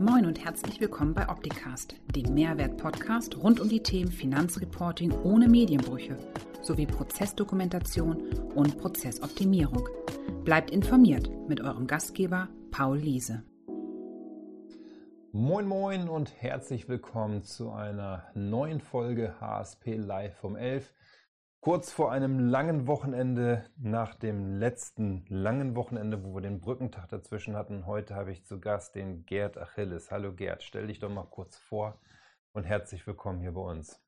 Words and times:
Moin 0.00 0.26
und 0.26 0.44
herzlich 0.44 0.80
willkommen 0.80 1.14
bei 1.14 1.28
Opticast, 1.28 1.94
dem 2.16 2.34
Mehrwert-Podcast 2.34 3.36
rund 3.36 3.60
um 3.60 3.68
die 3.68 3.80
Themen 3.80 4.10
Finanzreporting 4.10 5.12
ohne 5.22 5.48
Medienbrüche 5.48 6.16
sowie 6.62 6.86
Prozessdokumentation 6.86 8.16
und 8.56 8.76
Prozessoptimierung. 8.78 9.88
Bleibt 10.42 10.72
informiert 10.72 11.30
mit 11.48 11.60
eurem 11.60 11.86
Gastgeber 11.86 12.48
Paul 12.72 12.98
Liese. 12.98 13.44
Moin 15.30 15.68
Moin 15.68 16.08
und 16.08 16.42
herzlich 16.42 16.88
willkommen 16.88 17.44
zu 17.44 17.70
einer 17.70 18.24
neuen 18.34 18.80
Folge 18.80 19.40
HSP 19.40 19.94
Live 19.94 20.34
vom 20.38 20.56
11. 20.56 20.92
Kurz 21.64 21.90
vor 21.90 22.12
einem 22.12 22.38
langen 22.38 22.86
Wochenende, 22.86 23.64
nach 23.78 24.16
dem 24.16 24.58
letzten 24.58 25.24
langen 25.30 25.74
Wochenende, 25.74 26.22
wo 26.22 26.34
wir 26.34 26.42
den 26.42 26.60
Brückentag 26.60 27.08
dazwischen 27.08 27.56
hatten, 27.56 27.86
heute 27.86 28.14
habe 28.14 28.32
ich 28.32 28.44
zu 28.44 28.60
Gast 28.60 28.94
den 28.94 29.24
Gerd 29.24 29.56
Achilles. 29.56 30.10
Hallo 30.10 30.34
Gerd, 30.34 30.62
stell 30.62 30.88
dich 30.88 30.98
doch 30.98 31.08
mal 31.08 31.24
kurz 31.24 31.56
vor 31.56 31.98
und 32.52 32.64
herzlich 32.64 33.06
willkommen 33.06 33.40
hier 33.40 33.52
bei 33.52 33.62
uns. 33.62 33.98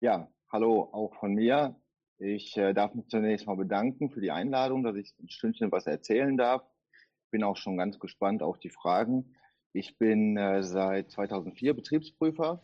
Ja, 0.00 0.32
hallo 0.50 0.88
auch 0.92 1.12
von 1.16 1.34
mir. 1.34 1.76
Ich 2.16 2.56
äh, 2.56 2.72
darf 2.72 2.94
mich 2.94 3.08
zunächst 3.08 3.46
mal 3.46 3.58
bedanken 3.58 4.08
für 4.08 4.22
die 4.22 4.30
Einladung, 4.30 4.84
dass 4.84 4.96
ich 4.96 5.12
ein 5.20 5.28
Stündchen 5.28 5.70
was 5.72 5.86
erzählen 5.86 6.38
darf. 6.38 6.62
Bin 7.30 7.44
auch 7.44 7.58
schon 7.58 7.76
ganz 7.76 7.98
gespannt 7.98 8.42
auf 8.42 8.58
die 8.58 8.70
Fragen. 8.70 9.36
Ich 9.74 9.98
bin 9.98 10.38
äh, 10.38 10.62
seit 10.62 11.10
2004 11.10 11.74
Betriebsprüfer 11.74 12.62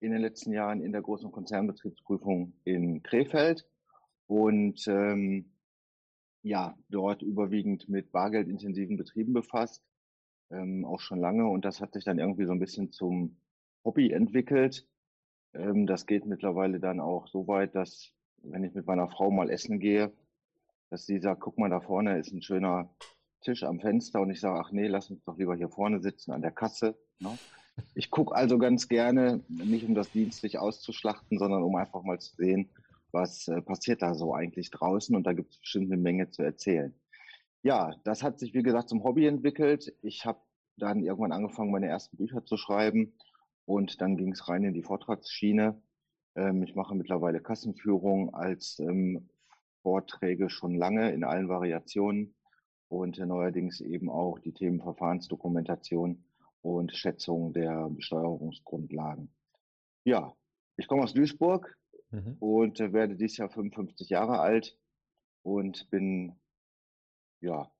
in 0.00 0.12
den 0.12 0.20
letzten 0.20 0.52
Jahren 0.52 0.82
in 0.82 0.92
der 0.92 1.02
großen 1.02 1.30
Konzernbetriebsprüfung 1.32 2.54
in 2.64 3.02
Krefeld 3.02 3.66
und 4.26 4.86
ähm, 4.88 5.52
ja, 6.42 6.76
dort 6.88 7.22
überwiegend 7.22 7.88
mit 7.88 8.12
bargeldintensiven 8.12 8.96
Betrieben 8.96 9.32
befasst, 9.32 9.82
ähm, 10.50 10.84
auch 10.84 11.00
schon 11.00 11.18
lange. 11.18 11.46
Und 11.46 11.64
das 11.64 11.80
hat 11.80 11.94
sich 11.94 12.04
dann 12.04 12.18
irgendwie 12.18 12.46
so 12.46 12.52
ein 12.52 12.60
bisschen 12.60 12.92
zum 12.92 13.36
Hobby 13.84 14.12
entwickelt. 14.12 14.86
Ähm, 15.54 15.86
das 15.86 16.06
geht 16.06 16.26
mittlerweile 16.26 16.78
dann 16.78 17.00
auch 17.00 17.26
so 17.26 17.48
weit, 17.48 17.74
dass 17.74 18.12
wenn 18.42 18.64
ich 18.64 18.74
mit 18.74 18.86
meiner 18.86 19.08
Frau 19.08 19.30
mal 19.30 19.50
essen 19.50 19.80
gehe, 19.80 20.12
dass 20.90 21.06
sie 21.06 21.18
sagt, 21.18 21.40
guck 21.40 21.58
mal, 21.58 21.70
da 21.70 21.80
vorne 21.80 22.18
ist 22.18 22.32
ein 22.32 22.42
schöner 22.42 22.94
Tisch 23.40 23.64
am 23.64 23.80
Fenster 23.80 24.20
und 24.20 24.30
ich 24.30 24.40
sage, 24.40 24.60
ach 24.60 24.70
nee, 24.72 24.86
lass 24.86 25.10
uns 25.10 25.24
doch 25.24 25.36
lieber 25.38 25.56
hier 25.56 25.68
vorne 25.68 26.00
sitzen 26.00 26.32
an 26.32 26.42
der 26.42 26.52
Kasse. 26.52 26.96
Ne? 27.18 27.36
Ich 27.94 28.10
gucke 28.10 28.34
also 28.34 28.58
ganz 28.58 28.88
gerne, 28.88 29.42
nicht 29.48 29.86
um 29.86 29.94
das 29.94 30.10
dienstlich 30.10 30.58
auszuschlachten, 30.58 31.38
sondern 31.38 31.62
um 31.62 31.76
einfach 31.76 32.02
mal 32.02 32.18
zu 32.18 32.34
sehen, 32.36 32.70
was 33.12 33.48
äh, 33.48 33.60
passiert 33.62 34.02
da 34.02 34.14
so 34.14 34.34
eigentlich 34.34 34.70
draußen. 34.70 35.14
Und 35.14 35.26
da 35.26 35.32
gibt 35.32 35.52
es 35.52 35.58
bestimmt 35.58 35.92
eine 35.92 36.00
Menge 36.00 36.30
zu 36.30 36.42
erzählen. 36.42 36.94
Ja, 37.62 37.94
das 38.04 38.22
hat 38.22 38.38
sich, 38.38 38.54
wie 38.54 38.62
gesagt, 38.62 38.88
zum 38.88 39.02
Hobby 39.04 39.26
entwickelt. 39.26 39.94
Ich 40.02 40.24
habe 40.24 40.40
dann 40.76 41.02
irgendwann 41.02 41.32
angefangen, 41.32 41.70
meine 41.70 41.88
ersten 41.88 42.16
Bücher 42.16 42.44
zu 42.44 42.56
schreiben. 42.56 43.14
Und 43.64 44.00
dann 44.00 44.16
ging 44.16 44.32
es 44.32 44.48
rein 44.48 44.64
in 44.64 44.74
die 44.74 44.82
Vortragsschiene. 44.82 45.80
Ähm, 46.36 46.62
ich 46.62 46.74
mache 46.74 46.94
mittlerweile 46.94 47.40
Kassenführung 47.40 48.34
als 48.34 48.78
ähm, 48.78 49.28
Vorträge 49.82 50.50
schon 50.50 50.74
lange 50.74 51.10
in 51.12 51.24
allen 51.24 51.48
Variationen 51.48 52.34
und 52.88 53.18
äh, 53.18 53.26
neuerdings 53.26 53.80
eben 53.80 54.10
auch 54.10 54.38
die 54.38 54.52
Themen 54.52 54.80
Verfahrensdokumentation 54.80 56.24
und 56.66 56.92
Schätzung 56.96 57.52
der 57.52 57.88
Besteuerungsgrundlagen. 57.90 59.30
Ja, 60.04 60.34
ich 60.76 60.88
komme 60.88 61.04
aus 61.04 61.14
Duisburg 61.14 61.78
mhm. 62.10 62.36
und 62.40 62.80
werde 62.80 63.14
dieses 63.14 63.36
Jahr 63.36 63.48
55 63.48 64.08
Jahre 64.08 64.40
alt 64.40 64.76
und 65.42 65.88
bin 65.90 66.34
ja 67.40 67.70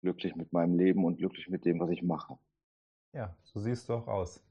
glücklich 0.00 0.34
mit 0.36 0.54
meinem 0.54 0.78
Leben 0.78 1.04
und 1.04 1.18
glücklich 1.18 1.48
mit 1.48 1.66
dem, 1.66 1.80
was 1.80 1.90
ich 1.90 2.02
mache. 2.02 2.38
Ja, 3.12 3.36
so 3.44 3.60
siehst 3.60 3.88
du 3.88 3.94
auch 3.94 4.06
aus. 4.06 4.42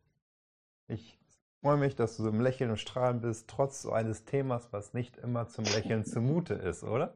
Ich 0.88 1.18
freue 1.62 1.78
mich, 1.78 1.96
dass 1.96 2.16
du 2.16 2.24
so 2.24 2.30
im 2.30 2.42
Lächeln 2.42 2.70
und 2.70 2.78
Strahlen 2.78 3.22
bist, 3.22 3.50
trotz 3.50 3.82
so 3.82 3.92
eines 3.92 4.26
Themas, 4.26 4.72
was 4.72 4.94
nicht 4.94 5.18
immer 5.18 5.48
zum 5.48 5.66
Lächeln 5.66 6.06
zumute 6.06 6.54
ist, 6.54 6.84
oder? 6.84 7.16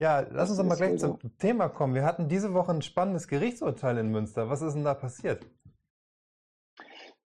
Ja, 0.00 0.20
lass 0.30 0.48
uns 0.48 0.58
doch 0.58 0.64
mal 0.64 0.76
gleich 0.76 0.98
zum 0.98 1.18
Thema 1.38 1.68
kommen. 1.68 1.94
Wir 1.94 2.04
hatten 2.04 2.26
diese 2.26 2.54
Woche 2.54 2.72
ein 2.72 2.80
spannendes 2.80 3.28
Gerichtsurteil 3.28 3.98
in 3.98 4.10
Münster. 4.10 4.48
Was 4.48 4.62
ist 4.62 4.72
denn 4.72 4.84
da 4.84 4.94
passiert? 4.94 5.46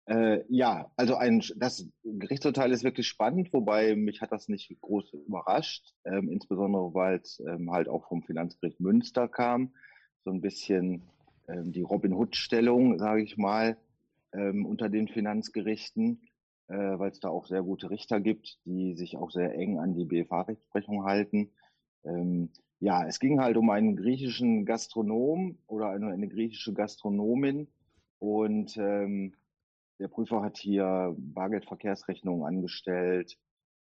Äh, 0.06 0.44
ja, 0.48 0.88
also 0.96 1.16
ein, 1.16 1.42
das 1.56 1.88
Gerichtsurteil 2.04 2.70
ist 2.70 2.84
wirklich 2.84 3.08
spannend, 3.08 3.52
wobei 3.52 3.96
mich 3.96 4.20
hat 4.22 4.30
das 4.30 4.48
nicht 4.48 4.72
groß 4.80 5.12
überrascht, 5.14 5.94
ähm, 6.04 6.28
insbesondere 6.30 6.94
weil 6.94 7.16
es 7.16 7.40
ähm, 7.40 7.72
halt 7.72 7.88
auch 7.88 8.06
vom 8.06 8.22
Finanzgericht 8.22 8.78
Münster 8.78 9.26
kam. 9.26 9.72
So 10.24 10.30
ein 10.30 10.40
bisschen 10.40 11.02
ähm, 11.48 11.72
die 11.72 11.82
Robin 11.82 12.12
Hood-Stellung, 12.12 13.00
sage 13.00 13.22
ich 13.22 13.36
mal, 13.36 13.78
ähm, 14.32 14.64
unter 14.64 14.88
den 14.88 15.08
Finanzgerichten, 15.08 16.20
äh, 16.68 16.74
weil 16.74 17.10
es 17.10 17.18
da 17.18 17.30
auch 17.30 17.46
sehr 17.46 17.64
gute 17.64 17.90
Richter 17.90 18.20
gibt, 18.20 18.58
die 18.64 18.94
sich 18.94 19.16
auch 19.16 19.32
sehr 19.32 19.54
eng 19.54 19.80
an 19.80 19.94
die 19.94 20.04
BFH-Rechtsprechung 20.04 21.04
halten. 21.04 21.50
Ähm, 22.04 22.50
ja, 22.78 23.06
es 23.06 23.20
ging 23.20 23.40
halt 23.40 23.56
um 23.56 23.70
einen 23.70 23.96
griechischen 23.96 24.64
Gastronom 24.64 25.58
oder 25.66 25.90
eine, 25.90 26.08
eine 26.08 26.28
griechische 26.28 26.72
Gastronomin 26.72 27.68
und 28.18 28.76
ähm, 28.78 29.34
der 29.98 30.08
Prüfer 30.08 30.42
hat 30.42 30.56
hier 30.56 31.14
Bargeldverkehrsrechnungen 31.18 32.46
angestellt, 32.46 33.38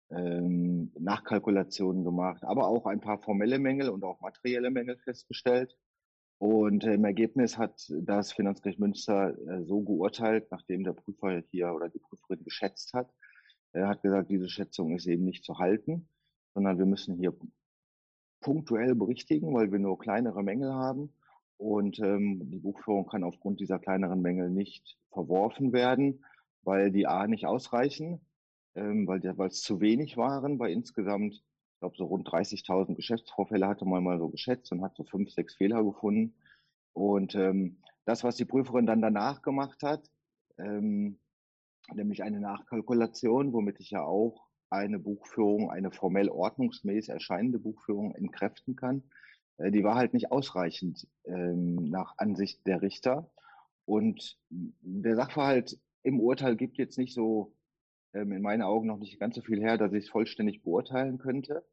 ähm, 0.09 0.91
Nachkalkulationen 0.97 2.03
gemacht, 2.03 2.44
aber 2.44 2.67
auch 2.67 2.88
ein 2.88 3.01
paar 3.01 3.19
formelle 3.19 3.59
Mängel 3.59 3.89
und 3.89 4.03
auch 4.03 4.19
materielle 4.22 4.72
Mängel 4.72 4.97
festgestellt. 4.97 5.77
Und 6.39 6.83
im 6.83 7.03
Ergebnis 7.03 7.57
hat 7.57 7.91
das 8.01 8.31
Finanzgericht 8.31 8.79
Münster 8.79 9.38
äh, 9.47 9.63
so 9.63 9.81
geurteilt, 9.81 10.47
nachdem 10.51 10.83
der 10.83 10.94
Prüfer 10.94 11.44
hier 11.51 11.73
oder 11.73 11.89
die 11.89 12.00
Prüferin 12.00 12.44
geschätzt 12.44 12.94
hat. 12.94 13.11
Er 13.73 13.88
hat 13.88 14.01
gesagt, 14.01 14.29
diese 14.29 14.50
Schätzung 14.50 14.95
ist 14.95 15.07
eben 15.07 15.25
nicht 15.25 15.44
zu 15.44 15.57
halten, 15.57 16.09
sondern 16.53 16.77
wir 16.77 16.85
müssen 16.85 17.16
hier 17.16 17.35
punktuell 18.41 18.95
berichtigen, 18.95 19.53
weil 19.53 19.71
wir 19.71 19.79
nur 19.79 19.97
kleinere 19.97 20.43
Mängel 20.43 20.73
haben. 20.73 21.13
Und 21.57 21.99
ähm, 21.99 22.49
die 22.51 22.59
Buchführung 22.59 23.07
kann 23.07 23.23
aufgrund 23.23 23.59
dieser 23.59 23.79
kleineren 23.79 24.21
Mängel 24.21 24.49
nicht 24.49 24.97
verworfen 25.11 25.73
werden, 25.73 26.23
weil 26.61 26.91
die 26.91 27.07
A 27.07 27.27
nicht 27.27 27.47
ausreichen, 27.47 28.21
ähm, 28.75 29.07
weil 29.07 29.19
es 29.47 29.61
zu 29.61 29.81
wenig 29.81 30.17
waren 30.17 30.57
bei 30.57 30.71
insgesamt, 30.71 31.33
ich 31.33 31.79
glaube, 31.79 31.97
so 31.97 32.05
rund 32.05 32.27
30.000 32.27 32.95
Geschäftsvorfälle 32.95 33.67
hatte 33.67 33.85
man 33.85 34.03
mal 34.03 34.19
so 34.19 34.29
geschätzt 34.29 34.71
und 34.71 34.83
hat 34.83 34.95
so 34.95 35.03
fünf, 35.03 35.31
sechs 35.31 35.55
Fehler 35.55 35.83
gefunden. 35.83 36.35
Und 36.93 37.35
ähm, 37.35 37.77
das, 38.05 38.23
was 38.23 38.35
die 38.35 38.45
Prüferin 38.45 38.85
dann 38.85 39.01
danach 39.01 39.41
gemacht 39.41 39.81
hat, 39.83 40.09
ähm, 40.57 41.19
nämlich 41.93 42.23
eine 42.23 42.39
Nachkalkulation, 42.39 43.53
womit 43.53 43.79
ich 43.79 43.91
ja 43.91 44.03
auch 44.03 44.46
eine 44.69 45.00
Buchführung, 45.00 45.69
eine 45.69 45.91
formell 45.91 46.29
ordnungsmäßig 46.29 47.09
erscheinende 47.09 47.59
Buchführung 47.59 48.13
entkräften 48.16 48.75
kann. 48.75 49.03
Äh, 49.57 49.72
die 49.72 49.83
war 49.83 49.95
halt 49.95 50.13
nicht 50.13 50.31
ausreichend 50.31 51.07
ähm, 51.25 51.75
nach 51.89 52.17
Ansicht 52.17 52.66
der 52.67 52.81
Richter. 52.81 53.29
Und 53.85 54.38
der 54.50 55.16
Sachverhalt 55.16 55.79
im 56.03 56.19
Urteil 56.19 56.56
gibt 56.56 56.77
jetzt 56.77 56.97
nicht 56.97 57.13
so, 57.13 57.53
ähm, 58.13 58.31
in 58.31 58.41
meinen 58.41 58.61
Augen 58.61 58.88
noch 58.88 58.97
nicht 58.97 59.19
ganz 59.19 59.35
so 59.35 59.41
viel 59.41 59.61
her, 59.61 59.77
dass 59.77 59.94
ich 59.94 60.06
es 60.06 60.09
vollständig 60.09 60.63
beurteilen 60.63 61.17
könnte. 61.17 61.63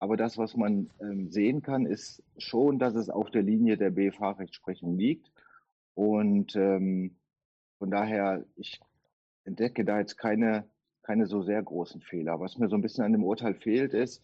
Aber 0.00 0.16
das, 0.16 0.38
was 0.38 0.56
man 0.56 0.90
ähm, 1.00 1.30
sehen 1.30 1.60
kann, 1.60 1.84
ist 1.84 2.22
schon, 2.38 2.78
dass 2.78 2.94
es 2.94 3.10
auf 3.10 3.30
der 3.30 3.42
Linie 3.42 3.76
der 3.76 3.90
BFH-Rechtsprechung 3.90 4.96
liegt. 4.96 5.30
Und 5.94 6.52
von 6.52 7.90
daher, 7.90 8.44
ich 8.54 8.80
entdecke 9.42 9.84
da 9.84 9.98
jetzt 9.98 10.16
keine 10.16 10.70
keine 11.08 11.26
so 11.26 11.40
sehr 11.42 11.62
großen 11.62 12.02
Fehler. 12.02 12.38
Was 12.38 12.58
mir 12.58 12.68
so 12.68 12.76
ein 12.76 12.82
bisschen 12.82 13.02
an 13.02 13.12
dem 13.12 13.24
Urteil 13.24 13.54
fehlt, 13.54 13.94
ist, 13.94 14.22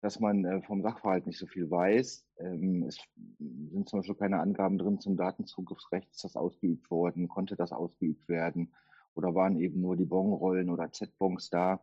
dass 0.00 0.18
man 0.18 0.44
äh, 0.44 0.60
vom 0.62 0.82
Sachverhalt 0.82 1.28
nicht 1.28 1.38
so 1.38 1.46
viel 1.46 1.70
weiß. 1.70 2.26
Ähm, 2.38 2.82
es 2.88 2.98
sind 3.38 3.88
zum 3.88 4.00
Beispiel 4.00 4.16
keine 4.16 4.40
Angaben 4.40 4.76
drin 4.76 4.98
zum 4.98 5.16
Datenzugriffsrecht. 5.16 6.10
Ist 6.10 6.24
das 6.24 6.34
ausgeübt 6.34 6.90
worden? 6.90 7.28
Konnte 7.28 7.54
das 7.54 7.70
ausgeübt 7.70 8.28
werden? 8.28 8.74
Oder 9.14 9.36
waren 9.36 9.60
eben 9.60 9.80
nur 9.80 9.94
die 9.94 10.06
Bonrollen 10.06 10.70
oder 10.70 10.90
Z-Bons 10.90 11.50
da? 11.50 11.80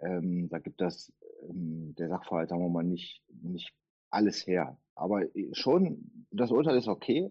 Ähm, 0.00 0.50
da 0.50 0.58
gibt 0.58 0.82
das 0.82 1.10
ähm, 1.48 1.94
der 1.94 2.10
Sachverhalt, 2.10 2.50
sagen 2.50 2.60
wir 2.60 2.68
mal, 2.68 2.84
nicht, 2.84 3.22
nicht 3.40 3.72
alles 4.10 4.46
her. 4.46 4.76
Aber 4.94 5.22
äh, 5.34 5.54
schon, 5.54 6.26
das 6.30 6.50
Urteil 6.50 6.76
ist 6.76 6.88
okay, 6.88 7.30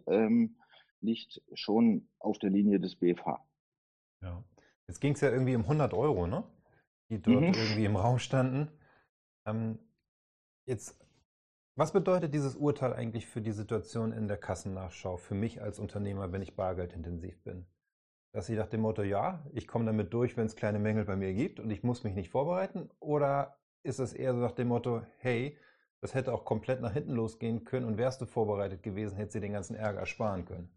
liegt 1.02 1.44
schon 1.54 2.08
auf 2.18 2.40
der 2.40 2.50
Linie 2.50 2.80
des 2.80 2.96
BFH. 2.96 3.46
Ja. 4.24 4.44
Jetzt 4.88 5.02
ging 5.02 5.14
es 5.14 5.22
ja 5.22 5.32
irgendwie 5.32 5.56
um 5.56 5.64
100 5.64 5.94
Euro, 5.94 6.28
ne? 6.28 6.44
Die 7.10 7.22
dort 7.22 7.42
mhm. 7.42 7.54
irgendwie 7.54 7.86
im 7.86 7.96
Raum 7.96 8.20
standen. 8.20 8.72
Ähm, 9.46 9.80
jetzt, 10.66 11.00
was 11.76 11.94
bedeutet 11.94 12.34
dieses 12.34 12.56
Urteil 12.56 12.94
eigentlich 12.94 13.28
für 13.28 13.42
die 13.42 13.52
Situation 13.52 14.12
in 14.12 14.28
der 14.28 14.38
Kassennachschau 14.38 15.18
für 15.18 15.36
mich 15.36 15.62
als 15.62 15.80
Unternehmer, 15.80 16.32
wenn 16.32 16.42
ich 16.42 16.56
bargeldintensiv 16.56 17.42
bin? 17.44 17.66
Dass 18.34 18.50
ich 18.50 18.58
nach 18.58 18.68
dem 18.68 18.82
Motto, 18.82 19.04
ja, 19.04 19.46
ich 19.54 19.68
komme 19.68 19.86
damit 19.86 20.14
durch, 20.14 20.36
wenn 20.36 20.46
es 20.46 20.56
kleine 20.56 20.80
Mängel 20.80 21.06
bei 21.06 21.16
mir 21.16 21.34
gibt 21.34 21.60
und 21.60 21.70
ich 21.70 21.84
muss 21.84 22.04
mich 22.04 22.16
nicht 22.16 22.30
vorbereiten? 22.30 22.90
Oder 23.00 23.58
ist 23.84 24.00
es 24.00 24.14
eher 24.14 24.34
so 24.34 24.40
nach 24.40 24.52
dem 24.52 24.68
Motto, 24.68 25.04
hey, 25.20 25.58
das 26.02 26.14
hätte 26.14 26.34
auch 26.34 26.46
komplett 26.46 26.82
nach 26.82 26.94
hinten 26.94 27.14
losgehen 27.14 27.64
können 27.64 27.86
und 27.86 27.98
wärst 27.98 28.22
du 28.22 28.26
vorbereitet 28.26 28.84
gewesen, 28.84 29.16
hättest 29.16 29.36
du 29.36 29.40
den 29.40 29.54
ganzen 29.54 29.76
Ärger 29.76 30.00
ersparen 30.00 30.46
können? 30.46 30.70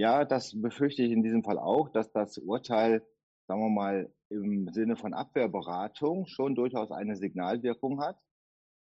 ja, 0.00 0.24
das 0.24 0.58
befürchte 0.60 1.02
ich 1.02 1.12
in 1.12 1.22
diesem 1.22 1.44
Fall 1.44 1.58
auch, 1.58 1.90
dass 1.90 2.10
das 2.10 2.38
Urteil, 2.38 3.06
sagen 3.50 3.62
wir 3.62 3.70
mal, 3.70 4.14
im 4.28 4.68
Sinne 4.68 4.94
von 4.94 5.12
Abwehrberatung 5.12 6.28
schon 6.28 6.54
durchaus 6.54 6.92
eine 6.92 7.16
Signalwirkung 7.16 8.00
hat, 8.00 8.16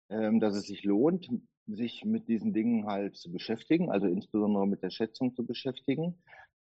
ähm, 0.09 0.41
dass 0.41 0.53
es 0.53 0.63
sich 0.63 0.83
lohnt, 0.83 1.29
sich 1.65 2.03
mit 2.03 2.27
diesen 2.27 2.51
Dingen 2.51 2.85
halt 2.85 3.15
zu 3.15 3.31
beschäftigen, 3.31 3.89
also 3.89 4.07
insbesondere 4.07 4.67
mit 4.67 4.83
der 4.83 4.89
Schätzung 4.89 5.33
zu 5.33 5.45
beschäftigen. 5.45 6.21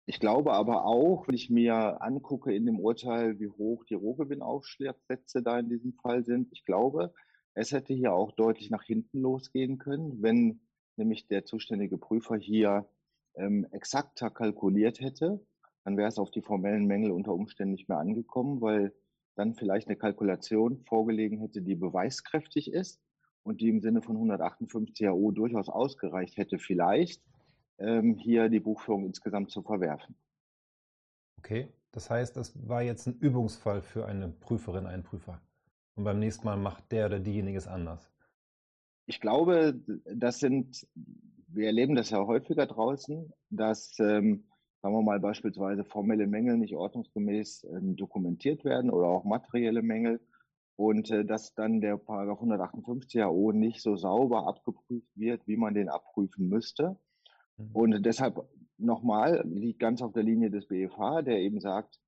Ich 0.05 0.21
glaube 0.21 0.53
aber 0.53 0.85
auch, 0.85 1.27
wenn 1.27 1.35
ich 1.35 1.49
mir 1.49 2.03
angucke 2.03 2.55
in 2.55 2.67
dem 2.67 2.79
Urteil, 2.79 3.41
wie 3.41 3.49
hoch 3.49 3.83
die 3.87 3.95
Rohgewinnaufschlagssätze 3.95 5.43
da 5.43 5.59
in 5.59 5.71
diesem 5.71 5.95
Fall 5.95 6.23
sind, 6.27 6.49
ich 6.53 6.67
glaube, 6.67 7.15
es 7.55 7.73
hätte 7.73 7.95
hier 7.95 8.13
auch 8.13 8.33
deutlich 8.33 8.69
nach 8.69 8.83
hinten 8.83 9.21
losgehen 9.21 9.79
können, 9.79 10.21
wenn 10.21 10.61
nämlich 10.97 11.29
der 11.29 11.47
zuständige 11.47 11.97
Prüfer 11.97 12.37
hier 12.37 12.87
ähm, 13.37 13.67
exakter 13.71 14.29
kalkuliert 14.29 15.01
hätte, 15.01 15.41
dann 15.91 15.97
wäre 15.97 16.09
es 16.09 16.19
auf 16.19 16.31
die 16.31 16.41
formellen 16.41 16.87
Mängel 16.87 17.11
unter 17.11 17.35
Umständen 17.35 17.73
nicht 17.73 17.89
mehr 17.89 17.99
angekommen, 17.99 18.61
weil 18.61 18.95
dann 19.35 19.55
vielleicht 19.55 19.89
eine 19.89 19.97
Kalkulation 19.97 20.85
vorgelegen 20.85 21.41
hätte, 21.41 21.63
die 21.63 21.75
beweiskräftig 21.75 22.73
ist 22.73 23.01
und 23.43 23.61
die 23.61 23.69
im 23.69 23.81
Sinne 23.81 24.01
von 24.01 24.15
158 24.15 25.09
AO 25.09 25.33
durchaus 25.33 25.69
ausgereicht 25.69 26.37
hätte, 26.37 26.61
vielleicht 26.61 27.25
ähm, 27.79 28.15
hier 28.15 28.49
die 28.49 28.61
Buchführung 28.61 29.05
insgesamt 29.05 29.51
zu 29.51 29.63
verwerfen. 29.63 30.15
Okay, 31.39 31.73
das 31.91 32.09
heißt, 32.09 32.37
das 32.37 32.69
war 32.69 32.83
jetzt 32.83 33.09
ein 33.09 33.19
Übungsfall 33.19 33.83
für 33.83 34.07
eine 34.07 34.29
Prüferin, 34.29 34.87
einen 34.87 35.03
Prüfer. 35.03 35.41
Und 35.97 36.05
beim 36.05 36.21
nächsten 36.21 36.45
Mal 36.45 36.57
macht 36.57 36.93
der 36.93 37.07
oder 37.07 37.19
diejenige 37.19 37.59
es 37.59 37.67
anders. 37.67 38.13
Ich 39.07 39.21
glaube, 39.21 39.81
das 40.05 40.39
sind, 40.39 40.87
wir 41.49 41.67
erleben 41.67 41.97
das 41.97 42.11
ja 42.11 42.25
häufiger 42.25 42.67
draußen, 42.67 43.33
dass, 43.49 43.99
ähm, 43.99 44.45
sagen 44.83 44.95
wir 44.95 45.03
mal, 45.03 45.21
beispielsweise 45.21 45.85
formelle 45.85 46.27
Mängel 46.27 46.57
nicht 46.57 46.75
ordnungsgemäß 46.75 47.65
ähm, 47.65 47.97
dokumentiert 47.97 48.65
werden 48.65 48.91
oder 48.91 49.09
auch 49.09 49.25
materielle 49.25 49.83
Mängel 49.83 50.21
und 50.77 51.11
äh, 51.11 51.25
dass 51.25 51.55
dann 51.55 51.81
der 51.81 51.99
Paragraph 51.99 52.39
158 52.39 53.23
AO 53.23 53.53
nicht 53.53 53.83
so 53.83 53.97
sauber 53.97 54.47
abgeprüft 54.47 55.09
wird, 55.15 55.47
wie 55.47 55.57
man 55.57 55.75
den 55.75 55.91
abprüfen 55.91 56.49
müsste. 56.49 56.97
Mhm. 57.59 57.71
Und 57.73 58.07
deshalb 58.07 58.43
nochmal 58.79 59.43
liegt 59.47 59.81
ganz 59.81 60.01
auf 60.01 60.13
der 60.13 60.23
Linie 60.23 60.51
des 60.51 60.67
BFH, 60.67 61.23
der 61.23 61.41
eben 61.41 61.61
sagt, 61.61 62.01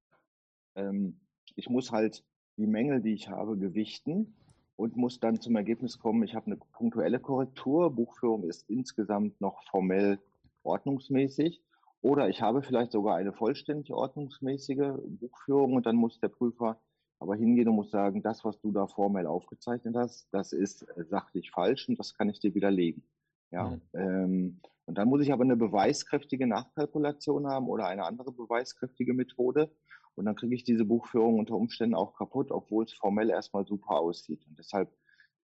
ähm, 0.74 1.20
ich 1.54 1.68
muss 1.68 1.92
halt 1.92 2.24
die 2.56 2.66
Mängel, 2.66 3.02
die 3.02 3.12
ich 3.12 3.28
habe, 3.28 3.58
gewichten 3.58 4.34
und 4.76 4.96
muss 4.96 5.20
dann 5.20 5.40
zum 5.40 5.56
Ergebnis 5.56 5.98
kommen, 5.98 6.22
ich 6.22 6.34
habe 6.34 6.46
eine 6.46 6.56
punktuelle 6.56 7.20
Korrektur, 7.20 7.94
Buchführung 7.94 8.44
ist 8.44 8.68
insgesamt 8.70 9.38
noch 9.40 9.62
formell 9.68 10.18
ordnungsmäßig 10.62 11.62
oder 12.02 12.28
ich 12.28 12.42
habe 12.42 12.62
vielleicht 12.62 12.92
sogar 12.92 13.16
eine 13.16 13.32
vollständig 13.32 13.92
ordnungsmäßige 13.92 14.92
Buchführung 15.20 15.74
und 15.74 15.86
dann 15.86 15.96
muss 15.96 16.20
der 16.20 16.28
Prüfer 16.28 16.80
aber 17.20 17.36
hingehen 17.36 17.68
und 17.68 17.76
muss 17.76 17.92
sagen, 17.92 18.22
das, 18.22 18.44
was 18.44 18.60
du 18.60 18.72
da 18.72 18.88
formell 18.88 19.26
aufgezeichnet 19.26 19.94
hast, 19.96 20.28
das 20.32 20.52
ist 20.52 20.84
sachlich 21.08 21.52
falsch 21.52 21.88
und 21.88 21.98
das 21.98 22.14
kann 22.14 22.28
ich 22.28 22.40
dir 22.40 22.54
widerlegen. 22.54 23.04
Ja, 23.52 23.70
mhm. 23.70 23.80
ähm, 23.94 24.60
und 24.86 24.98
dann 24.98 25.08
muss 25.08 25.22
ich 25.22 25.32
aber 25.32 25.44
eine 25.44 25.56
beweiskräftige 25.56 26.46
Nachkalkulation 26.46 27.46
haben 27.46 27.68
oder 27.68 27.86
eine 27.86 28.04
andere 28.04 28.32
beweiskräftige 28.32 29.14
Methode. 29.14 29.70
Und 30.14 30.26
dann 30.26 30.34
kriege 30.34 30.54
ich 30.54 30.64
diese 30.64 30.84
Buchführung 30.84 31.38
unter 31.38 31.54
Umständen 31.54 31.94
auch 31.94 32.14
kaputt, 32.14 32.50
obwohl 32.50 32.84
es 32.84 32.92
formell 32.92 33.30
erstmal 33.30 33.64
super 33.64 34.00
aussieht. 34.00 34.44
Und 34.46 34.58
deshalb 34.58 34.92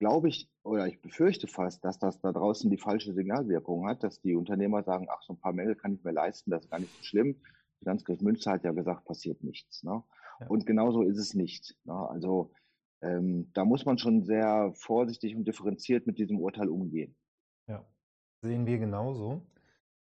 glaube 0.01 0.29
ich 0.29 0.51
oder 0.65 0.89
ich 0.89 1.01
befürchte 1.01 1.47
fast, 1.47 1.85
dass 1.85 2.01
das 2.01 2.21
da 2.21 2.33
draußen 2.33 2.69
die 2.69 2.79
falsche 2.79 3.13
Signalwirkung 3.13 3.87
hat, 3.87 4.03
dass 4.03 4.21
die 4.21 4.35
Unternehmer 4.35 4.83
sagen, 4.83 5.07
ach, 5.09 5.23
so 5.23 5.35
ein 5.35 5.41
paar 5.41 5.53
Mängel 5.53 5.77
kann 5.77 5.95
ich 5.95 6.03
mir 6.03 6.11
leisten, 6.11 6.51
das 6.51 6.65
ist 6.65 6.71
gar 6.71 6.81
nicht 6.81 6.93
so 6.97 7.03
schlimm. 7.05 7.37
Finanzgericht 7.79 8.23
Münster 8.23 8.51
hat 8.53 8.65
ja 8.65 8.73
gesagt, 8.73 9.05
passiert 9.05 9.45
nichts. 9.45 9.85
Ne? 9.85 10.03
Ja. 10.41 10.47
Und 10.49 10.67
genauso 10.67 11.03
ist 11.03 11.19
es 11.19 11.35
nicht. 11.35 11.77
Ne? 11.85 11.95
Also 11.95 12.51
ähm, 13.03 13.53
da 13.55 13.65
muss 13.65 13.87
man 13.87 13.99
schon 13.99 14.25
sehr 14.25 14.73
vorsichtig 14.75 15.37
und 15.37 15.47
differenziert 15.47 16.07
mit 16.07 16.19
diesem 16.19 16.41
Urteil 16.41 16.69
umgehen. 16.69 17.15
Ja, 17.69 17.87
sehen 18.43 18.67
wir 18.67 18.79
genauso. 18.79 19.47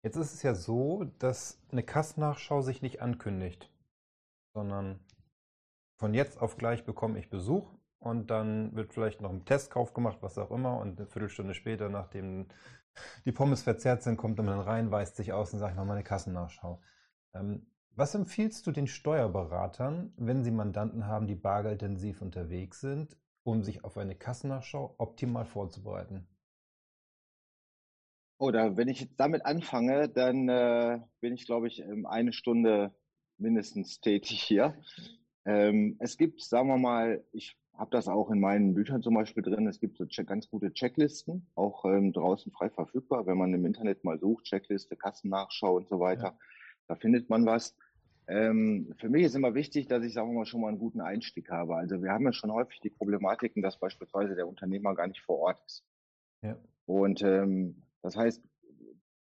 Jetzt 0.01 0.15
ist 0.15 0.33
es 0.33 0.43
ja 0.43 0.55
so, 0.55 1.03
dass 1.19 1.59
eine 1.71 1.83
Kassennachschau 1.83 2.61
sich 2.61 2.81
nicht 2.81 3.01
ankündigt 3.01 3.69
sondern 4.53 4.99
von 5.97 6.13
jetzt 6.13 6.39
auf 6.41 6.57
gleich 6.57 6.83
bekomme 6.83 7.19
ich 7.19 7.29
Besuch 7.29 7.73
und 7.99 8.29
dann 8.29 8.75
wird 8.75 8.93
vielleicht 8.93 9.21
noch 9.21 9.29
ein 9.29 9.45
Testkauf 9.45 9.93
gemacht, 9.93 10.19
was 10.21 10.37
auch 10.37 10.51
immer, 10.51 10.79
und 10.79 10.97
eine 10.97 11.07
Viertelstunde 11.07 11.53
später, 11.53 11.89
nachdem 11.89 12.47
die 13.25 13.31
Pommes 13.31 13.61
verzerrt 13.61 14.03
sind, 14.03 14.17
kommt 14.17 14.37
man 14.37 14.59
rein, 14.59 14.91
weist 14.91 15.15
sich 15.15 15.33
aus 15.33 15.53
und 15.53 15.59
sagt, 15.59 15.75
mal 15.75 15.89
eine 15.89 16.03
Kassennachschau. 16.03 16.81
Ähm, 17.33 17.67
was 17.95 18.15
empfiehlst 18.15 18.65
du 18.65 18.71
den 18.71 18.87
Steuerberatern, 18.87 20.13
wenn 20.17 20.43
sie 20.43 20.51
Mandanten 20.51 21.05
haben, 21.05 21.27
die 21.27 21.35
bargeldintensiv 21.35 22.21
unterwegs 22.21 22.79
sind, 22.79 23.17
um 23.43 23.63
sich 23.63 23.83
auf 23.83 23.97
eine 23.97 24.15
Kassennachschau 24.15 24.95
optimal 24.97 25.45
vorzubereiten? 25.45 26.27
Oder 28.37 28.77
wenn 28.77 28.87
ich 28.87 29.01
jetzt 29.01 29.19
damit 29.19 29.45
anfange, 29.45 30.07
dann 30.07 30.47
äh, 30.47 31.01
bin 31.19 31.33
ich, 31.33 31.45
glaube 31.45 31.67
ich, 31.67 31.83
eine 32.05 32.31
Stunde 32.31 32.93
mindestens 33.37 33.99
tätig 33.99 34.41
hier. 34.41 34.81
Ähm, 35.43 35.97
es 35.99 36.17
gibt, 36.17 36.41
sagen 36.41 36.69
wir 36.69 36.77
mal, 36.77 37.25
ich 37.33 37.57
habe 37.79 37.91
das 37.91 38.09
auch 38.09 38.29
in 38.29 38.41
meinen 38.41 38.73
Büchern 38.73 39.01
zum 39.01 39.13
Beispiel 39.13 39.41
drin, 39.41 39.65
es 39.65 39.79
gibt 39.79 39.97
so 39.97 40.05
ganz 40.25 40.49
gute 40.49 40.73
Checklisten, 40.73 41.47
auch 41.55 41.85
ähm, 41.85 42.11
draußen 42.11 42.51
frei 42.51 42.69
verfügbar, 42.69 43.25
wenn 43.25 43.37
man 43.37 43.53
im 43.53 43.65
Internet 43.65 44.03
mal 44.03 44.19
sucht, 44.19 44.45
Checkliste, 44.45 44.97
Kassennachschau 44.97 45.77
und 45.77 45.87
so 45.87 45.99
weiter, 46.01 46.23
ja. 46.23 46.37
da 46.89 46.95
findet 46.95 47.29
man 47.29 47.45
was. 47.45 47.77
Ähm, 48.27 48.93
für 48.99 49.07
mich 49.07 49.23
ist 49.23 49.35
immer 49.35 49.55
wichtig, 49.55 49.87
dass 49.87 50.03
ich, 50.03 50.13
sagen 50.13 50.29
wir 50.29 50.39
mal, 50.39 50.45
schon 50.45 50.59
mal 50.59 50.67
einen 50.67 50.77
guten 50.77 50.99
Einstieg 50.99 51.49
habe. 51.49 51.77
Also 51.77 52.03
wir 52.03 52.11
haben 52.11 52.25
ja 52.25 52.33
schon 52.33 52.51
häufig 52.51 52.81
die 52.81 52.89
Problematiken, 52.89 53.63
dass 53.63 53.79
beispielsweise 53.79 54.35
der 54.35 54.47
Unternehmer 54.47 54.93
gar 54.93 55.07
nicht 55.07 55.21
vor 55.21 55.39
Ort 55.39 55.63
ist. 55.65 55.85
Ja. 56.41 56.57
Und 56.85 57.21
ähm, 57.23 57.83
das 58.01 58.17
heißt, 58.17 58.43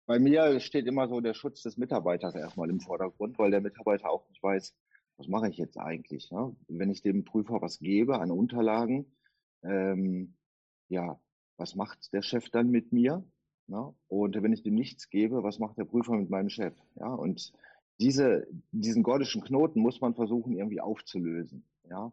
bei 0.08 0.18
mir 0.18 0.60
steht 0.60 0.88
immer 0.88 1.08
so 1.08 1.22
der 1.22 1.36
Schutz 1.36 1.62
des 1.62 1.78
Mitarbeiters 1.78 2.36
erstmal 2.36 2.70
im 2.72 2.80
Vordergrund, 2.80 3.38
weil 3.38 3.52
der 3.52 3.62
Mitarbeiter 3.62 4.10
auch 4.10 4.28
nicht 4.30 4.42
weiß, 4.42 4.76
was 5.18 5.28
mache 5.28 5.50
ich 5.50 5.58
jetzt 5.58 5.78
eigentlich. 5.78 6.32
Ne? 6.32 6.56
Wenn 6.68 6.90
ich 6.90 7.02
dem 7.02 7.24
Prüfer 7.24 7.62
was 7.62 7.80
gebe 7.80 8.20
an 8.20 8.32
Unterlagen, 8.32 9.06
ähm, 9.64 10.36
ja, 10.90 11.20
was 11.58 11.76
macht 11.76 12.12
der 12.14 12.22
Chef 12.22 12.50
dann 12.50 12.70
mit 12.70 12.92
mir? 12.92 13.24
Ne? 13.68 13.94
Und 14.08 14.42
wenn 14.42 14.54
ich 14.54 14.64
dem 14.64 14.76
nichts 14.76 15.10
gebe, 15.10 15.44
was 15.44 15.60
macht 15.60 15.78
der 15.78 15.86
Prüfer 15.86 16.14
mit 16.14 16.30
meinem 16.30 16.50
Chef? 16.50 16.76
Ja, 16.96 17.14
und 17.14 17.54
diese, 18.00 18.48
diesen 18.72 19.04
gordischen 19.04 19.44
Knoten 19.44 19.80
muss 19.80 20.02
man 20.02 20.16
versuchen, 20.16 20.54
irgendwie 20.54 20.82
aufzulösen. 20.82 21.64
Ja? 21.88 22.12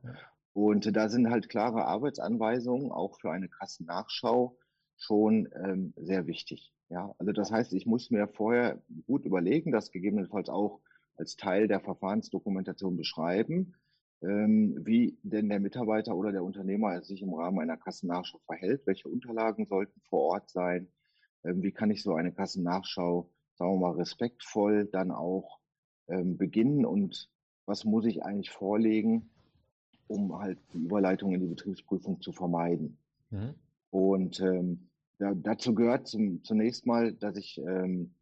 Und 0.52 0.94
da 0.96 1.08
sind 1.08 1.30
halt 1.30 1.48
klare 1.48 1.86
Arbeitsanweisungen, 1.86 2.92
auch 2.92 3.18
für 3.20 3.30
eine 3.30 3.48
Kassennachschau, 3.48 4.56
schon 4.96 5.48
ähm, 5.54 5.94
sehr 5.96 6.26
wichtig. 6.26 6.72
Ja, 6.90 7.14
also 7.18 7.32
das 7.32 7.52
heißt, 7.52 7.72
ich 7.74 7.86
muss 7.86 8.10
mir 8.10 8.28
vorher 8.28 8.82
gut 9.06 9.24
überlegen, 9.24 9.72
das 9.72 9.90
gegebenenfalls 9.90 10.48
auch 10.48 10.80
als 11.18 11.36
Teil 11.36 11.68
der 11.68 11.80
Verfahrensdokumentation 11.80 12.96
beschreiben, 12.96 13.74
ähm, 14.22 14.76
wie 14.84 15.18
denn 15.22 15.48
der 15.48 15.60
Mitarbeiter 15.60 16.16
oder 16.16 16.32
der 16.32 16.44
Unternehmer 16.44 17.02
sich 17.02 17.22
im 17.22 17.34
Rahmen 17.34 17.60
einer 17.60 17.76
Kassennachschau 17.76 18.40
verhält, 18.46 18.86
welche 18.86 19.08
Unterlagen 19.08 19.66
sollten 19.66 20.00
vor 20.08 20.22
Ort 20.22 20.50
sein, 20.50 20.88
ähm, 21.44 21.62
wie 21.62 21.72
kann 21.72 21.90
ich 21.90 22.02
so 22.02 22.14
eine 22.14 22.32
Kassennachschau, 22.32 23.30
sagen 23.54 23.74
wir 23.74 23.88
mal, 23.88 23.96
respektvoll 23.96 24.86
dann 24.86 25.10
auch 25.10 25.58
ähm, 26.08 26.36
beginnen 26.36 26.84
und 26.84 27.30
was 27.66 27.84
muss 27.84 28.06
ich 28.06 28.22
eigentlich 28.22 28.50
vorlegen, 28.50 29.30
um 30.06 30.38
halt 30.38 30.58
die 30.72 30.78
Überleitung 30.78 31.32
in 31.32 31.40
die 31.40 31.48
Betriebsprüfung 31.48 32.20
zu 32.20 32.32
vermeiden. 32.32 32.98
Mhm. 33.30 33.54
Und 33.90 34.40
ähm, 34.40 34.88
ja, 35.18 35.34
dazu 35.34 35.74
gehört 35.74 36.06
zum, 36.06 36.42
zunächst 36.44 36.86
mal, 36.86 37.12
dass 37.12 37.36
ich 37.36 37.58
ähm, 37.58 38.14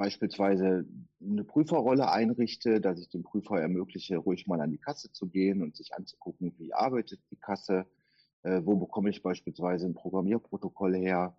beispielsweise 0.00 0.86
eine 1.20 1.44
Prüferrolle 1.44 2.10
einrichte, 2.10 2.80
dass 2.80 2.98
ich 2.98 3.10
dem 3.10 3.22
Prüfer 3.22 3.60
ermögliche, 3.60 4.16
ruhig 4.16 4.46
mal 4.46 4.62
an 4.62 4.70
die 4.70 4.78
Kasse 4.78 5.12
zu 5.12 5.28
gehen 5.28 5.62
und 5.62 5.76
sich 5.76 5.92
anzugucken, 5.92 6.54
wie 6.56 6.72
arbeitet 6.72 7.20
die 7.30 7.36
Kasse, 7.36 7.84
äh, 8.42 8.62
wo 8.64 8.76
bekomme 8.76 9.10
ich 9.10 9.22
beispielsweise 9.22 9.84
ein 9.84 9.92
Programmierprotokoll 9.92 10.96
her. 10.96 11.36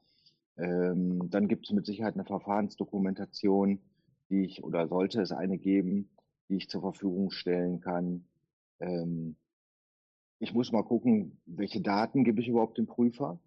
Ähm, 0.58 1.28
dann 1.32 1.48
gibt 1.48 1.66
es 1.66 1.72
mit 1.72 1.88
Sicherheit 1.88 2.14
eine 2.14 2.24
Verfahrensdokumentation, 2.24 3.82
die 4.30 4.46
ich 4.46 4.64
oder 4.64 4.88
sollte 4.88 5.24
es 5.24 5.32
eine 5.32 5.58
geben, 5.58 6.12
die 6.48 6.58
ich 6.58 6.70
zur 6.70 6.82
Verfügung 6.82 7.32
stellen 7.32 7.82
kann. 7.82 8.26
Ähm, 8.80 9.38
ich 10.38 10.54
muss 10.54 10.72
mal 10.72 10.84
gucken, 10.84 11.42
welche 11.48 11.82
Daten 11.82 12.24
gebe 12.24 12.42
ich 12.42 12.48
überhaupt 12.48 12.78
dem 12.78 12.86
Prüfer. 12.86 13.40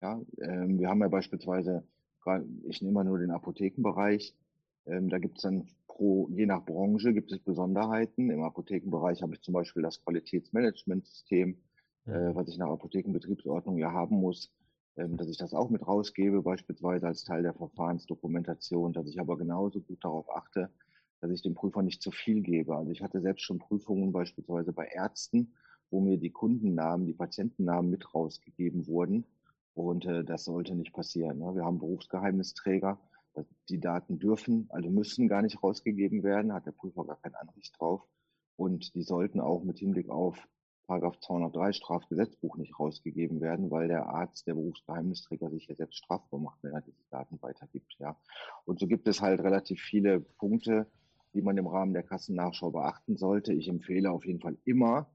Ja, 0.00 0.18
ähm, 0.40 0.78
wir 0.78 0.88
haben 0.88 1.02
ja 1.02 1.08
beispielsweise, 1.08 1.86
ich 2.70 2.80
nehme 2.80 2.94
mal 2.94 3.04
nur 3.04 3.18
den 3.18 3.32
Apothekenbereich, 3.32 4.34
ähm, 4.86 5.08
da 5.08 5.18
gibt 5.18 5.38
es 5.38 5.42
dann 5.42 5.68
pro, 5.86 6.28
je 6.30 6.46
nach 6.46 6.64
Branche 6.64 7.12
gibt 7.12 7.32
es 7.32 7.38
Besonderheiten. 7.38 8.30
Im 8.30 8.42
Apothekenbereich 8.42 9.22
habe 9.22 9.34
ich 9.34 9.42
zum 9.42 9.54
Beispiel 9.54 9.82
das 9.82 10.02
Qualitätsmanagementsystem, 10.04 11.56
ja. 12.06 12.30
äh, 12.30 12.34
was 12.34 12.48
ich 12.48 12.58
nach 12.58 12.70
Apothekenbetriebsordnung 12.70 13.78
ja 13.78 13.92
haben 13.92 14.16
muss, 14.16 14.52
ähm, 14.96 15.16
dass 15.16 15.28
ich 15.28 15.38
das 15.38 15.54
auch 15.54 15.70
mit 15.70 15.86
rausgebe, 15.86 16.42
beispielsweise 16.42 17.06
als 17.06 17.24
Teil 17.24 17.42
der 17.42 17.54
Verfahrensdokumentation, 17.54 18.92
dass 18.92 19.06
ich 19.06 19.20
aber 19.20 19.38
genauso 19.38 19.80
gut 19.80 20.04
darauf 20.04 20.28
achte, 20.34 20.70
dass 21.20 21.30
ich 21.30 21.42
dem 21.42 21.54
Prüfer 21.54 21.82
nicht 21.82 22.02
zu 22.02 22.10
viel 22.10 22.42
gebe. 22.42 22.76
Also 22.76 22.90
ich 22.90 23.02
hatte 23.02 23.20
selbst 23.20 23.42
schon 23.42 23.58
Prüfungen 23.58 24.12
beispielsweise 24.12 24.72
bei 24.72 24.86
Ärzten, 24.86 25.54
wo 25.90 26.00
mir 26.00 26.18
die 26.18 26.30
Kundennamen, 26.30 27.06
die 27.06 27.12
Patientennamen 27.12 27.90
mit 27.90 28.14
rausgegeben 28.14 28.86
wurden. 28.86 29.24
Und 29.74 30.04
äh, 30.04 30.24
das 30.24 30.44
sollte 30.44 30.74
nicht 30.74 30.92
passieren. 30.92 31.38
Ne? 31.38 31.54
Wir 31.54 31.64
haben 31.64 31.78
Berufsgeheimnisträger. 31.78 32.98
Die 33.68 33.80
Daten 33.80 34.18
dürfen, 34.18 34.66
also 34.70 34.90
müssen 34.90 35.28
gar 35.28 35.42
nicht 35.42 35.62
rausgegeben 35.62 36.22
werden, 36.22 36.52
hat 36.52 36.66
der 36.66 36.72
Prüfer 36.72 37.04
gar 37.04 37.20
kein 37.20 37.34
Anrecht 37.34 37.74
drauf. 37.78 38.02
Und 38.56 38.94
die 38.94 39.02
sollten 39.02 39.40
auch 39.40 39.64
mit 39.64 39.78
Hinblick 39.78 40.10
auf 40.10 40.36
Paragraph 40.86 41.18
203 41.20 41.72
Strafgesetzbuch 41.72 42.56
nicht 42.56 42.78
rausgegeben 42.78 43.40
werden, 43.40 43.70
weil 43.70 43.88
der 43.88 44.06
Arzt, 44.06 44.46
der 44.46 44.54
Berufsgeheimnisträger 44.54 45.50
sich 45.50 45.66
ja 45.66 45.74
selbst 45.74 45.98
strafbar 45.98 46.40
macht, 46.40 46.62
wenn 46.62 46.74
er 46.74 46.82
diese 46.82 47.02
Daten 47.10 47.40
weitergibt. 47.40 47.96
Ja. 47.98 48.16
Und 48.64 48.78
so 48.78 48.86
gibt 48.86 49.08
es 49.08 49.20
halt 49.22 49.40
relativ 49.40 49.80
viele 49.80 50.20
Punkte, 50.20 50.86
die 51.34 51.40
man 51.42 51.56
im 51.56 51.66
Rahmen 51.66 51.94
der 51.94 52.02
Kassennachschau 52.02 52.72
beachten 52.72 53.16
sollte. 53.16 53.54
Ich 53.54 53.68
empfehle 53.68 54.10
auf 54.10 54.26
jeden 54.26 54.40
Fall 54.40 54.58
immer, 54.64 55.10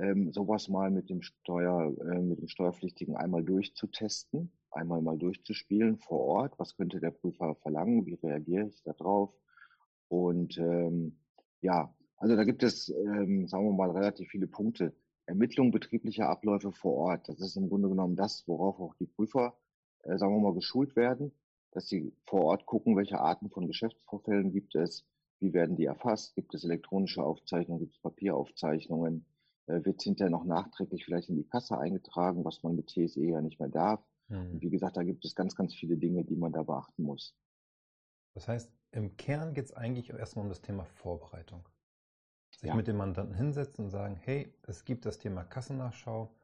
ähm, 0.00 0.32
sowas 0.32 0.68
mal 0.68 0.90
mit 0.90 1.10
dem 1.10 1.22
Steuer, 1.22 1.92
äh, 2.10 2.20
mit 2.20 2.40
dem 2.40 2.48
Steuerpflichtigen 2.48 3.16
einmal 3.16 3.44
durchzutesten, 3.44 4.50
einmal 4.70 5.02
mal 5.02 5.18
durchzuspielen 5.18 5.98
vor 5.98 6.20
Ort. 6.20 6.58
Was 6.58 6.76
könnte 6.76 7.00
der 7.00 7.10
Prüfer 7.10 7.54
verlangen? 7.56 8.06
Wie 8.06 8.14
reagiere 8.14 8.68
ich 8.68 8.82
darauf? 8.82 9.34
Und 10.08 10.58
ähm, 10.58 11.18
ja, 11.60 11.94
also 12.16 12.36
da 12.36 12.44
gibt 12.44 12.62
es, 12.62 12.88
ähm, 12.88 13.46
sagen 13.46 13.64
wir 13.64 13.72
mal, 13.72 13.90
relativ 13.90 14.28
viele 14.30 14.46
Punkte. 14.46 14.94
Ermittlung 15.26 15.70
betrieblicher 15.70 16.28
Abläufe 16.28 16.72
vor 16.72 16.94
Ort. 16.94 17.28
Das 17.28 17.40
ist 17.40 17.56
im 17.56 17.68
Grunde 17.68 17.88
genommen 17.88 18.16
das, 18.16 18.46
worauf 18.48 18.80
auch 18.80 18.94
die 18.96 19.06
Prüfer, 19.06 19.56
äh, 20.02 20.16
sagen 20.18 20.34
wir 20.34 20.40
mal, 20.40 20.54
geschult 20.54 20.96
werden, 20.96 21.32
dass 21.72 21.88
sie 21.88 22.12
vor 22.26 22.44
Ort 22.46 22.66
gucken, 22.66 22.96
welche 22.96 23.20
Arten 23.20 23.50
von 23.50 23.66
Geschäftsvorfällen 23.66 24.52
gibt 24.52 24.74
es, 24.74 25.06
wie 25.38 25.52
werden 25.52 25.76
die 25.76 25.84
erfasst, 25.84 26.34
gibt 26.34 26.54
es 26.54 26.64
elektronische 26.64 27.22
Aufzeichnungen, 27.22 27.80
gibt 27.80 27.96
es 27.96 28.02
Papieraufzeichnungen, 28.02 29.24
wird 29.84 30.02
hinterher 30.02 30.30
noch 30.30 30.44
nachträglich 30.44 31.04
vielleicht 31.04 31.28
in 31.28 31.36
die 31.36 31.46
Kasse 31.46 31.78
eingetragen, 31.78 32.44
was 32.44 32.62
man 32.62 32.76
mit 32.76 32.88
TSE 32.88 33.24
ja 33.24 33.40
nicht 33.40 33.60
mehr 33.60 33.68
darf. 33.68 34.00
Mhm. 34.28 34.52
Und 34.52 34.62
wie 34.62 34.70
gesagt, 34.70 34.96
da 34.96 35.02
gibt 35.02 35.24
es 35.24 35.34
ganz, 35.34 35.54
ganz 35.54 35.74
viele 35.74 35.96
Dinge, 35.96 36.24
die 36.24 36.36
man 36.36 36.52
da 36.52 36.62
beachten 36.62 37.02
muss. 37.02 37.36
Das 38.34 38.48
heißt, 38.48 38.72
im 38.92 39.16
Kern 39.16 39.54
geht 39.54 39.66
es 39.66 39.72
eigentlich 39.72 40.10
erstmal 40.10 40.44
um 40.44 40.48
das 40.48 40.62
Thema 40.62 40.84
Vorbereitung. 40.84 41.68
Sich 42.50 42.68
ja. 42.68 42.74
mit 42.74 42.88
dem 42.88 42.96
Mandanten 42.96 43.34
hinsetzen 43.34 43.84
und 43.84 43.90
sagen, 43.90 44.16
hey, 44.16 44.52
es 44.66 44.84
gibt 44.84 45.06
das 45.06 45.18
Thema 45.18 45.44
Kassennachschau 45.44 46.34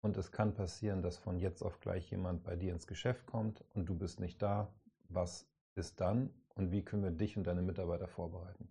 und 0.00 0.16
es 0.16 0.32
kann 0.32 0.54
passieren, 0.54 1.02
dass 1.02 1.16
von 1.16 1.38
jetzt 1.38 1.62
auf 1.62 1.80
gleich 1.80 2.10
jemand 2.10 2.42
bei 2.42 2.56
dir 2.56 2.72
ins 2.72 2.86
Geschäft 2.86 3.26
kommt 3.26 3.64
und 3.74 3.88
du 3.88 3.94
bist 3.96 4.20
nicht 4.20 4.42
da. 4.42 4.72
Was 5.08 5.48
ist 5.74 6.00
dann 6.00 6.30
und 6.54 6.72
wie 6.72 6.82
können 6.82 7.04
wir 7.04 7.10
dich 7.10 7.36
und 7.36 7.46
deine 7.46 7.62
Mitarbeiter 7.62 8.08
vorbereiten? 8.08 8.68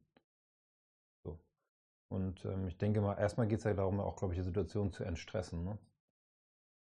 Und 2.11 2.43
ähm, 2.43 2.67
ich 2.67 2.77
denke 2.77 2.99
mal, 2.99 3.17
erstmal 3.17 3.47
geht 3.47 3.59
es 3.59 3.63
ja 3.63 3.73
darum, 3.73 4.01
auch, 4.01 4.17
glaube 4.17 4.33
ich, 4.33 4.39
die 4.39 4.45
Situation 4.45 4.91
zu 4.91 5.05
entstressen. 5.05 5.63
Ne? 5.63 5.77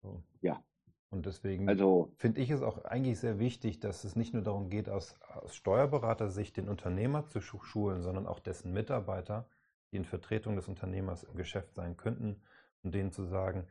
So. 0.01 0.23
Ja. 0.39 0.63
Und 1.09 1.25
deswegen 1.25 1.67
also, 1.67 2.13
finde 2.15 2.39
ich 2.39 2.49
es 2.49 2.61
auch 2.61 2.85
eigentlich 2.85 3.19
sehr 3.19 3.37
wichtig, 3.37 3.81
dass 3.81 4.05
es 4.05 4.15
nicht 4.15 4.33
nur 4.33 4.43
darum 4.43 4.69
geht, 4.69 4.89
aus, 4.89 5.19
aus 5.21 5.53
Steuerberatersicht 5.53 6.55
den 6.55 6.69
Unternehmer 6.69 7.25
zu 7.27 7.41
schulen, 7.41 8.01
sondern 8.01 8.25
auch 8.25 8.39
dessen 8.39 8.71
Mitarbeiter, 8.71 9.49
die 9.91 9.97
in 9.97 10.05
Vertretung 10.05 10.55
des 10.55 10.69
Unternehmers 10.69 11.23
im 11.23 11.35
Geschäft 11.35 11.75
sein 11.75 11.97
könnten, 11.97 12.41
und 12.83 12.93
denen 12.93 13.11
zu 13.11 13.25
sagen, 13.25 13.67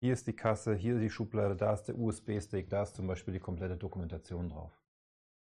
hier 0.00 0.12
ist 0.12 0.26
die 0.26 0.36
Kasse, 0.36 0.74
hier 0.74 0.96
ist 0.96 1.02
die 1.02 1.10
Schublade, 1.10 1.56
da 1.56 1.72
ist 1.72 1.84
der 1.84 1.98
USB-Stick, 1.98 2.68
da 2.68 2.82
ist 2.82 2.96
zum 2.96 3.06
Beispiel 3.06 3.32
die 3.32 3.40
komplette 3.40 3.76
Dokumentation 3.76 4.50
drauf. 4.50 4.72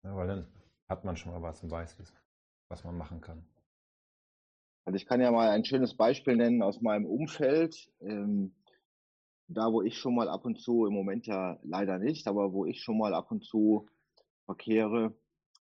Ja, 0.05 0.15
weil 0.15 0.29
dann 0.29 0.47
hat 0.89 1.05
man 1.05 1.17
schon 1.17 1.33
mal 1.33 1.43
was 1.43 1.63
und 1.63 1.71
weiß, 1.71 1.97
was 2.69 2.85
man 2.85 2.97
machen 2.97 3.21
kann. 3.21 3.45
Also 4.85 4.97
ich 4.97 5.07
kann 5.07 5.21
ja 5.21 5.31
mal 5.31 5.51
ein 5.51 5.65
schönes 5.65 5.95
Beispiel 5.95 6.37
nennen 6.37 6.63
aus 6.63 6.81
meinem 6.81 7.07
Umfeld. 7.07 7.89
Ähm, 8.01 8.55
da, 9.49 9.73
wo 9.73 9.83
ich 9.83 9.99
schon 9.99 10.15
mal 10.15 10.29
ab 10.29 10.45
und 10.45 10.59
zu, 10.61 10.87
im 10.87 10.95
Moment 10.95 11.27
ja 11.27 11.59
leider 11.63 11.99
nicht, 11.99 12.27
aber 12.27 12.53
wo 12.53 12.65
ich 12.65 12.83
schon 12.83 12.99
mal 12.99 13.15
ab 13.15 13.31
und 13.31 13.45
zu 13.45 13.87
verkehre, 14.47 15.15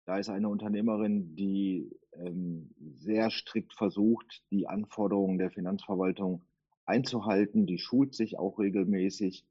da 0.04 0.18
ist 0.18 0.30
eine 0.30 0.48
Unternehmerin, 0.48 1.34
die 1.36 1.90
ähm, 2.14 2.70
sehr 2.78 3.30
strikt 3.30 3.74
versucht, 3.74 4.42
die 4.50 4.66
Anforderungen 4.66 5.38
der 5.38 5.50
Finanzverwaltung 5.50 6.42
einzuhalten. 6.86 7.66
Die 7.66 7.78
schult 7.78 8.14
sich 8.14 8.38
auch 8.38 8.58
regelmäßig. 8.58 9.44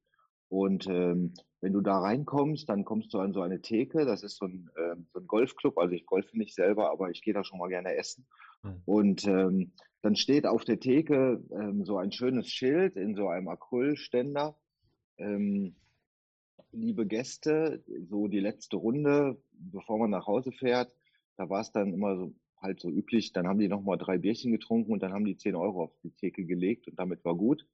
Und 0.50 0.88
ähm, 0.88 1.34
wenn 1.62 1.74
du 1.74 1.82
da 1.82 2.00
reinkommst, 2.00 2.70
dann 2.70 2.86
kommst 2.86 3.14
du 3.14 3.20
an 3.20 3.34
so 3.34 3.42
eine 3.42 3.62
Theke. 3.62 4.06
Das 4.06 4.24
ist 4.24 4.38
so 4.38 4.46
ein, 4.46 4.70
äh, 4.76 4.96
so 5.14 5.20
ein 5.20 5.28
Golfclub. 5.28 5.78
Also 5.78 5.94
ich 5.94 6.06
golfe 6.06 6.38
nicht 6.38 6.54
selber, 6.54 6.92
aber 6.92 7.10
ich 7.10 7.22
gehe 7.22 7.34
da 7.34 7.44
schon 7.44 7.60
mal 7.60 7.70
gerne 7.70 7.96
essen. 7.96 8.28
Mhm. 8.64 8.82
Und 8.86 9.28
ähm, 9.28 9.72
dann 10.02 10.16
steht 10.16 10.46
auf 10.46 10.66
der 10.66 10.80
Theke 10.80 11.44
ähm, 11.52 11.84
so 11.86 11.98
ein 11.98 12.12
schönes 12.12 12.48
Schild 12.50 12.96
in 12.96 13.16
so 13.16 13.28
einem 13.28 13.48
Acrylständer. 13.48 14.56
Ähm, 15.18 15.76
liebe 16.72 17.08
Gäste, 17.08 17.84
so 18.10 18.28
die 18.28 18.40
letzte 18.40 18.78
Runde, 18.78 19.42
bevor 19.52 19.98
man 19.98 20.12
nach 20.12 20.28
Hause 20.28 20.52
fährt, 20.52 20.94
da 21.38 21.50
war 21.50 21.62
es 21.62 21.72
dann 21.72 21.94
immer 21.94 22.18
so 22.18 22.34
halt 22.62 22.80
so 22.80 22.90
üblich, 22.90 23.34
dann 23.34 23.48
haben 23.48 23.60
die 23.60 23.68
nochmal 23.68 23.98
drei 23.98 24.18
Bierchen 24.18 24.52
getrunken 24.52 24.92
und 24.92 25.04
dann 25.04 25.14
haben 25.14 25.26
die 25.26 25.38
zehn 25.38 25.56
Euro 25.56 25.84
auf 25.84 25.92
die 26.04 26.12
Theke 26.12 26.44
gelegt 26.46 26.88
und 26.88 26.98
damit 26.98 27.24
war 27.24 27.36
gut. 27.36 27.66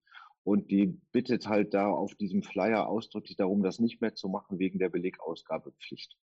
Und 0.43 0.71
die 0.71 0.87
bittet 1.11 1.47
halt 1.47 1.73
da 1.73 1.89
auf 1.89 2.15
diesem 2.15 2.43
Flyer 2.43 2.87
ausdrücklich 2.87 3.37
darum, 3.37 3.63
das 3.63 3.79
nicht 3.79 4.01
mehr 4.01 4.13
zu 4.13 4.27
machen 4.27 4.59
wegen 4.59 4.77
der 4.77 4.89
Belegausgabepflicht. 4.89 6.17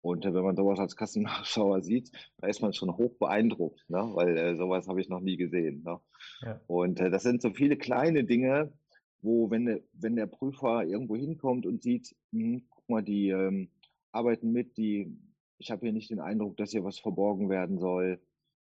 Und 0.00 0.24
wenn 0.24 0.44
man 0.44 0.56
sowas 0.56 0.78
als 0.78 0.94
Kassennachschauer 0.94 1.82
sieht, 1.82 2.12
da 2.38 2.46
ist 2.46 2.62
man 2.62 2.72
schon 2.72 2.96
hoch 2.96 3.14
beeindruckt, 3.18 3.84
ne? 3.88 3.98
weil 4.14 4.36
äh, 4.36 4.56
sowas 4.56 4.86
habe 4.86 5.00
ich 5.00 5.08
noch 5.08 5.20
nie 5.20 5.36
gesehen. 5.36 5.82
Ne? 5.84 6.00
Ja. 6.42 6.60
Und 6.66 7.00
äh, 7.00 7.10
das 7.10 7.24
sind 7.24 7.42
so 7.42 7.50
viele 7.50 7.76
kleine 7.76 8.24
Dinge, 8.24 8.72
wo, 9.20 9.50
wenn, 9.50 9.82
wenn 9.92 10.14
der 10.14 10.26
Prüfer 10.26 10.84
irgendwo 10.84 11.16
hinkommt 11.16 11.66
und 11.66 11.82
sieht, 11.82 12.14
hm, 12.32 12.64
guck 12.70 12.88
mal, 12.88 13.02
die 13.02 13.30
ähm, 13.30 13.70
arbeiten 14.12 14.52
mit, 14.52 14.76
die, 14.76 15.18
ich 15.58 15.72
habe 15.72 15.86
hier 15.86 15.92
nicht 15.92 16.10
den 16.10 16.20
Eindruck, 16.20 16.56
dass 16.56 16.70
hier 16.70 16.84
was 16.84 17.00
verborgen 17.00 17.50
werden 17.50 17.78
soll, 17.78 18.20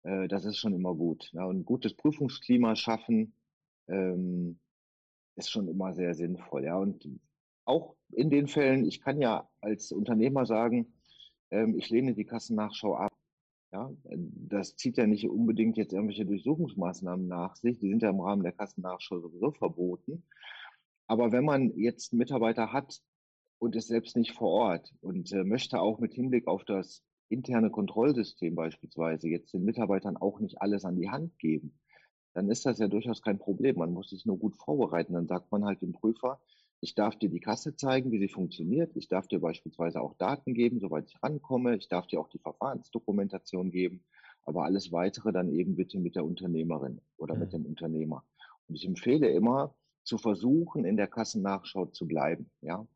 äh, 0.03 0.27
das 0.27 0.45
ist 0.45 0.59
schon 0.59 0.75
immer 0.75 0.97
gut. 0.97 1.31
Ne? 1.33 1.47
Und 1.47 1.61
ein 1.61 1.65
gutes 1.65 1.95
Prüfungsklima 1.95 2.75
schaffen, 2.75 3.35
ähm, 3.87 4.59
ist 5.41 5.51
schon 5.51 5.69
immer 5.69 5.95
sehr 5.95 6.15
sinnvoll. 6.15 6.65
Ja, 6.65 6.77
und 6.77 7.09
auch 7.65 7.97
in 8.13 8.31
den 8.31 8.49
Fällen, 8.49 8.87
ich 8.87 9.01
kann 9.01 9.21
ja 9.21 9.49
als 9.61 9.93
Unternehmer 9.93 10.47
sagen, 10.47 10.95
ähm, 11.51 11.77
ich 11.77 11.91
lehne 11.91 12.15
die 12.15 12.25
Kassennachschau 12.25 12.97
ab. 12.97 13.13
Ja, 13.73 13.93
das 14.05 14.75
zieht 14.75 14.97
ja 14.97 15.07
nicht 15.07 15.29
unbedingt 15.29 15.77
jetzt 15.77 15.93
irgendwelche 15.93 16.27
Durchsuchungsmaßnahmen 16.27 17.29
nach 17.29 17.55
sich. 17.55 17.79
Die 17.79 17.89
sind 17.89 18.03
ja 18.03 18.11
im 18.11 18.21
Rahmen 18.21 18.43
der 18.43 18.53
Kassennachschau 18.53 19.21
sowieso 19.21 19.53
verboten. 19.53 20.25
Aber 21.07 21.31
wenn 21.31 21.45
man 21.45 21.77
jetzt 21.77 22.13
einen 22.13 22.19
Mitarbeiter 22.19 22.73
hat 22.73 23.01
und 23.59 23.77
ist 23.77 23.89
selbst 23.89 24.17
nicht 24.17 24.33
vor 24.33 24.49
Ort 24.49 24.93
und 25.01 25.31
äh, 25.33 25.45
möchte 25.45 25.81
auch 25.81 26.01
mit 26.01 26.15
Hinblick 26.15 26.49
auf 26.49 26.65
das 26.65 27.05
interne 27.29 27.71
Kontrollsystem 27.71 28.57
beispielsweise 28.57 29.29
jetzt 29.29 29.55
den 29.55 29.65
Mitarbeitern 29.65 30.17
auch 30.17 30.41
nicht 30.41 30.61
alles 30.61 30.85
an 30.85 30.97
die 30.97 31.11
Hand 31.11 31.39
geben, 31.39 31.79
dann 32.33 32.51
ist 32.51 32.67
das 32.67 32.79
ja 32.79 32.89
durchaus 32.89 33.23
kein 33.23 33.39
Problem. 33.39 33.77
Man 33.77 33.93
muss 33.93 34.11
sich 34.11 34.27
nur 34.27 34.39
gut 34.39 34.57
vorbereiten. 34.57 35.15
Dann 35.15 35.27
sagt 35.27 35.51
man 35.51 35.65
halt 35.65 35.83
dem 35.83 35.93
Prüfer, 35.93 36.41
ich 36.81 36.95
darf 36.95 37.17
dir 37.17 37.29
die 37.29 37.41
Kasse 37.41 37.77
zeigen, 37.77 38.11
wie 38.11 38.19
sie 38.19 38.29
funktioniert. 38.29 38.97
Ich 38.97 39.09
darf 39.09 39.27
dir 39.27 39.41
beispielsweise 39.41 40.01
auch 40.01 40.15
Daten 40.15 40.55
geben, 40.55 40.81
soweit 40.81 41.09
ich 41.09 41.23
rankomme. 41.23 41.77
Ich 41.77 41.89
darf 41.89 42.07
dir 42.07 42.21
auch 42.21 42.29
die 42.29 42.39
Verfahrensdokumentation 42.39 43.71
geben. 43.71 44.05
Aber 44.45 44.65
alles 44.65 44.91
weitere 44.91 45.33
dann 45.33 45.51
eben 45.51 45.77
bitte 45.77 45.99
mit 45.99 46.17
der 46.17 46.25
Unternehmerin 46.25 47.01
oder 47.19 47.35
mhm. 47.35 47.41
mit 47.41 47.53
dem 47.53 47.67
Unternehmer. 47.67 48.25
Und 48.69 48.77
ich 48.77 48.87
empfehle 48.87 49.29
immer, 49.29 49.75
zu 50.05 50.17
versuchen, 50.17 50.85
in 50.85 50.97
der 50.97 51.09
Kassennachschau 51.09 51.87
zu 51.87 52.07
bleiben. 52.07 52.51
Ja, 52.63 52.87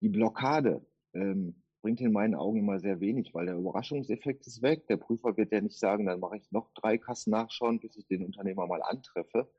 die 0.00 0.08
Blockade 0.08 0.84
ähm, 1.12 1.62
bringt 1.84 2.00
in 2.00 2.12
meinen 2.12 2.34
Augen 2.34 2.60
immer 2.60 2.80
sehr 2.80 2.98
wenig, 3.00 3.34
weil 3.34 3.44
der 3.44 3.56
Überraschungseffekt 3.56 4.46
ist 4.46 4.62
weg. 4.62 4.86
Der 4.86 4.96
Prüfer 4.96 5.36
wird 5.36 5.52
ja 5.52 5.60
nicht 5.60 5.78
sagen, 5.78 6.06
dann 6.06 6.18
mache 6.18 6.38
ich 6.38 6.50
noch 6.50 6.70
drei 6.72 6.96
Kassen 6.96 7.30
nachschauen, 7.30 7.78
bis 7.78 7.94
ich 7.98 8.06
den 8.06 8.24
Unternehmer 8.24 8.66
mal 8.66 8.80
antreffe, 8.80 9.50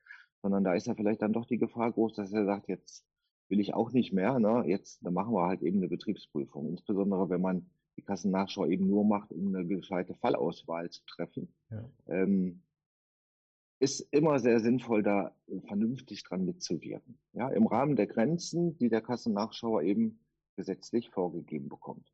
sondern 0.42 0.64
da 0.64 0.74
ist 0.74 0.88
ja 0.88 0.96
vielleicht 0.96 1.22
dann 1.22 1.34
doch 1.34 1.46
die 1.46 1.60
Gefahr 1.60 1.92
groß, 1.92 2.16
dass 2.16 2.34
er 2.34 2.46
sagt, 2.46 2.68
jetzt 2.68 3.06
will 3.48 3.60
ich 3.60 3.76
auch 3.76 3.92
nicht 3.92 4.12
mehr, 4.12 4.40
ne? 4.40 4.64
jetzt 4.66 5.06
dann 5.06 5.14
machen 5.14 5.36
wir 5.36 5.46
halt 5.46 5.62
eben 5.62 5.78
eine 5.78 5.88
Betriebsprüfung. 5.88 6.68
Insbesondere 6.68 7.30
wenn 7.30 7.42
man 7.42 7.70
die 7.96 8.02
Kassennachschau 8.02 8.66
eben 8.66 8.88
nur 8.88 9.06
macht, 9.06 9.32
um 9.32 9.54
eine 9.54 9.64
gescheite 9.64 10.16
Fallauswahl 10.16 10.90
zu 10.90 11.06
treffen. 11.06 11.54
Ja. 11.70 11.88
Ähm, 12.08 12.64
ist 13.80 14.00
immer 14.12 14.40
sehr 14.40 14.62
sinnvoll, 14.62 15.04
da 15.04 15.36
vernünftig 15.68 16.24
dran 16.24 16.44
mitzuwirken. 16.44 17.20
Ja, 17.34 17.50
im 17.50 17.68
Rahmen 17.68 17.96
der 17.96 18.08
Grenzen, 18.08 18.76
die 18.80 18.90
der 18.90 19.02
Kassennachschauer 19.02 19.84
eben 19.84 20.18
gesetzlich 20.56 21.10
vorgegeben 21.10 21.70
bekommt. 21.70 22.14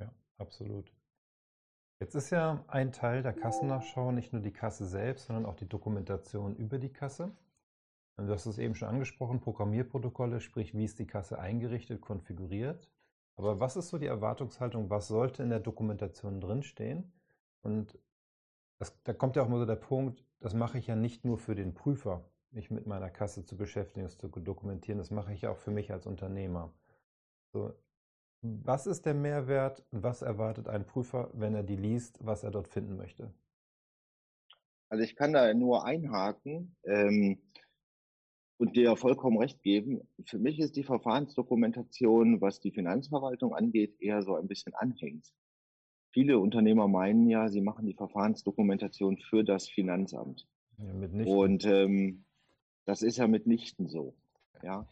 Ja, 0.00 0.12
absolut. 0.38 0.92
Jetzt 1.98 2.14
ist 2.14 2.30
ja 2.30 2.64
ein 2.68 2.92
Teil 2.92 3.22
der 3.22 3.32
Kassennachschau 3.32 4.12
nicht 4.12 4.32
nur 4.32 4.42
die 4.42 4.52
Kasse 4.52 4.86
selbst, 4.86 5.26
sondern 5.26 5.46
auch 5.46 5.54
die 5.54 5.68
Dokumentation 5.68 6.54
über 6.56 6.78
die 6.78 6.92
Kasse. 6.92 7.34
Du 8.18 8.32
hast 8.32 8.46
es 8.46 8.58
eben 8.58 8.74
schon 8.74 8.88
angesprochen, 8.88 9.40
Programmierprotokolle, 9.40 10.40
sprich, 10.40 10.74
wie 10.74 10.84
ist 10.84 10.98
die 10.98 11.06
Kasse 11.06 11.38
eingerichtet, 11.38 12.00
konfiguriert. 12.00 12.90
Aber 13.36 13.60
was 13.60 13.76
ist 13.76 13.90
so 13.90 13.98
die 13.98 14.06
Erwartungshaltung, 14.06 14.88
was 14.88 15.08
sollte 15.08 15.42
in 15.42 15.50
der 15.50 15.60
Dokumentation 15.60 16.40
drinstehen? 16.40 17.12
Und 17.62 17.98
das, 18.78 18.98
da 19.04 19.12
kommt 19.12 19.36
ja 19.36 19.42
auch 19.42 19.48
mal 19.48 19.58
so 19.58 19.66
der 19.66 19.76
Punkt, 19.76 20.24
das 20.40 20.54
mache 20.54 20.78
ich 20.78 20.86
ja 20.86 20.96
nicht 20.96 21.24
nur 21.24 21.38
für 21.38 21.54
den 21.54 21.74
Prüfer, 21.74 22.24
mich 22.50 22.70
mit 22.70 22.86
meiner 22.86 23.10
Kasse 23.10 23.44
zu 23.44 23.56
beschäftigen, 23.56 24.06
es 24.06 24.16
zu 24.16 24.28
dokumentieren, 24.28 24.98
das 24.98 25.10
mache 25.10 25.32
ich 25.32 25.42
ja 25.42 25.50
auch 25.50 25.58
für 25.58 25.70
mich 25.70 25.92
als 25.92 26.06
Unternehmer. 26.06 26.72
So, 27.52 27.72
was 28.42 28.86
ist 28.86 29.06
der 29.06 29.14
Mehrwert 29.14 29.84
was 29.90 30.22
erwartet 30.22 30.68
ein 30.68 30.86
Prüfer, 30.86 31.30
wenn 31.34 31.54
er 31.54 31.62
die 31.62 31.76
liest, 31.76 32.18
was 32.24 32.44
er 32.44 32.50
dort 32.50 32.68
finden 32.68 32.96
möchte? 32.96 33.32
Also 34.88 35.02
ich 35.02 35.16
kann 35.16 35.32
da 35.32 35.52
nur 35.52 35.84
einhaken 35.84 36.76
ähm, 36.84 37.38
und 38.58 38.76
dir 38.76 38.96
vollkommen 38.96 39.38
recht 39.38 39.62
geben. 39.62 40.08
Für 40.26 40.38
mich 40.38 40.58
ist 40.58 40.76
die 40.76 40.84
Verfahrensdokumentation, 40.84 42.40
was 42.40 42.60
die 42.60 42.70
Finanzverwaltung 42.70 43.54
angeht, 43.54 43.96
eher 44.00 44.22
so 44.22 44.36
ein 44.36 44.46
bisschen 44.46 44.74
anhängend. 44.74 45.32
Viele 46.12 46.38
Unternehmer 46.38 46.88
meinen 46.88 47.28
ja, 47.28 47.48
sie 47.48 47.60
machen 47.60 47.86
die 47.86 47.94
Verfahrensdokumentation 47.94 49.18
für 49.18 49.44
das 49.44 49.68
Finanzamt. 49.68 50.46
Ja, 50.78 51.24
und 51.24 51.64
ähm, 51.66 52.24
das 52.86 53.02
ist 53.02 53.18
ja 53.18 53.26
mitnichten 53.26 53.88
so. 53.88 54.14
Ja. 54.62 54.86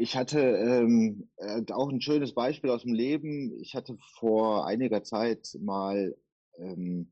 Ich 0.00 0.16
hatte 0.16 0.38
ähm, 0.38 1.28
äh, 1.38 1.60
auch 1.72 1.88
ein 1.88 2.00
schönes 2.00 2.32
Beispiel 2.32 2.70
aus 2.70 2.82
dem 2.82 2.94
Leben. 2.94 3.52
Ich 3.60 3.74
hatte 3.74 3.98
vor 4.14 4.64
einiger 4.64 5.02
Zeit 5.02 5.58
mal 5.60 6.16
ähm, 6.56 7.10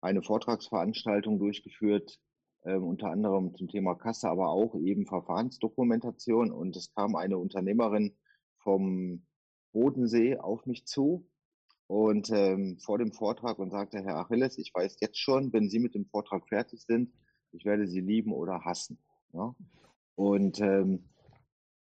eine 0.00 0.22
Vortragsveranstaltung 0.22 1.40
durchgeführt, 1.40 2.20
ähm, 2.64 2.84
unter 2.84 3.10
anderem 3.10 3.56
zum 3.56 3.66
Thema 3.66 3.96
Kasse, 3.96 4.28
aber 4.28 4.50
auch 4.50 4.76
eben 4.76 5.04
Verfahrensdokumentation. 5.04 6.52
Und 6.52 6.76
es 6.76 6.94
kam 6.94 7.16
eine 7.16 7.38
Unternehmerin 7.38 8.16
vom 8.58 9.26
Bodensee 9.72 10.36
auf 10.36 10.64
mich 10.64 10.86
zu 10.86 11.28
und 11.88 12.30
ähm, 12.30 12.78
vor 12.78 12.98
dem 12.98 13.12
Vortrag 13.12 13.58
und 13.58 13.72
sagte, 13.72 14.00
Herr 14.04 14.18
Achilles, 14.18 14.58
ich 14.58 14.72
weiß 14.72 14.98
jetzt 15.00 15.18
schon, 15.18 15.52
wenn 15.52 15.68
Sie 15.68 15.80
mit 15.80 15.96
dem 15.96 16.06
Vortrag 16.06 16.48
fertig 16.48 16.84
sind, 16.86 17.12
ich 17.50 17.64
werde 17.64 17.88
Sie 17.88 18.00
lieben 18.00 18.32
oder 18.32 18.64
hassen. 18.64 19.02
Ja? 19.32 19.56
Und 20.14 20.60
ähm, 20.60 21.08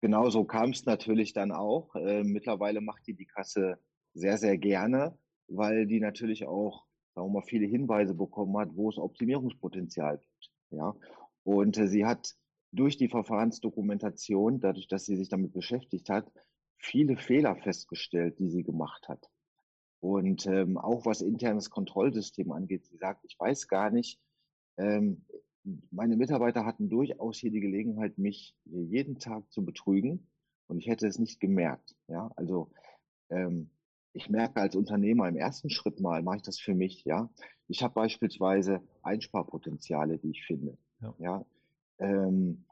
genauso 0.04 0.44
kam 0.44 0.68
es 0.68 0.84
natürlich 0.84 1.32
dann 1.32 1.50
auch. 1.50 1.94
Äh, 1.96 2.24
mittlerweile 2.24 2.82
macht 2.82 3.06
die 3.06 3.14
die 3.14 3.24
Kasse 3.24 3.78
sehr, 4.12 4.36
sehr 4.36 4.58
gerne, 4.58 5.18
weil 5.48 5.86
die 5.86 5.98
natürlich 5.98 6.46
auch, 6.46 6.84
sagen 7.14 7.28
wir 7.28 7.40
mal, 7.40 7.46
viele 7.46 7.66
Hinweise 7.66 8.12
bekommen 8.12 8.54
hat, 8.58 8.68
wo 8.74 8.90
es 8.90 8.98
Optimierungspotenzial 8.98 10.18
gibt. 10.18 10.52
Ja? 10.68 10.94
Und 11.42 11.78
äh, 11.78 11.88
sie 11.88 12.04
hat 12.04 12.34
durch 12.70 12.98
die 12.98 13.08
Verfahrensdokumentation, 13.08 14.60
dadurch, 14.60 14.88
dass 14.88 15.06
sie 15.06 15.16
sich 15.16 15.30
damit 15.30 15.54
beschäftigt 15.54 16.10
hat, 16.10 16.30
viele 16.76 17.16
Fehler 17.16 17.56
festgestellt, 17.56 18.38
die 18.38 18.50
sie 18.50 18.62
gemacht 18.62 19.08
hat. 19.08 19.30
Und 20.00 20.46
ähm, 20.46 20.76
auch 20.76 21.06
was 21.06 21.22
internes 21.22 21.70
Kontrollsystem 21.70 22.52
angeht, 22.52 22.84
sie 22.84 22.98
sagt, 22.98 23.24
ich 23.24 23.36
weiß 23.38 23.68
gar 23.68 23.90
nicht, 23.90 24.20
ähm, 24.76 25.24
meine 25.90 26.16
Mitarbeiter 26.16 26.64
hatten 26.64 26.88
durchaus 26.88 27.38
hier 27.38 27.50
die 27.50 27.60
Gelegenheit, 27.60 28.18
mich 28.18 28.54
jeden 28.64 29.18
Tag 29.18 29.50
zu 29.50 29.64
betrügen 29.64 30.28
und 30.66 30.78
ich 30.78 30.88
hätte 30.88 31.06
es 31.06 31.18
nicht 31.18 31.40
gemerkt. 31.40 31.96
Ja, 32.08 32.30
also 32.36 32.70
ähm, 33.30 33.70
ich 34.12 34.28
merke 34.28 34.60
als 34.60 34.76
Unternehmer 34.76 35.28
im 35.28 35.36
ersten 35.36 35.70
Schritt 35.70 36.00
mal, 36.00 36.22
mache 36.22 36.36
ich 36.36 36.42
das 36.42 36.58
für 36.58 36.74
mich. 36.74 37.04
Ja, 37.04 37.30
ich 37.68 37.82
habe 37.82 37.94
beispielsweise 37.94 38.82
Einsparpotenziale, 39.02 40.18
die 40.18 40.30
ich 40.30 40.44
finde. 40.44 40.76
Ja, 41.00 41.14
ja 41.18 41.46
ähm, 41.98 42.64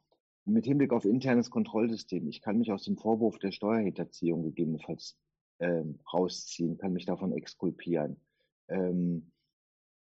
mit 0.45 0.65
Hinblick 0.65 0.93
auf 0.93 1.05
internes 1.05 1.51
Kontrollsystem. 1.51 2.29
Ich 2.29 2.43
kann 2.43 2.59
mich 2.59 2.73
aus 2.73 2.85
dem 2.85 2.97
Vorwurf 2.97 3.39
der 3.39 3.53
Steuerhinterziehung 3.53 4.43
gegebenenfalls 4.43 5.17
ähm, 5.61 6.01
rausziehen, 6.13 6.79
kann 6.79 6.93
mich 6.93 7.07
davon 7.07 7.33
exkulpieren. 7.33 8.21
Ähm, 8.69 9.31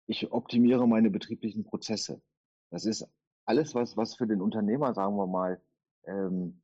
ich 0.07 0.33
optimiere 0.33 0.89
meine 0.89 1.11
betrieblichen 1.11 1.65
Prozesse. 1.65 2.21
Das 2.71 2.85
ist 2.85 3.07
alles, 3.45 3.75
was, 3.75 3.97
was 3.97 4.15
für 4.15 4.27
den 4.27 4.41
Unternehmer, 4.41 4.95
sagen 4.95 5.17
wir 5.17 5.27
mal, 5.27 5.61
ähm, 6.05 6.63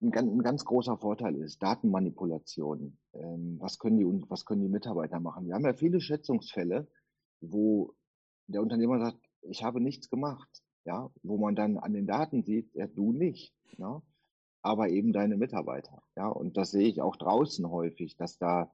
ein, 0.00 0.12
ein 0.12 0.42
ganz 0.42 0.64
großer 0.64 0.96
Vorteil 0.98 1.36
ist. 1.36 1.62
Datenmanipulation. 1.62 2.98
Ähm, 3.12 3.56
was, 3.60 3.78
können 3.78 3.98
die, 3.98 4.06
was 4.28 4.44
können 4.44 4.62
die 4.62 4.68
Mitarbeiter 4.68 5.20
machen? 5.20 5.46
Wir 5.46 5.54
haben 5.54 5.64
ja 5.64 5.74
viele 5.74 6.00
Schätzungsfälle, 6.00 6.88
wo 7.40 7.94
der 8.48 8.62
Unternehmer 8.62 8.98
sagt, 8.98 9.20
ich 9.42 9.62
habe 9.62 9.80
nichts 9.80 10.10
gemacht. 10.10 10.62
Ja, 10.84 11.12
wo 11.22 11.38
man 11.38 11.54
dann 11.54 11.78
an 11.78 11.92
den 11.92 12.08
Daten 12.08 12.42
sieht, 12.42 12.74
ja, 12.74 12.88
du 12.88 13.12
nicht. 13.12 13.54
Ja, 13.78 14.02
aber 14.62 14.88
eben 14.88 15.12
deine 15.12 15.36
Mitarbeiter. 15.36 16.02
Ja, 16.16 16.28
und 16.28 16.56
das 16.56 16.72
sehe 16.72 16.88
ich 16.88 17.00
auch 17.00 17.16
draußen 17.16 17.68
häufig, 17.70 18.16
dass 18.16 18.38
da, 18.38 18.72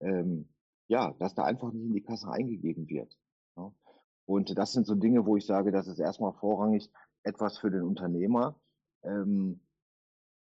ähm, 0.00 0.48
ja, 0.86 1.14
dass 1.18 1.34
da 1.34 1.42
einfach 1.44 1.72
nicht 1.72 1.84
in 1.84 1.94
die 1.94 2.02
Kasse 2.02 2.30
eingegeben 2.30 2.88
wird. 2.88 3.18
Ja. 3.56 3.72
Und 4.28 4.58
das 4.58 4.72
sind 4.72 4.86
so 4.86 4.94
Dinge, 4.94 5.24
wo 5.24 5.38
ich 5.38 5.46
sage, 5.46 5.72
das 5.72 5.88
ist 5.88 5.98
erstmal 5.98 6.34
vorrangig 6.34 6.90
etwas 7.22 7.56
für 7.56 7.70
den 7.70 7.82
Unternehmer. 7.82 8.60
Ähm, 9.02 9.60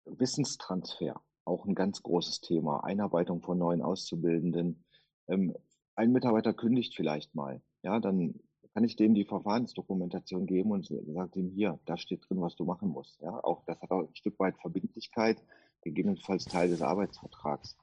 Wissenstransfer, 0.04 1.21
auch 1.45 1.65
ein 1.65 1.73
ganz 1.73 2.04
großes 2.04 2.41
Thema. 2.41 2.84
Einarbeitung 2.84 3.41
von 3.41 3.58
neuen 3.58 3.82
Auszubildenden. 3.82 4.84
Ähm, 5.30 5.56
ein 5.95 6.12
Mitarbeiter 6.12 6.54
kündigt 6.54 6.95
vielleicht 6.97 7.34
mal. 7.34 7.62
Ja, 7.82 8.02
dann 8.02 8.41
kann 8.73 8.84
ich 8.84 8.97
dem 8.97 9.13
die 9.13 9.23
Verfahrensdokumentation 9.23 10.47
geben 10.47 10.71
und 10.71 10.86
sagt 10.86 11.38
ihm 11.38 11.50
hier, 11.50 11.80
da 11.86 11.95
steht 11.95 12.28
drin, 12.28 12.41
was 12.41 12.58
du 12.58 12.65
machen 12.65 12.89
musst. 12.89 13.21
Ja, 13.21 13.41
auch 13.41 13.63
das 13.67 13.82
hat 13.82 13.91
auch 13.91 14.02
ein 14.02 14.15
Stück 14.15 14.38
weit 14.38 14.58
Verbindlichkeit, 14.58 15.41
gegebenenfalls 15.82 16.43
Teil 16.43 16.67
des 16.67 16.82
Arbeitsvertrags 16.82 17.78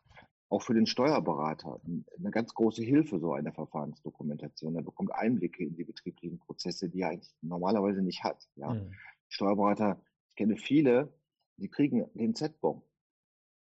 auch 0.48 0.62
für 0.62 0.74
den 0.74 0.86
Steuerberater 0.86 1.80
eine 2.18 2.30
ganz 2.30 2.54
große 2.54 2.82
Hilfe, 2.82 3.18
so 3.18 3.32
eine 3.32 3.52
Verfahrensdokumentation. 3.52 4.76
Er 4.76 4.82
bekommt 4.82 5.12
Einblicke 5.14 5.64
in 5.64 5.74
die 5.74 5.84
betrieblichen 5.84 6.38
Prozesse, 6.38 6.88
die 6.88 7.00
er 7.00 7.10
eigentlich 7.10 7.34
normalerweise 7.40 8.02
nicht 8.02 8.22
hat. 8.24 8.48
Ja. 8.56 8.74
Mhm. 8.74 8.92
Steuerberater, 9.28 10.00
ich 10.28 10.36
kenne 10.36 10.56
viele, 10.56 11.12
die 11.56 11.68
kriegen 11.68 12.06
den 12.14 12.34
Z-Bon. 12.34 12.82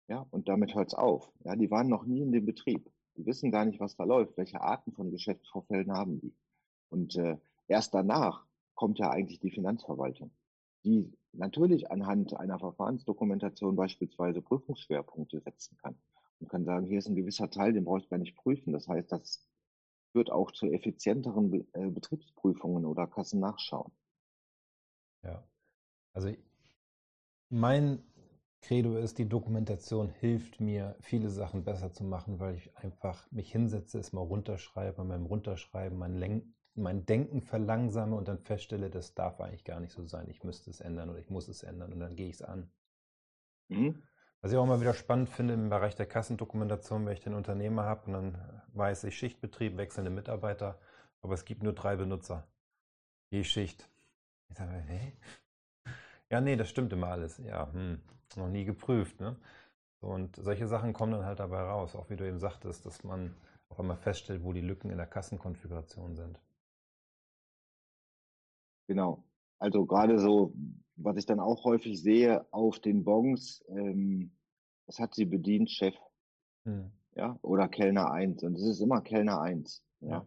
Ja, 0.08 0.26
und 0.30 0.48
damit 0.48 0.74
hört 0.74 0.88
es 0.88 0.94
auf. 0.94 1.32
Ja, 1.44 1.56
die 1.56 1.70
waren 1.70 1.88
noch 1.88 2.04
nie 2.04 2.22
in 2.22 2.30
dem 2.30 2.46
Betrieb. 2.46 2.88
Die 3.16 3.26
wissen 3.26 3.50
gar 3.50 3.64
nicht, 3.64 3.80
was 3.80 3.96
da 3.96 4.04
läuft, 4.04 4.36
welche 4.36 4.60
Arten 4.60 4.92
von 4.92 5.10
Geschäftsvorfällen 5.10 5.90
haben 5.92 6.20
die. 6.20 6.34
Und 6.90 7.16
äh, 7.16 7.38
erst 7.66 7.94
danach 7.94 8.44
kommt 8.74 8.98
ja 8.98 9.10
eigentlich 9.10 9.40
die 9.40 9.50
Finanzverwaltung, 9.50 10.30
die 10.84 11.12
natürlich 11.32 11.90
anhand 11.90 12.36
einer 12.36 12.58
Verfahrensdokumentation 12.58 13.74
beispielsweise 13.74 14.42
Prüfungsschwerpunkte 14.42 15.40
setzen 15.40 15.76
kann 15.78 15.96
und 16.40 16.48
kann 16.48 16.64
sagen, 16.64 16.86
hier 16.86 16.98
ist 16.98 17.08
ein 17.08 17.16
gewisser 17.16 17.50
Teil, 17.50 17.72
den 17.72 17.84
brauche 17.84 18.00
ich 18.00 18.08
gar 18.08 18.18
nicht 18.18 18.36
prüfen. 18.36 18.72
Das 18.72 18.88
heißt, 18.88 19.10
das 19.10 19.46
führt 20.12 20.30
auch 20.30 20.50
zu 20.50 20.66
effizienteren 20.66 21.52
äh, 21.72 21.90
Betriebsprüfungen 21.90 22.84
oder 22.84 23.06
Kassennachschauen. 23.06 23.92
Ja, 25.22 25.46
also 26.12 26.30
mein 27.48 28.02
Credo 28.62 28.96
ist, 28.96 29.18
die 29.18 29.28
Dokumentation 29.28 30.08
hilft 30.08 30.60
mir, 30.60 30.96
viele 31.00 31.30
Sachen 31.30 31.64
besser 31.64 31.92
zu 31.92 32.04
machen, 32.04 32.40
weil 32.40 32.56
ich 32.56 32.76
einfach 32.76 33.30
mich 33.30 33.52
hinsetze, 33.52 33.98
es 33.98 34.12
mal 34.12 34.22
runterschreibe, 34.22 35.04
meinem 35.04 35.26
Runterschreiben 35.26 35.96
mein, 35.96 36.14
Len 36.14 36.54
mein 36.74 37.06
Denken 37.06 37.40
verlangsame 37.40 38.16
und 38.16 38.28
dann 38.28 38.38
feststelle, 38.38 38.90
das 38.90 39.14
darf 39.14 39.40
eigentlich 39.40 39.64
gar 39.64 39.80
nicht 39.80 39.92
so 39.92 40.04
sein. 40.06 40.28
Ich 40.28 40.44
müsste 40.44 40.70
es 40.70 40.80
ändern 40.80 41.10
oder 41.10 41.18
ich 41.18 41.30
muss 41.30 41.48
es 41.48 41.62
ändern 41.62 41.92
und 41.92 42.00
dann 42.00 42.16
gehe 42.16 42.28
ich 42.28 42.34
es 42.34 42.42
an. 42.42 42.70
Mhm. 43.68 44.02
Was 44.40 44.52
ich 44.52 44.58
auch 44.58 44.64
immer 44.64 44.80
wieder 44.80 44.94
spannend 44.94 45.28
finde 45.28 45.54
im 45.54 45.70
Bereich 45.70 45.94
der 45.96 46.06
Kassendokumentation, 46.06 47.04
wenn 47.04 47.12
ich 47.12 47.20
den 47.20 47.34
Unternehmer 47.34 47.84
habe 47.84 48.06
und 48.06 48.12
dann 48.12 48.62
weiß 48.74 49.04
ich 49.04 49.16
Schichtbetrieb, 49.16 49.76
wechselnde 49.76 50.10
Mitarbeiter, 50.10 50.78
aber 51.22 51.34
es 51.34 51.44
gibt 51.44 51.62
nur 51.62 51.72
drei 51.72 51.96
Benutzer. 51.96 52.46
Je 53.30 53.42
Schicht. 53.42 53.88
Ich 54.48 54.56
sage, 54.56 54.72
hä? 54.72 55.12
Ja, 56.30 56.40
nee, 56.40 56.56
das 56.56 56.68
stimmt 56.68 56.92
immer 56.92 57.08
alles. 57.08 57.38
Ja, 57.38 57.72
hm, 57.72 58.00
noch 58.36 58.48
nie 58.48 58.64
geprüft. 58.64 59.20
Ne? 59.20 59.36
Und 60.00 60.36
solche 60.36 60.66
Sachen 60.66 60.92
kommen 60.92 61.12
dann 61.12 61.24
halt 61.24 61.40
dabei 61.40 61.62
raus, 61.62 61.96
auch 61.96 62.10
wie 62.10 62.16
du 62.16 62.26
eben 62.26 62.38
sagtest, 62.38 62.84
dass 62.86 63.04
man 63.04 63.34
auf 63.68 63.80
einmal 63.80 63.96
feststellt, 63.96 64.44
wo 64.44 64.52
die 64.52 64.60
Lücken 64.60 64.90
in 64.90 64.98
der 64.98 65.06
Kassenkonfiguration 65.06 66.14
sind. 66.14 66.40
Genau. 68.88 69.24
Also 69.58 69.84
gerade 69.86 70.18
so, 70.18 70.52
was 70.96 71.16
ich 71.16 71.26
dann 71.26 71.40
auch 71.40 71.64
häufig 71.64 72.00
sehe 72.00 72.46
auf 72.52 72.78
den 72.80 73.04
Bons, 73.04 73.64
ähm, 73.68 74.32
es 74.86 74.98
hat 74.98 75.14
sie 75.14 75.24
bedient, 75.24 75.70
Chef. 75.70 75.94
Hm. 76.64 76.90
Ja, 77.14 77.38
oder 77.42 77.68
Kellner 77.68 78.10
1. 78.10 78.42
Und 78.44 78.56
es 78.56 78.66
ist 78.66 78.80
immer 78.80 79.00
Kellner 79.00 79.40
1. 79.40 79.82
Ja. 80.00 80.08
ja. 80.08 80.26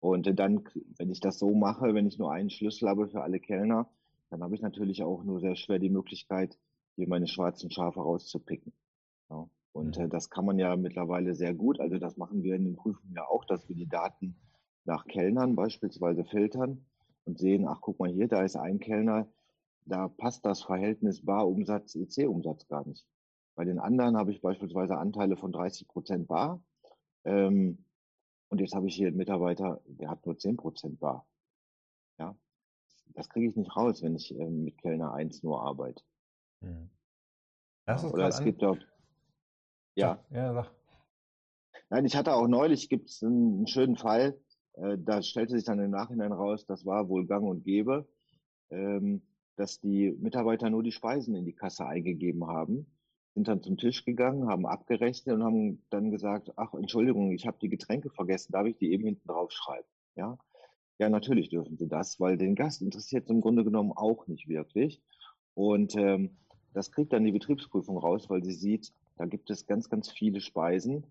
Und 0.00 0.38
dann, 0.38 0.64
wenn 0.96 1.10
ich 1.10 1.20
das 1.20 1.38
so 1.38 1.54
mache, 1.54 1.94
wenn 1.94 2.06
ich 2.06 2.18
nur 2.18 2.32
einen 2.32 2.50
Schlüssel 2.50 2.88
habe 2.88 3.08
für 3.08 3.22
alle 3.22 3.40
Kellner, 3.40 3.88
dann 4.30 4.42
habe 4.42 4.54
ich 4.54 4.60
natürlich 4.60 5.02
auch 5.02 5.24
nur 5.24 5.40
sehr 5.40 5.56
schwer 5.56 5.78
die 5.78 5.90
Möglichkeit, 5.90 6.58
hier 6.96 7.08
meine 7.08 7.26
schwarzen 7.26 7.70
Schafe 7.70 8.00
rauszupicken. 8.00 8.72
Ja. 9.30 9.48
Und 9.72 9.96
mhm. 9.96 10.04
äh, 10.04 10.08
das 10.08 10.30
kann 10.30 10.44
man 10.44 10.58
ja 10.58 10.76
mittlerweile 10.76 11.34
sehr 11.34 11.54
gut. 11.54 11.80
Also 11.80 11.98
das 11.98 12.16
machen 12.16 12.42
wir 12.42 12.56
in 12.56 12.64
den 12.64 12.76
Prüfungen 12.76 13.14
ja 13.14 13.26
auch, 13.26 13.44
dass 13.44 13.68
wir 13.68 13.76
die 13.76 13.88
Daten 13.88 14.36
nach 14.84 15.06
Kellnern 15.06 15.54
beispielsweise 15.54 16.24
filtern 16.24 16.84
und 17.24 17.38
sehen, 17.38 17.66
ach 17.66 17.80
guck 17.80 17.98
mal 17.98 18.10
hier, 18.10 18.28
da 18.28 18.42
ist 18.42 18.56
ein 18.56 18.80
Kellner, 18.80 19.28
da 19.88 20.08
passt 20.08 20.44
das 20.44 20.62
Verhältnis 20.62 21.24
Barumsatz, 21.24 21.94
EC-Umsatz 21.94 22.66
gar 22.68 22.86
nicht. 22.86 23.06
Bei 23.54 23.64
den 23.64 23.78
anderen 23.78 24.16
habe 24.16 24.30
ich 24.30 24.40
beispielsweise 24.40 24.96
Anteile 24.96 25.36
von 25.36 25.50
30 25.50 25.88
Prozent 25.88 26.28
Bar. 26.28 26.62
Ähm, 27.24 27.84
Und 28.50 28.60
jetzt 28.60 28.74
habe 28.74 28.86
ich 28.86 28.94
hier 28.94 29.08
einen 29.08 29.16
Mitarbeiter, 29.16 29.80
der 29.86 30.10
hat 30.10 30.24
nur 30.24 30.38
10 30.38 30.56
Prozent 30.56 31.00
bar. 31.00 31.26
Ja, 32.18 32.36
das 33.08 33.28
kriege 33.28 33.48
ich 33.48 33.56
nicht 33.56 33.76
raus, 33.76 34.02
wenn 34.02 34.14
ich 34.14 34.34
ähm, 34.34 34.64
mit 34.64 34.78
Kellner 34.78 35.12
1 35.12 35.42
nur 35.42 35.60
arbeite. 35.62 36.02
Hm. 36.62 36.88
Ja, 37.86 38.02
oder 38.04 38.28
es 38.28 38.42
gibt 38.42 38.62
dort, 38.62 38.86
ja. 39.94 40.24
Ja, 40.30 40.52
sag. 40.54 40.70
Nein, 41.90 42.04
ich 42.04 42.16
hatte 42.16 42.34
auch 42.34 42.46
neulich, 42.46 42.88
gibt 42.88 43.08
es 43.08 43.22
einen, 43.22 43.56
einen, 43.56 43.66
schönen 43.66 43.96
Fall, 43.96 44.38
äh, 44.74 44.96
da 44.98 45.22
stellte 45.22 45.56
sich 45.56 45.64
dann 45.64 45.80
im 45.80 45.90
Nachhinein 45.90 46.32
raus, 46.32 46.66
das 46.66 46.84
war 46.84 47.08
wohl 47.08 47.26
gang 47.26 47.46
und 47.46 47.64
gäbe, 47.64 48.06
ähm, 48.70 49.22
dass 49.58 49.80
die 49.80 50.12
Mitarbeiter 50.20 50.70
nur 50.70 50.82
die 50.82 50.92
Speisen 50.92 51.34
in 51.34 51.44
die 51.44 51.52
Kasse 51.52 51.86
eingegeben 51.86 52.46
haben, 52.46 52.86
sind 53.34 53.48
dann 53.48 53.62
zum 53.62 53.76
Tisch 53.76 54.04
gegangen, 54.04 54.48
haben 54.48 54.66
abgerechnet 54.66 55.34
und 55.34 55.42
haben 55.42 55.82
dann 55.90 56.10
gesagt, 56.10 56.52
ach, 56.56 56.74
Entschuldigung, 56.74 57.32
ich 57.32 57.46
habe 57.46 57.58
die 57.60 57.68
Getränke 57.68 58.10
vergessen, 58.10 58.52
darf 58.52 58.66
ich 58.66 58.76
die 58.78 58.92
eben 58.92 59.04
hinten 59.04 59.28
drauf 59.28 59.52
schreiben? 59.52 59.86
Ja, 60.16 60.38
ja, 60.98 61.08
natürlich 61.08 61.48
dürfen 61.48 61.76
sie 61.76 61.88
das, 61.88 62.18
weil 62.18 62.36
den 62.36 62.54
Gast 62.54 62.82
interessiert 62.82 63.24
es 63.24 63.30
im 63.30 63.40
Grunde 63.40 63.64
genommen 63.64 63.92
auch 63.92 64.26
nicht 64.26 64.48
wirklich. 64.48 65.00
Und 65.54 65.96
ähm, 65.96 66.36
das 66.72 66.92
kriegt 66.92 67.12
dann 67.12 67.24
die 67.24 67.32
Betriebsprüfung 67.32 67.98
raus, 67.98 68.28
weil 68.30 68.44
sie 68.44 68.52
sieht, 68.52 68.92
da 69.16 69.26
gibt 69.26 69.50
es 69.50 69.66
ganz, 69.66 69.88
ganz 69.88 70.10
viele 70.10 70.40
Speisen, 70.40 71.06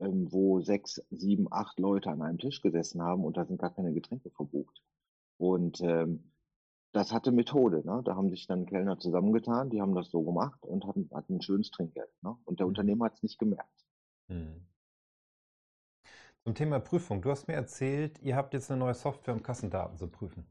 ähm, 0.00 0.32
wo 0.32 0.60
sechs, 0.60 1.00
sieben, 1.10 1.46
acht 1.50 1.78
Leute 1.78 2.10
an 2.10 2.22
einem 2.22 2.38
Tisch 2.38 2.60
gesessen 2.60 3.02
haben 3.02 3.24
und 3.24 3.36
da 3.36 3.44
sind 3.44 3.60
gar 3.60 3.74
keine 3.74 3.92
Getränke 3.92 4.30
verbucht. 4.30 4.82
Und 5.36 5.80
ähm, 5.80 6.32
das 6.94 7.12
hatte 7.12 7.32
Methode. 7.32 7.82
Ne? 7.84 8.02
Da 8.04 8.14
haben 8.14 8.30
sich 8.30 8.46
dann 8.46 8.66
Kellner 8.66 8.98
zusammengetan, 8.98 9.68
die 9.68 9.80
haben 9.80 9.94
das 9.96 10.10
so 10.10 10.22
gemacht 10.22 10.64
und 10.64 10.86
hatten, 10.86 11.10
hatten 11.12 11.36
ein 11.36 11.42
schönes 11.42 11.70
Trinkgeld. 11.72 12.10
Ne? 12.22 12.36
Und 12.44 12.60
der 12.60 12.66
mhm. 12.66 12.70
Unternehmer 12.70 13.06
hat 13.06 13.14
es 13.14 13.22
nicht 13.22 13.38
gemerkt. 13.38 13.84
Mhm. 14.28 14.64
Zum 16.44 16.54
Thema 16.54 16.78
Prüfung. 16.78 17.20
Du 17.20 17.30
hast 17.30 17.48
mir 17.48 17.54
erzählt, 17.54 18.20
ihr 18.22 18.36
habt 18.36 18.54
jetzt 18.54 18.70
eine 18.70 18.78
neue 18.78 18.94
Software, 18.94 19.34
um 19.34 19.42
Kassendaten 19.42 19.98
zu 19.98 20.06
prüfen. 20.06 20.46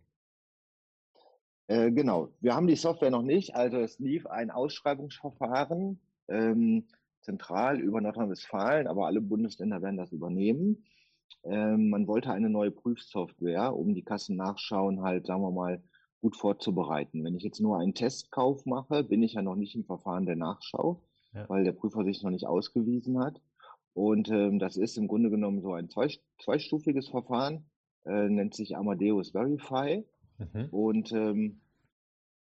Äh, 1.67 1.91
genau. 1.91 2.29
Wir 2.41 2.55
haben 2.55 2.67
die 2.67 2.75
Software 2.75 3.11
noch 3.11 3.21
nicht. 3.21 3.55
Also 3.55 3.77
es 3.77 3.99
lief 3.99 4.27
ein 4.27 4.51
Ausschreibungsverfahren 4.51 6.01
ähm, 6.27 6.87
zentral 7.21 7.79
über 7.79 8.01
Nordrhein-Westfalen, 8.01 8.87
aber 8.87 9.05
alle 9.05 9.21
Bundesländer 9.21 9.81
werden 9.81 9.95
das 9.95 10.11
übernehmen. 10.11 10.85
Ähm, 11.45 11.89
man 11.89 12.05
wollte 12.07 12.33
eine 12.33 12.49
neue 12.49 12.71
Prüfsoftware, 12.71 13.73
um 13.73 13.93
die 13.93 14.03
Kassennachschauen 14.03 15.03
halt, 15.03 15.25
sagen 15.27 15.41
wir 15.41 15.51
mal, 15.51 15.81
gut 16.23 16.37
vorzubereiten. 16.37 17.21
Wenn 17.25 17.35
ich 17.35 17.43
jetzt 17.43 17.59
nur 17.59 17.77
einen 17.77 17.93
Testkauf 17.93 18.65
mache, 18.65 19.03
bin 19.03 19.21
ich 19.21 19.33
ja 19.33 19.41
noch 19.41 19.57
nicht 19.57 19.75
im 19.75 19.83
Verfahren 19.83 20.25
der 20.25 20.37
Nachschau, 20.37 21.01
ja. 21.33 21.47
weil 21.49 21.65
der 21.65 21.73
Prüfer 21.73 22.05
sich 22.05 22.23
noch 22.23 22.31
nicht 22.31 22.47
ausgewiesen 22.47 23.19
hat. 23.19 23.41
Und 23.93 24.29
ähm, 24.29 24.57
das 24.57 24.77
ist 24.77 24.97
im 24.97 25.09
Grunde 25.09 25.29
genommen 25.29 25.61
so 25.61 25.73
ein 25.73 25.89
zwei, 25.89 26.07
zweistufiges 26.41 27.09
Verfahren, 27.09 27.65
äh, 28.05 28.29
nennt 28.29 28.55
sich 28.55 28.77
Amadeus 28.77 29.31
Verify. 29.31 30.05
Mhm. 30.37 30.69
Und 30.71 31.11
ähm, 31.11 31.59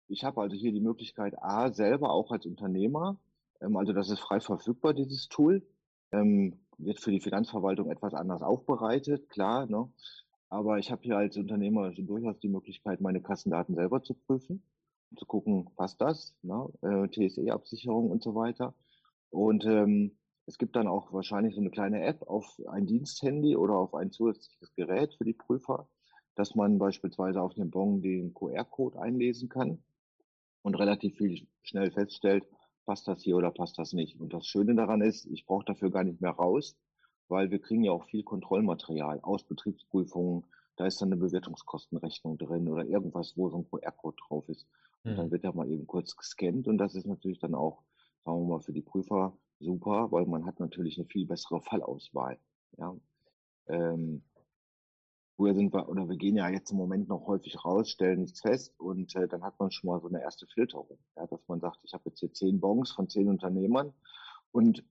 ich 0.08 0.24
habe 0.24 0.40
also 0.40 0.56
hier 0.56 0.72
die 0.72 0.80
Möglichkeit, 0.80 1.34
A, 1.42 1.70
selber 1.70 2.10
auch 2.12 2.30
als 2.30 2.46
Unternehmer, 2.46 3.18
ähm, 3.60 3.76
also 3.76 3.92
das 3.92 4.08
ist 4.08 4.20
frei 4.20 4.40
verfügbar, 4.40 4.94
dieses 4.94 5.28
Tool, 5.28 5.62
ähm, 6.12 6.60
wird 6.78 6.98
für 6.98 7.10
die 7.10 7.20
Finanzverwaltung 7.20 7.90
etwas 7.90 8.14
anders 8.14 8.40
aufbereitet, 8.40 9.28
klar, 9.28 9.66
ne? 9.66 9.90
Aber 10.48 10.78
ich 10.78 10.90
habe 10.90 11.02
hier 11.02 11.16
als 11.16 11.36
Unternehmer 11.36 11.90
durchaus 11.92 12.38
die 12.38 12.48
Möglichkeit, 12.48 13.00
meine 13.00 13.20
Kassendaten 13.20 13.74
selber 13.74 14.02
zu 14.02 14.14
prüfen, 14.14 14.62
zu 15.16 15.26
gucken, 15.26 15.70
passt 15.76 16.00
das, 16.00 16.34
ne? 16.42 16.68
äh, 16.82 17.08
TSE-Absicherung 17.08 18.10
und 18.10 18.22
so 18.22 18.34
weiter. 18.34 18.74
Und 19.30 19.64
ähm, 19.64 20.16
es 20.46 20.58
gibt 20.58 20.76
dann 20.76 20.86
auch 20.86 21.12
wahrscheinlich 21.12 21.54
so 21.54 21.60
eine 21.60 21.70
kleine 21.70 22.04
App 22.04 22.22
auf 22.22 22.60
ein 22.68 22.86
Diensthandy 22.86 23.56
oder 23.56 23.74
auf 23.74 23.94
ein 23.94 24.12
zusätzliches 24.12 24.74
Gerät 24.74 25.14
für 25.14 25.24
die 25.24 25.32
Prüfer, 25.32 25.88
dass 26.36 26.54
man 26.54 26.78
beispielsweise 26.78 27.40
auf 27.40 27.54
dem 27.54 27.70
Bon 27.70 28.00
den 28.00 28.32
QR-Code 28.32 29.00
einlesen 29.00 29.48
kann 29.48 29.82
und 30.62 30.76
relativ 30.76 31.16
viel 31.16 31.48
schnell 31.62 31.90
feststellt, 31.90 32.46
passt 32.84 33.08
das 33.08 33.22
hier 33.22 33.36
oder 33.36 33.50
passt 33.50 33.78
das 33.78 33.92
nicht. 33.92 34.20
Und 34.20 34.32
das 34.32 34.46
Schöne 34.46 34.74
daran 34.76 35.00
ist, 35.00 35.26
ich 35.26 35.46
brauche 35.46 35.64
dafür 35.64 35.90
gar 35.90 36.04
nicht 36.04 36.20
mehr 36.20 36.30
raus, 36.30 36.76
weil 37.28 37.50
wir 37.50 37.60
kriegen 37.60 37.84
ja 37.84 37.92
auch 37.92 38.04
viel 38.04 38.22
Kontrollmaterial 38.22 39.20
aus 39.20 39.44
Betriebsprüfungen. 39.44 40.44
Da 40.76 40.86
ist 40.86 41.00
dann 41.00 41.12
eine 41.12 41.20
Bewertungskostenrechnung 41.20 42.38
drin 42.38 42.68
oder 42.68 42.84
irgendwas, 42.84 43.36
wo 43.36 43.48
so 43.48 43.58
ein 43.58 43.68
QR-Code 43.70 44.16
drauf 44.26 44.48
ist. 44.48 44.66
Und 45.04 45.12
mhm. 45.12 45.16
dann 45.16 45.30
wird 45.30 45.44
ja 45.44 45.52
mal 45.52 45.70
eben 45.70 45.86
kurz 45.86 46.16
gescannt 46.16 46.68
und 46.68 46.78
das 46.78 46.94
ist 46.94 47.06
natürlich 47.06 47.38
dann 47.38 47.54
auch, 47.54 47.82
sagen 48.24 48.40
wir 48.40 48.56
mal, 48.56 48.60
für 48.60 48.72
die 48.72 48.82
Prüfer 48.82 49.36
super, 49.58 50.12
weil 50.12 50.26
man 50.26 50.44
hat 50.44 50.60
natürlich 50.60 50.98
eine 50.98 51.06
viel 51.06 51.26
bessere 51.26 51.60
Fallauswahl. 51.62 52.38
Ja. 52.76 52.94
Ähm, 53.68 54.22
Früher 55.36 55.54
sind 55.54 55.74
wir, 55.74 55.86
oder 55.90 56.08
wir 56.08 56.16
gehen 56.16 56.36
ja 56.36 56.48
jetzt 56.48 56.70
im 56.70 56.78
Moment 56.78 57.08
noch 57.08 57.26
häufig 57.26 57.62
raus, 57.62 57.90
stellen 57.90 58.20
nichts 58.20 58.40
fest 58.40 58.72
und 58.80 59.14
äh, 59.16 59.28
dann 59.28 59.42
hat 59.42 59.60
man 59.60 59.70
schon 59.70 59.90
mal 59.90 60.00
so 60.00 60.08
eine 60.08 60.22
erste 60.22 60.46
Filterung. 60.46 60.98
Ja, 61.14 61.26
dass 61.26 61.46
man 61.46 61.60
sagt, 61.60 61.80
ich 61.82 61.92
habe 61.92 62.04
jetzt 62.06 62.20
hier 62.20 62.32
zehn 62.32 62.58
Bons 62.58 62.90
von 62.92 63.10
zehn 63.10 63.28
Unternehmern 63.28 63.92
und 64.50 64.82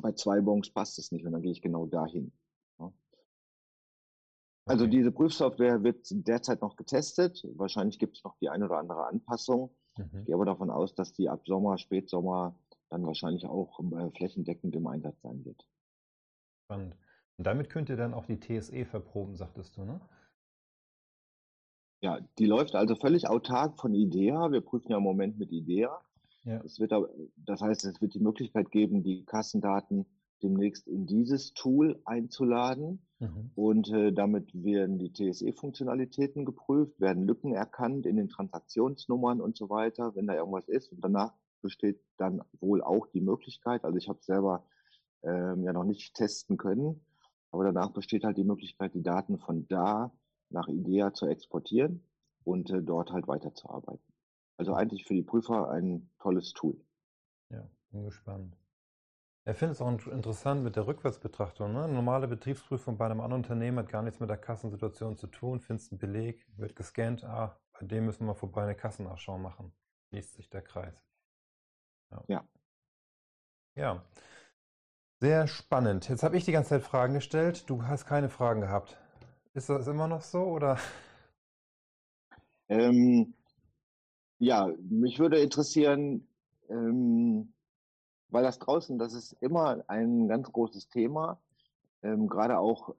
bei 0.00 0.12
zwei 0.12 0.40
Bons 0.40 0.70
passt 0.70 0.98
es 0.98 1.12
nicht 1.12 1.24
und 1.26 1.32
dann 1.32 1.42
gehe 1.42 1.52
ich 1.52 1.62
genau 1.62 1.86
dahin. 1.86 2.32
Ja. 2.78 2.92
Also 4.66 4.86
diese 4.86 5.12
Prüfsoftware 5.12 5.82
wird 5.82 6.06
derzeit 6.10 6.62
noch 6.62 6.76
getestet. 6.76 7.44
Wahrscheinlich 7.56 7.98
gibt 7.98 8.16
es 8.16 8.24
noch 8.24 8.36
die 8.38 8.48
eine 8.48 8.66
oder 8.66 8.78
andere 8.78 9.06
Anpassung. 9.06 9.74
Mhm. 9.96 10.20
Ich 10.20 10.26
gehe 10.26 10.34
aber 10.34 10.46
davon 10.46 10.70
aus, 10.70 10.94
dass 10.94 11.12
die 11.12 11.28
ab 11.28 11.46
Sommer, 11.46 11.78
Spätsommer 11.78 12.56
dann 12.88 13.06
wahrscheinlich 13.06 13.46
auch 13.46 13.80
äh, 13.80 14.10
flächendeckend 14.10 14.74
im 14.74 14.86
Einsatz 14.86 15.20
sein 15.22 15.44
wird. 15.44 15.66
Spannend. 16.64 16.96
Und 17.38 17.46
damit 17.46 17.70
könnt 17.70 17.88
ihr 17.88 17.96
dann 17.96 18.14
auch 18.14 18.26
die 18.26 18.38
TSE 18.38 18.84
verproben, 18.84 19.36
sagtest 19.36 19.76
du, 19.76 19.84
ne? 19.84 20.00
Ja, 22.02 22.20
die 22.38 22.46
läuft 22.46 22.74
also 22.74 22.96
völlig 22.96 23.28
autark 23.28 23.78
von 23.80 23.94
IDEA. 23.94 24.50
Wir 24.50 24.60
prüfen 24.60 24.90
ja 24.90 24.96
im 24.98 25.04
Moment 25.04 25.38
mit 25.38 25.52
IDEA. 25.52 26.00
Ja. 26.44 26.60
Es 26.64 26.80
wird, 26.80 26.92
das 27.36 27.60
heißt, 27.60 27.84
es 27.84 28.00
wird 28.00 28.14
die 28.14 28.20
Möglichkeit 28.20 28.70
geben, 28.70 29.02
die 29.02 29.24
Kassendaten 29.24 30.06
demnächst 30.42 30.88
in 30.88 31.06
dieses 31.06 31.54
Tool 31.54 32.00
einzuladen. 32.04 33.06
Mhm. 33.20 33.50
Und 33.54 33.90
äh, 33.90 34.12
damit 34.12 34.50
werden 34.52 34.98
die 34.98 35.12
TSE-Funktionalitäten 35.12 36.44
geprüft, 36.44 37.00
werden 37.00 37.24
Lücken 37.24 37.54
erkannt 37.54 38.06
in 38.06 38.16
den 38.16 38.28
Transaktionsnummern 38.28 39.40
und 39.40 39.56
so 39.56 39.70
weiter, 39.70 40.14
wenn 40.16 40.26
da 40.26 40.34
irgendwas 40.34 40.68
ist. 40.68 40.90
Und 40.92 41.02
danach 41.02 41.32
besteht 41.60 42.00
dann 42.16 42.42
wohl 42.60 42.82
auch 42.82 43.06
die 43.06 43.20
Möglichkeit, 43.20 43.84
also 43.84 43.96
ich 43.96 44.08
habe 44.08 44.18
selber 44.22 44.66
ähm, 45.22 45.62
ja 45.62 45.72
noch 45.72 45.84
nicht 45.84 46.14
testen 46.14 46.56
können, 46.56 47.04
aber 47.52 47.64
danach 47.64 47.90
besteht 47.90 48.24
halt 48.24 48.36
die 48.36 48.44
Möglichkeit, 48.44 48.94
die 48.94 49.02
Daten 49.02 49.38
von 49.38 49.68
da 49.68 50.12
nach 50.50 50.68
IDEA 50.68 51.14
zu 51.14 51.26
exportieren 51.26 52.02
und 52.44 52.70
äh, 52.70 52.82
dort 52.82 53.12
halt 53.12 53.28
weiterzuarbeiten. 53.28 54.11
Also 54.62 54.74
eigentlich 54.74 55.04
für 55.04 55.14
die 55.14 55.24
Prüfer 55.24 55.72
ein 55.72 56.08
tolles 56.20 56.52
Tool. 56.52 56.80
Ja, 57.50 57.68
bin 57.90 58.04
gespannt. 58.04 58.56
Ich 59.44 59.56
finde 59.56 59.72
es 59.72 59.82
auch 59.82 60.06
interessant 60.06 60.62
mit 60.62 60.76
der 60.76 60.86
Rückwärtsbetrachtung. 60.86 61.72
Ne? 61.72 61.88
Normale 61.88 62.28
Betriebsprüfung 62.28 62.96
bei 62.96 63.06
einem 63.06 63.20
anderen 63.20 63.42
Unternehmen 63.42 63.80
hat 63.80 63.88
gar 63.88 64.02
nichts 64.02 64.20
mit 64.20 64.30
der 64.30 64.36
Kassensituation 64.36 65.16
zu 65.16 65.26
tun. 65.26 65.58
Findest 65.58 65.90
einen 65.90 65.98
Beleg, 65.98 66.46
wird 66.56 66.76
gescannt, 66.76 67.24
ah, 67.24 67.58
bei 67.72 67.86
dem 67.86 68.06
müssen 68.06 68.24
wir 68.24 68.36
vorbei 68.36 68.62
eine 68.62 68.76
Kassennachschau 68.76 69.36
machen. 69.36 69.72
Schließt 70.10 70.34
sich 70.34 70.48
der 70.48 70.62
Kreis. 70.62 70.94
Ja. 72.12 72.22
ja. 72.28 72.44
ja. 73.74 74.04
Sehr 75.18 75.48
spannend. 75.48 76.08
Jetzt 76.08 76.22
habe 76.22 76.36
ich 76.36 76.44
die 76.44 76.52
ganze 76.52 76.68
Zeit 76.68 76.82
Fragen 76.82 77.14
gestellt. 77.14 77.68
Du 77.68 77.82
hast 77.82 78.06
keine 78.06 78.28
Fragen 78.28 78.60
gehabt. 78.60 78.96
Ist 79.54 79.68
das 79.70 79.88
immer 79.88 80.06
noch 80.06 80.22
so 80.22 80.44
oder? 80.44 80.78
Ähm, 82.68 83.34
ja, 84.42 84.68
mich 84.90 85.20
würde 85.20 85.38
interessieren, 85.38 86.26
ähm, 86.68 87.52
weil 88.28 88.42
das 88.42 88.58
draußen, 88.58 88.98
das 88.98 89.14
ist 89.14 89.36
immer 89.40 89.84
ein 89.86 90.26
ganz 90.26 90.50
großes 90.50 90.88
Thema, 90.88 91.40
ähm, 92.02 92.26
gerade 92.26 92.58
auch 92.58 92.96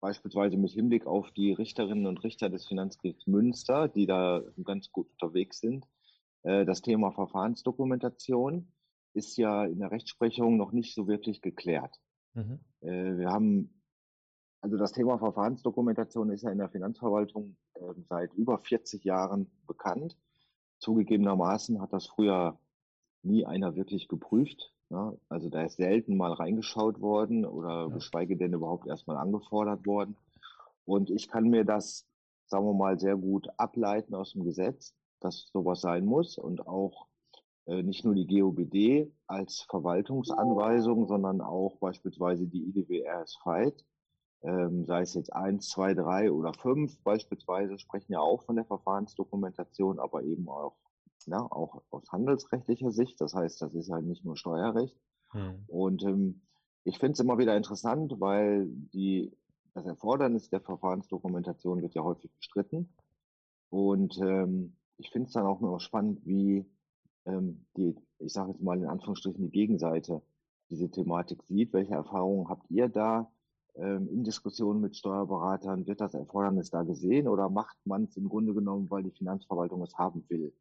beispielsweise 0.00 0.58
mit 0.58 0.72
Hinblick 0.72 1.06
auf 1.06 1.30
die 1.30 1.52
Richterinnen 1.52 2.06
und 2.06 2.22
Richter 2.22 2.50
des 2.50 2.66
Finanzgerichts 2.66 3.26
Münster, 3.26 3.88
die 3.88 4.04
da 4.04 4.42
ganz 4.62 4.92
gut 4.92 5.08
unterwegs 5.12 5.60
sind, 5.60 5.86
äh, 6.42 6.66
das 6.66 6.82
Thema 6.82 7.12
Verfahrensdokumentation 7.12 8.68
ist 9.14 9.38
ja 9.38 9.64
in 9.64 9.78
der 9.78 9.90
Rechtsprechung 9.90 10.58
noch 10.58 10.72
nicht 10.72 10.94
so 10.94 11.08
wirklich 11.08 11.40
geklärt. 11.40 11.98
Mhm. 12.34 12.60
Äh, 12.82 13.16
wir 13.16 13.30
haben, 13.30 13.82
also 14.60 14.76
das 14.76 14.92
Thema 14.92 15.18
Verfahrensdokumentation 15.18 16.30
ist 16.30 16.42
ja 16.42 16.50
in 16.50 16.58
der 16.58 16.68
Finanzverwaltung 16.68 17.56
äh, 17.76 17.94
seit 18.10 18.34
über 18.34 18.58
40 18.58 19.02
Jahren 19.02 19.50
bekannt. 19.66 20.18
Zugegebenermaßen 20.84 21.80
hat 21.80 21.92
das 21.92 22.06
früher 22.06 22.58
nie 23.22 23.46
einer 23.46 23.74
wirklich 23.74 24.06
geprüft. 24.06 24.72
Ne? 24.90 25.18
Also 25.30 25.48
da 25.48 25.62
ist 25.62 25.76
selten 25.76 26.16
mal 26.16 26.32
reingeschaut 26.32 27.00
worden 27.00 27.46
oder 27.46 27.86
ja. 27.88 27.88
geschweige 27.88 28.36
denn 28.36 28.52
überhaupt 28.52 28.86
erstmal 28.86 29.16
angefordert 29.16 29.86
worden. 29.86 30.16
Und 30.84 31.10
ich 31.10 31.28
kann 31.28 31.48
mir 31.48 31.64
das, 31.64 32.06
sagen 32.46 32.66
wir 32.66 32.74
mal, 32.74 32.98
sehr 32.98 33.16
gut 33.16 33.48
ableiten 33.56 34.14
aus 34.14 34.32
dem 34.32 34.44
Gesetz, 34.44 34.94
dass 35.20 35.48
sowas 35.52 35.80
sein 35.80 36.04
muss 36.04 36.36
und 36.36 36.66
auch 36.66 37.06
äh, 37.64 37.82
nicht 37.82 38.04
nur 38.04 38.14
die 38.14 38.26
GOBD 38.26 39.10
als 39.26 39.62
Verwaltungsanweisung, 39.70 41.06
sondern 41.06 41.40
auch 41.40 41.78
beispielsweise 41.78 42.46
die 42.46 42.62
IDWRS 42.68 43.36
Fight 43.42 43.86
ähm, 44.44 44.84
sei 44.84 45.00
es 45.00 45.14
jetzt 45.14 45.32
eins, 45.32 45.70
zwei, 45.70 45.94
drei 45.94 46.30
oder 46.30 46.52
fünf 46.52 46.98
beispielsweise, 47.02 47.78
sprechen 47.78 48.12
ja 48.12 48.20
auch 48.20 48.42
von 48.42 48.56
der 48.56 48.66
Verfahrensdokumentation, 48.66 49.98
aber 49.98 50.22
eben 50.22 50.48
auch, 50.48 50.76
ja, 51.26 51.40
auch 51.40 51.82
aus 51.90 52.12
handelsrechtlicher 52.12 52.92
Sicht. 52.92 53.20
Das 53.20 53.34
heißt, 53.34 53.62
das 53.62 53.74
ist 53.74 53.90
halt 53.90 54.04
nicht 54.04 54.24
nur 54.24 54.36
Steuerrecht. 54.36 54.96
Hm. 55.30 55.64
Und 55.66 56.02
ähm, 56.04 56.42
ich 56.84 56.98
finde 56.98 57.12
es 57.12 57.20
immer 57.20 57.38
wieder 57.38 57.56
interessant, 57.56 58.20
weil 58.20 58.66
die, 58.68 59.32
das 59.72 59.86
Erfordernis 59.86 60.50
der 60.50 60.60
Verfahrensdokumentation 60.60 61.80
wird 61.80 61.94
ja 61.94 62.02
häufig 62.02 62.30
bestritten. 62.36 62.94
Und 63.70 64.18
ähm, 64.18 64.76
ich 64.98 65.10
finde 65.10 65.28
es 65.28 65.32
dann 65.32 65.46
auch 65.46 65.62
immer 65.62 65.80
spannend, 65.80 66.20
wie 66.26 66.66
ähm, 67.24 67.64
die, 67.78 67.96
ich 68.18 68.32
sage 68.32 68.50
jetzt 68.52 68.62
mal 68.62 68.76
in 68.76 68.86
Anführungsstrichen, 68.86 69.42
die 69.42 69.50
Gegenseite 69.50 70.20
diese 70.68 70.90
Thematik 70.90 71.42
sieht. 71.44 71.72
Welche 71.72 71.94
Erfahrungen 71.94 72.50
habt 72.50 72.70
ihr 72.70 72.88
da 72.88 73.30
in 73.74 74.22
Diskussionen 74.24 74.80
mit 74.80 74.96
Steuerberatern? 74.96 75.86
Wird 75.86 76.00
das 76.00 76.14
Erfordernis 76.14 76.70
da 76.70 76.82
gesehen 76.82 77.28
oder 77.28 77.48
macht 77.48 77.76
man 77.84 78.04
es 78.04 78.16
im 78.16 78.28
Grunde 78.28 78.54
genommen, 78.54 78.90
weil 78.90 79.02
die 79.02 79.10
Finanzverwaltung 79.10 79.82
es 79.82 79.96
haben 79.98 80.24
will? 80.28 80.52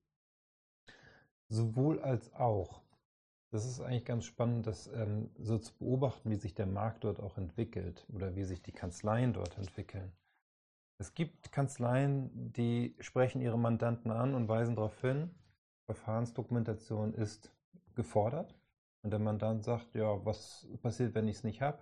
Sowohl 1.49 1.99
als 1.99 2.33
auch. 2.33 2.81
Das 3.51 3.65
ist 3.65 3.81
eigentlich 3.81 4.05
ganz 4.05 4.25
spannend, 4.25 4.65
das 4.65 4.87
ähm, 4.87 5.29
so 5.37 5.59
zu 5.59 5.73
beobachten, 5.77 6.31
wie 6.31 6.37
sich 6.37 6.55
der 6.55 6.65
Markt 6.65 7.03
dort 7.03 7.19
auch 7.19 7.37
entwickelt 7.37 8.07
oder 8.11 8.35
wie 8.35 8.45
sich 8.45 8.63
die 8.63 8.71
Kanzleien 8.71 9.33
dort 9.33 9.59
entwickeln. 9.59 10.11
Es 10.97 11.13
gibt 11.13 11.51
Kanzleien, 11.51 12.51
die 12.53 12.95
sprechen 12.99 13.41
ihre 13.41 13.59
Mandanten 13.59 14.09
an 14.09 14.33
und 14.33 14.47
weisen 14.47 14.75
darauf 14.75 14.99
hin, 15.01 15.29
Verfahrensdokumentation 15.85 17.13
ist 17.13 17.51
gefordert. 17.93 18.55
Und 19.03 19.11
der 19.11 19.19
Mandant 19.19 19.63
sagt, 19.63 19.93
ja, 19.95 20.25
was 20.25 20.67
passiert, 20.81 21.13
wenn 21.13 21.27
ich 21.27 21.37
es 21.37 21.43
nicht 21.43 21.61
habe? 21.61 21.77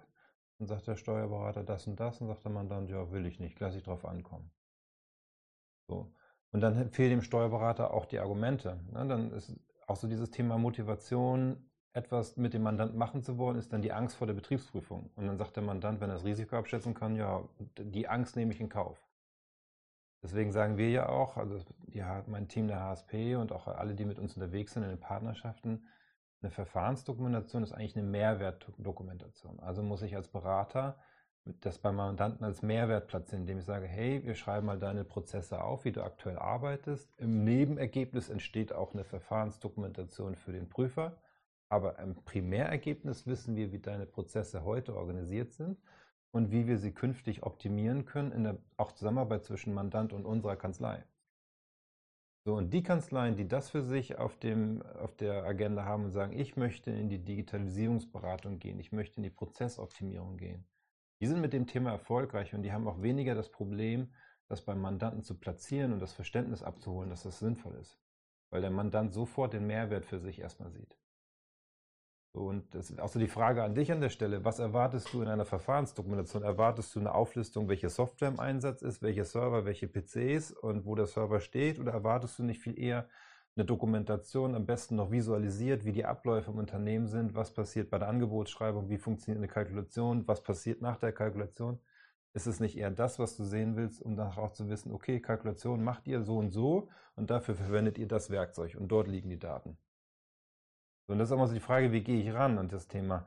Dann 0.61 0.67
sagt 0.67 0.85
der 0.85 0.95
Steuerberater 0.95 1.63
das 1.63 1.87
und 1.87 1.99
das 1.99 2.21
und 2.21 2.27
sagt 2.27 2.43
der 2.43 2.51
Mandant, 2.51 2.87
ja, 2.87 3.11
will 3.11 3.25
ich 3.25 3.39
nicht, 3.39 3.59
lasse 3.59 3.79
ich 3.79 3.83
drauf 3.83 4.05
ankommen. 4.05 4.51
So. 5.87 6.13
Und 6.51 6.61
dann 6.61 6.91
fehlen 6.91 7.09
dem 7.09 7.23
Steuerberater 7.23 7.91
auch 7.91 8.05
die 8.05 8.19
Argumente. 8.19 8.79
Ne? 8.91 9.07
Dann 9.07 9.31
ist 9.31 9.59
auch 9.87 9.95
so 9.95 10.07
dieses 10.07 10.29
Thema 10.29 10.59
Motivation, 10.59 11.67
etwas 11.93 12.37
mit 12.37 12.53
dem 12.53 12.61
Mandant 12.61 12.95
machen 12.95 13.23
zu 13.23 13.39
wollen, 13.39 13.57
ist 13.57 13.73
dann 13.73 13.81
die 13.81 13.91
Angst 13.91 14.15
vor 14.15 14.27
der 14.27 14.35
Betriebsprüfung. 14.35 15.09
Und 15.15 15.25
dann 15.25 15.39
sagt 15.39 15.55
der 15.55 15.63
Mandant, 15.63 15.99
wenn 15.99 16.11
er 16.11 16.17
das 16.17 16.25
Risiko 16.25 16.55
abschätzen 16.55 16.93
kann, 16.93 17.15
ja, 17.15 17.43
die 17.79 18.07
Angst 18.07 18.35
nehme 18.35 18.53
ich 18.53 18.61
in 18.61 18.69
Kauf. 18.69 19.03
Deswegen 20.21 20.51
sagen 20.51 20.77
wir 20.77 20.91
ja 20.91 21.09
auch, 21.09 21.37
also 21.37 21.59
ja, 21.87 22.23
mein 22.27 22.49
Team 22.49 22.67
der 22.67 22.81
HSP 22.81 23.35
und 23.35 23.51
auch 23.51 23.65
alle, 23.65 23.95
die 23.95 24.05
mit 24.05 24.19
uns 24.19 24.35
unterwegs 24.35 24.73
sind 24.73 24.83
in 24.83 24.89
den 24.89 24.99
Partnerschaften, 24.99 25.87
eine 26.41 26.51
Verfahrensdokumentation 26.51 27.63
ist 27.63 27.71
eigentlich 27.71 27.95
eine 27.95 28.07
Mehrwertdokumentation. 28.07 29.59
Also 29.59 29.83
muss 29.83 30.01
ich 30.01 30.15
als 30.15 30.27
Berater 30.27 30.97
das 31.61 31.79
beim 31.79 31.95
Mandanten 31.95 32.45
als 32.45 32.61
Mehrwert 32.61 33.07
platzieren, 33.07 33.43
indem 33.43 33.57
ich 33.57 33.65
sage, 33.65 33.87
hey, 33.87 34.23
wir 34.23 34.35
schreiben 34.35 34.67
mal 34.67 34.77
deine 34.77 35.03
Prozesse 35.03 35.63
auf, 35.63 35.85
wie 35.85 35.91
du 35.91 36.03
aktuell 36.03 36.37
arbeitest. 36.37 37.11
Im 37.17 37.43
Nebenergebnis 37.43 38.29
entsteht 38.29 38.73
auch 38.73 38.93
eine 38.93 39.03
Verfahrensdokumentation 39.03 40.35
für 40.35 40.51
den 40.51 40.69
Prüfer. 40.69 41.17
Aber 41.69 41.97
im 41.99 42.15
Primärergebnis 42.15 43.25
wissen 43.25 43.55
wir, 43.55 43.71
wie 43.71 43.79
deine 43.79 44.05
Prozesse 44.05 44.63
heute 44.65 44.95
organisiert 44.95 45.53
sind 45.53 45.79
und 46.31 46.51
wie 46.51 46.67
wir 46.67 46.77
sie 46.77 46.91
künftig 46.91 47.43
optimieren 47.43 48.05
können, 48.05 48.31
in 48.31 48.43
der 48.43 48.57
auch 48.77 48.91
Zusammenarbeit 48.91 49.45
zwischen 49.45 49.73
Mandant 49.73 50.13
und 50.13 50.25
unserer 50.25 50.57
Kanzlei. 50.57 51.03
So, 52.43 52.55
und 52.55 52.73
die 52.73 52.81
Kanzleien, 52.81 53.35
die 53.35 53.47
das 53.47 53.69
für 53.69 53.83
sich 53.83 54.17
auf, 54.17 54.37
dem, 54.37 54.81
auf 54.81 55.15
der 55.15 55.43
Agenda 55.43 55.85
haben 55.85 56.05
und 56.05 56.11
sagen, 56.11 56.33
ich 56.33 56.57
möchte 56.57 56.89
in 56.89 57.07
die 57.07 57.23
Digitalisierungsberatung 57.23 58.57
gehen, 58.57 58.79
ich 58.79 58.91
möchte 58.91 59.17
in 59.17 59.23
die 59.23 59.29
Prozessoptimierung 59.29 60.37
gehen, 60.37 60.65
die 61.19 61.27
sind 61.27 61.39
mit 61.39 61.53
dem 61.53 61.67
Thema 61.67 61.91
erfolgreich 61.91 62.55
und 62.55 62.63
die 62.63 62.71
haben 62.71 62.87
auch 62.87 63.03
weniger 63.03 63.35
das 63.35 63.51
Problem, 63.51 64.11
das 64.47 64.65
beim 64.65 64.81
Mandanten 64.81 65.21
zu 65.21 65.39
platzieren 65.39 65.93
und 65.93 65.99
das 65.99 66.13
Verständnis 66.13 66.63
abzuholen, 66.63 67.11
dass 67.11 67.23
das 67.23 67.37
sinnvoll 67.37 67.75
ist. 67.75 67.99
Weil 68.49 68.61
der 68.61 68.71
Mandant 68.71 69.13
sofort 69.13 69.53
den 69.53 69.67
Mehrwert 69.67 70.05
für 70.05 70.19
sich 70.19 70.39
erstmal 70.39 70.71
sieht. 70.71 70.97
Und 72.33 72.73
das 72.73 72.89
ist 72.89 72.99
auch 73.01 73.09
so 73.09 73.19
die 73.19 73.27
Frage 73.27 73.61
an 73.61 73.75
dich 73.75 73.91
an 73.91 73.99
der 73.99 74.09
Stelle. 74.09 74.45
Was 74.45 74.59
erwartest 74.59 75.13
du 75.13 75.21
in 75.21 75.27
einer 75.27 75.45
Verfahrensdokumentation? 75.45 76.43
Erwartest 76.43 76.95
du 76.95 76.99
eine 76.99 77.13
Auflistung, 77.13 77.67
welche 77.67 77.89
Software 77.89 78.29
im 78.29 78.39
Einsatz 78.39 78.81
ist, 78.81 79.01
welche 79.01 79.25
Server, 79.25 79.65
welche 79.65 79.87
PCs 79.87 80.51
und 80.51 80.85
wo 80.85 80.95
der 80.95 81.07
Server 81.07 81.41
steht? 81.41 81.77
Oder 81.77 81.91
erwartest 81.91 82.39
du 82.39 82.43
nicht 82.43 82.61
viel 82.61 82.79
eher 82.79 83.09
eine 83.55 83.65
Dokumentation, 83.65 84.55
am 84.55 84.65
besten 84.65 84.95
noch 84.95 85.11
visualisiert, 85.11 85.83
wie 85.83 85.91
die 85.91 86.05
Abläufe 86.05 86.51
im 86.51 86.57
Unternehmen 86.57 87.07
sind, 87.07 87.35
was 87.35 87.53
passiert 87.53 87.89
bei 87.89 87.99
der 87.99 88.07
Angebotsschreibung, 88.07 88.89
wie 88.89 88.97
funktioniert 88.97 89.39
eine 89.39 89.49
Kalkulation, 89.49 90.25
was 90.25 90.41
passiert 90.41 90.81
nach 90.81 90.97
der 90.97 91.11
Kalkulation? 91.11 91.79
Ist 92.33 92.47
es 92.47 92.61
nicht 92.61 92.77
eher 92.77 92.91
das, 92.91 93.19
was 93.19 93.35
du 93.35 93.43
sehen 93.43 93.75
willst, 93.75 94.01
um 94.01 94.15
danach 94.15 94.37
auch 94.37 94.53
zu 94.53 94.69
wissen, 94.69 94.93
okay, 94.93 95.19
Kalkulation 95.19 95.83
macht 95.83 96.07
ihr 96.07 96.21
so 96.21 96.37
und 96.37 96.51
so 96.51 96.87
und 97.15 97.29
dafür 97.29 97.55
verwendet 97.55 97.97
ihr 97.97 98.07
das 98.07 98.29
Werkzeug 98.29 98.77
und 98.79 98.87
dort 98.87 99.09
liegen 99.09 99.29
die 99.29 99.39
Daten? 99.39 99.77
Und 101.07 101.19
das 101.19 101.29
ist 101.29 101.33
immer 101.33 101.47
so 101.47 101.53
die 101.53 101.59
Frage, 101.59 101.91
wie 101.91 102.01
gehe 102.01 102.21
ich 102.21 102.33
ran 102.33 102.57
an 102.57 102.69
das 102.69 102.87
Thema? 102.87 103.25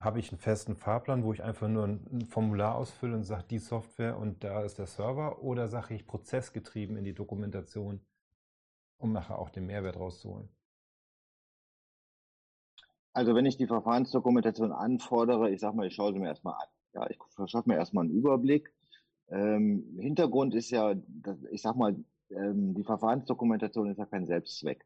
Habe 0.00 0.18
ich 0.18 0.30
einen 0.30 0.38
festen 0.38 0.76
Fahrplan, 0.76 1.24
wo 1.24 1.32
ich 1.32 1.42
einfach 1.42 1.68
nur 1.68 1.86
ein 1.86 2.26
Formular 2.28 2.74
ausfülle 2.74 3.14
und 3.14 3.24
sage, 3.24 3.44
die 3.48 3.58
Software 3.58 4.18
und 4.18 4.44
da 4.44 4.62
ist 4.62 4.78
der 4.78 4.86
Server? 4.86 5.42
Oder 5.42 5.68
sage 5.68 5.94
ich 5.94 6.06
prozessgetrieben 6.06 6.96
in 6.96 7.04
die 7.04 7.14
Dokumentation, 7.14 8.00
um 8.98 9.12
nachher 9.12 9.38
auch 9.38 9.50
den 9.50 9.66
Mehrwert 9.66 9.96
rauszuholen? 9.96 10.48
Also 13.14 13.34
wenn 13.34 13.46
ich 13.46 13.56
die 13.56 13.68
Verfahrensdokumentation 13.68 14.72
anfordere, 14.72 15.50
ich 15.50 15.60
sage 15.60 15.76
mal, 15.76 15.86
ich 15.86 15.94
schaue 15.94 16.12
sie 16.12 16.18
mir 16.18 16.28
erstmal 16.28 16.54
an. 16.54 16.68
Ja, 16.94 17.08
ich 17.08 17.18
verschaffe 17.34 17.68
mir 17.68 17.76
erstmal 17.76 18.04
einen 18.04 18.14
Überblick. 18.14 18.72
Ähm, 19.28 19.96
Hintergrund 19.98 20.54
ist 20.54 20.70
ja, 20.70 20.94
ich 21.50 21.62
sage 21.62 21.78
mal, 21.78 21.96
ähm, 22.30 22.74
die 22.74 22.84
Verfahrensdokumentation 22.84 23.90
ist 23.90 23.98
ja 23.98 24.06
kein 24.06 24.26
Selbstzweck. 24.26 24.84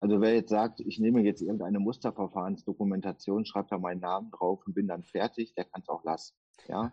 Also 0.00 0.20
wer 0.20 0.34
jetzt 0.34 0.50
sagt, 0.50 0.80
ich 0.80 0.98
nehme 0.98 1.22
jetzt 1.22 1.40
irgendeine 1.40 1.78
Musterverfahrensdokumentation, 1.80 3.46
schreibe 3.46 3.68
da 3.70 3.78
meinen 3.78 4.00
Namen 4.00 4.30
drauf 4.30 4.66
und 4.66 4.74
bin 4.74 4.86
dann 4.86 5.02
fertig, 5.02 5.54
der 5.54 5.64
kann 5.64 5.80
es 5.82 5.88
auch 5.88 6.04
lassen. 6.04 6.34
Ja, 6.68 6.92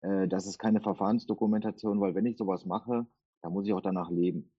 äh, 0.00 0.26
das 0.28 0.46
ist 0.46 0.58
keine 0.58 0.80
Verfahrensdokumentation, 0.80 2.00
weil 2.00 2.14
wenn 2.14 2.26
ich 2.26 2.36
sowas 2.36 2.64
mache, 2.64 3.06
dann 3.42 3.52
muss 3.52 3.66
ich 3.66 3.72
auch 3.72 3.80
danach 3.80 4.10
leben. 4.10 4.50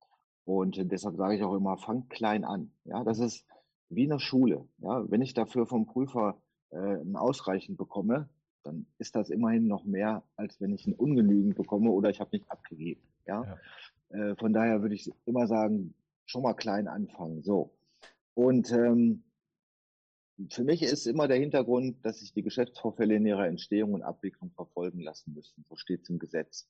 Und 0.45 0.91
deshalb 0.91 1.15
sage 1.15 1.35
ich 1.35 1.43
auch 1.43 1.53
immer, 1.53 1.77
fang 1.77 2.07
klein 2.09 2.43
an. 2.43 2.71
Ja, 2.85 3.03
das 3.03 3.19
ist 3.19 3.45
wie 3.89 4.05
in 4.05 4.09
der 4.09 4.19
Schule. 4.19 4.67
Ja, 4.77 5.09
wenn 5.09 5.21
ich 5.21 5.33
dafür 5.33 5.65
vom 5.65 5.85
Prüfer 5.85 6.41
äh, 6.71 6.77
ein 6.77 7.15
Ausreichend 7.15 7.77
bekomme, 7.77 8.29
dann 8.63 8.85
ist 8.97 9.15
das 9.15 9.29
immerhin 9.29 9.67
noch 9.67 9.85
mehr, 9.85 10.23
als 10.35 10.59
wenn 10.59 10.73
ich 10.73 10.85
ein 10.85 10.93
Ungenügend 10.93 11.55
bekomme 11.55 11.91
oder 11.91 12.09
ich 12.09 12.19
habe 12.19 12.31
nicht 12.33 12.49
abgegeben. 12.49 13.01
Ja, 13.25 13.57
ja. 14.11 14.31
Äh, 14.31 14.35
von 14.35 14.53
daher 14.53 14.81
würde 14.81 14.95
ich 14.95 15.11
immer 15.25 15.47
sagen, 15.47 15.93
schon 16.25 16.43
mal 16.43 16.53
klein 16.53 16.87
anfangen. 16.87 17.41
So. 17.43 17.71
Und 18.33 18.71
ähm, 18.71 19.23
für 20.49 20.63
mich 20.63 20.83
ist 20.83 21.05
immer 21.05 21.27
der 21.27 21.37
Hintergrund, 21.37 22.05
dass 22.05 22.19
sich 22.19 22.33
die 22.33 22.43
Geschäftsvorfälle 22.43 23.15
in 23.15 23.25
ihrer 23.25 23.47
Entstehung 23.47 23.93
und 23.93 24.03
Abwicklung 24.03 24.51
verfolgen 24.51 25.01
lassen 25.01 25.33
müssen. 25.33 25.65
So 25.67 25.75
steht 25.75 26.03
es 26.03 26.09
im 26.09 26.19
Gesetz. 26.19 26.69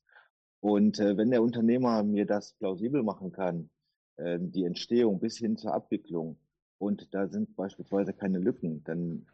Und 0.59 0.99
äh, 0.99 1.15
wenn 1.17 1.31
der 1.31 1.43
Unternehmer 1.43 2.03
mir 2.03 2.25
das 2.25 2.53
plausibel 2.53 3.03
machen 3.03 3.31
kann, 3.31 3.69
äh, 4.17 4.39
die 4.41 4.65
Entstehung 4.65 5.19
bis 5.19 5.37
hin 5.37 5.57
zur 5.57 5.73
Abwicklung, 5.73 6.37
und 6.79 7.13
da 7.13 7.27
sind 7.27 7.55
beispielsweise 7.55 8.13
keine 8.13 8.39
Lücken, 8.39 8.83
dann 8.85 9.27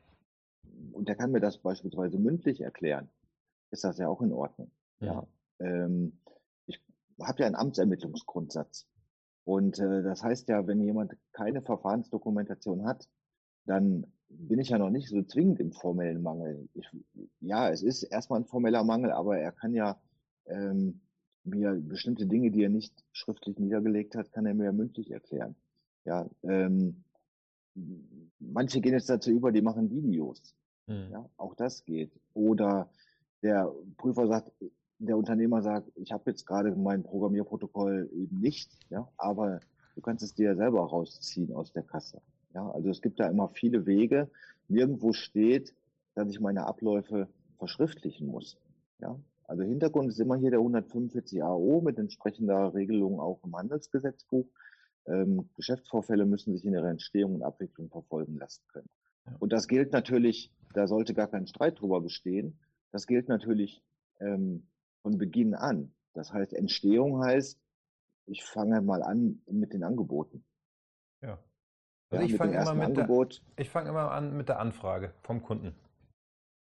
und 0.91 1.07
er 1.07 1.15
kann 1.15 1.31
mir 1.31 1.39
das 1.39 1.59
beispielsweise 1.59 2.17
mündlich 2.17 2.61
erklären, 2.61 3.09
ist 3.71 3.83
das 3.83 3.97
ja 3.97 4.07
auch 4.07 4.21
in 4.21 4.31
Ordnung. 4.31 4.71
Ja. 4.99 5.27
ja. 5.59 5.65
Ähm, 5.65 6.19
ich 6.65 6.81
habe 7.21 7.41
ja 7.41 7.45
einen 7.45 7.55
Amtsermittlungsgrundsatz. 7.55 8.87
Und 9.45 9.79
äh, 9.79 10.03
das 10.03 10.23
heißt 10.23 10.49
ja, 10.49 10.67
wenn 10.67 10.81
jemand 10.81 11.15
keine 11.31 11.61
Verfahrensdokumentation 11.61 12.85
hat, 12.85 13.07
dann 13.65 14.05
bin 14.27 14.59
ich 14.59 14.69
ja 14.69 14.77
noch 14.77 14.89
nicht 14.89 15.07
so 15.07 15.21
zwingend 15.21 15.59
im 15.59 15.71
formellen 15.71 16.21
Mangel. 16.21 16.67
Ich, 16.73 16.89
ja, 17.39 17.69
es 17.69 17.83
ist 17.83 18.03
erstmal 18.03 18.41
ein 18.41 18.45
formeller 18.45 18.83
Mangel, 18.83 19.11
aber 19.11 19.37
er 19.37 19.51
kann 19.51 19.73
ja 19.73 19.99
ähm, 20.47 20.99
mir 21.43 21.73
bestimmte 21.73 22.25
Dinge, 22.25 22.51
die 22.51 22.63
er 22.63 22.69
nicht 22.69 22.93
schriftlich 23.11 23.57
niedergelegt 23.59 24.15
hat, 24.15 24.31
kann 24.31 24.47
er 24.47 24.55
mir 24.55 24.65
ja 24.65 24.71
mündlich 24.71 25.11
erklären. 25.11 25.55
Ja, 26.05 26.27
ähm, 26.43 27.03
manche 28.39 28.81
gehen 28.81 28.93
jetzt 28.93 29.09
dazu 29.09 29.31
über, 29.31 29.51
die 29.51 29.61
machen 29.61 29.91
Videos. 29.91 30.55
Mhm. 30.87 31.09
Ja, 31.11 31.29
auch 31.37 31.55
das 31.55 31.85
geht. 31.85 32.11
Oder 32.33 32.89
der 33.43 33.71
Prüfer 33.97 34.27
sagt, 34.27 34.51
der 34.99 35.17
Unternehmer 35.17 35.61
sagt, 35.61 35.91
ich 35.95 36.11
habe 36.11 36.29
jetzt 36.29 36.45
gerade 36.45 36.75
mein 36.75 37.03
Programmierprotokoll 37.03 38.09
eben 38.13 38.39
nicht, 38.39 38.71
ja, 38.89 39.07
aber 39.17 39.59
du 39.95 40.01
kannst 40.01 40.23
es 40.23 40.33
dir 40.33 40.55
selber 40.55 40.81
rausziehen 40.81 41.53
aus 41.53 41.71
der 41.73 41.83
Kasse. 41.83 42.21
Ja, 42.53 42.69
also 42.71 42.89
es 42.89 43.01
gibt 43.01 43.19
da 43.19 43.27
immer 43.27 43.49
viele 43.49 43.85
Wege. 43.85 44.29
Nirgendwo 44.67 45.11
steht, 45.11 45.73
dass 46.15 46.29
ich 46.29 46.39
meine 46.39 46.65
Abläufe 46.65 47.27
verschriftlichen 47.57 48.27
muss. 48.27 48.57
Ja, 48.99 49.19
also 49.43 49.63
Hintergrund 49.63 50.09
ist 50.09 50.19
immer 50.19 50.37
hier 50.37 50.51
der 50.51 50.59
145 50.59 51.43
AO 51.43 51.81
mit 51.81 51.99
entsprechender 51.99 52.73
Regelung 52.73 53.19
auch 53.19 53.43
im 53.43 53.55
Handelsgesetzbuch. 53.55 54.47
Ähm, 55.07 55.49
Geschäftsvorfälle 55.55 56.25
müssen 56.25 56.53
sich 56.53 56.65
in 56.65 56.73
ihrer 56.73 56.89
Entstehung 56.89 57.35
und 57.35 57.43
Abwicklung 57.43 57.89
verfolgen 57.89 58.37
lassen 58.37 58.63
können. 58.71 58.89
Und 59.39 59.53
das 59.53 59.67
gilt 59.67 59.91
natürlich, 59.91 60.51
da 60.73 60.87
sollte 60.87 61.13
gar 61.13 61.27
kein 61.27 61.47
Streit 61.47 61.79
drüber 61.79 62.01
bestehen. 62.01 62.57
Das 62.91 63.05
gilt 63.05 63.27
natürlich 63.27 63.83
ähm, 64.19 64.67
von 65.05 65.19
Beginn 65.19 65.53
an. 65.53 65.93
Das 66.13 66.33
heißt, 66.33 66.51
Entstehung 66.53 67.23
heißt, 67.23 67.61
ich 68.25 68.43
fange 68.43 68.81
mal 68.81 69.03
an 69.03 69.39
mit 69.45 69.71
den 69.71 69.83
Angeboten. 69.83 70.43
Ja. 71.21 71.37
Also 72.09 72.25
ja, 72.25 72.31
ich 72.31 72.35
fange 72.35 72.59
immer, 72.59 72.73
mit 72.73 72.97
der, 72.97 73.07
ich 73.55 73.69
fang 73.69 73.85
immer 73.85 74.09
an 74.09 74.35
mit 74.35 74.49
der 74.49 74.59
Anfrage 74.59 75.13
vom 75.21 75.43
Kunden. 75.43 75.75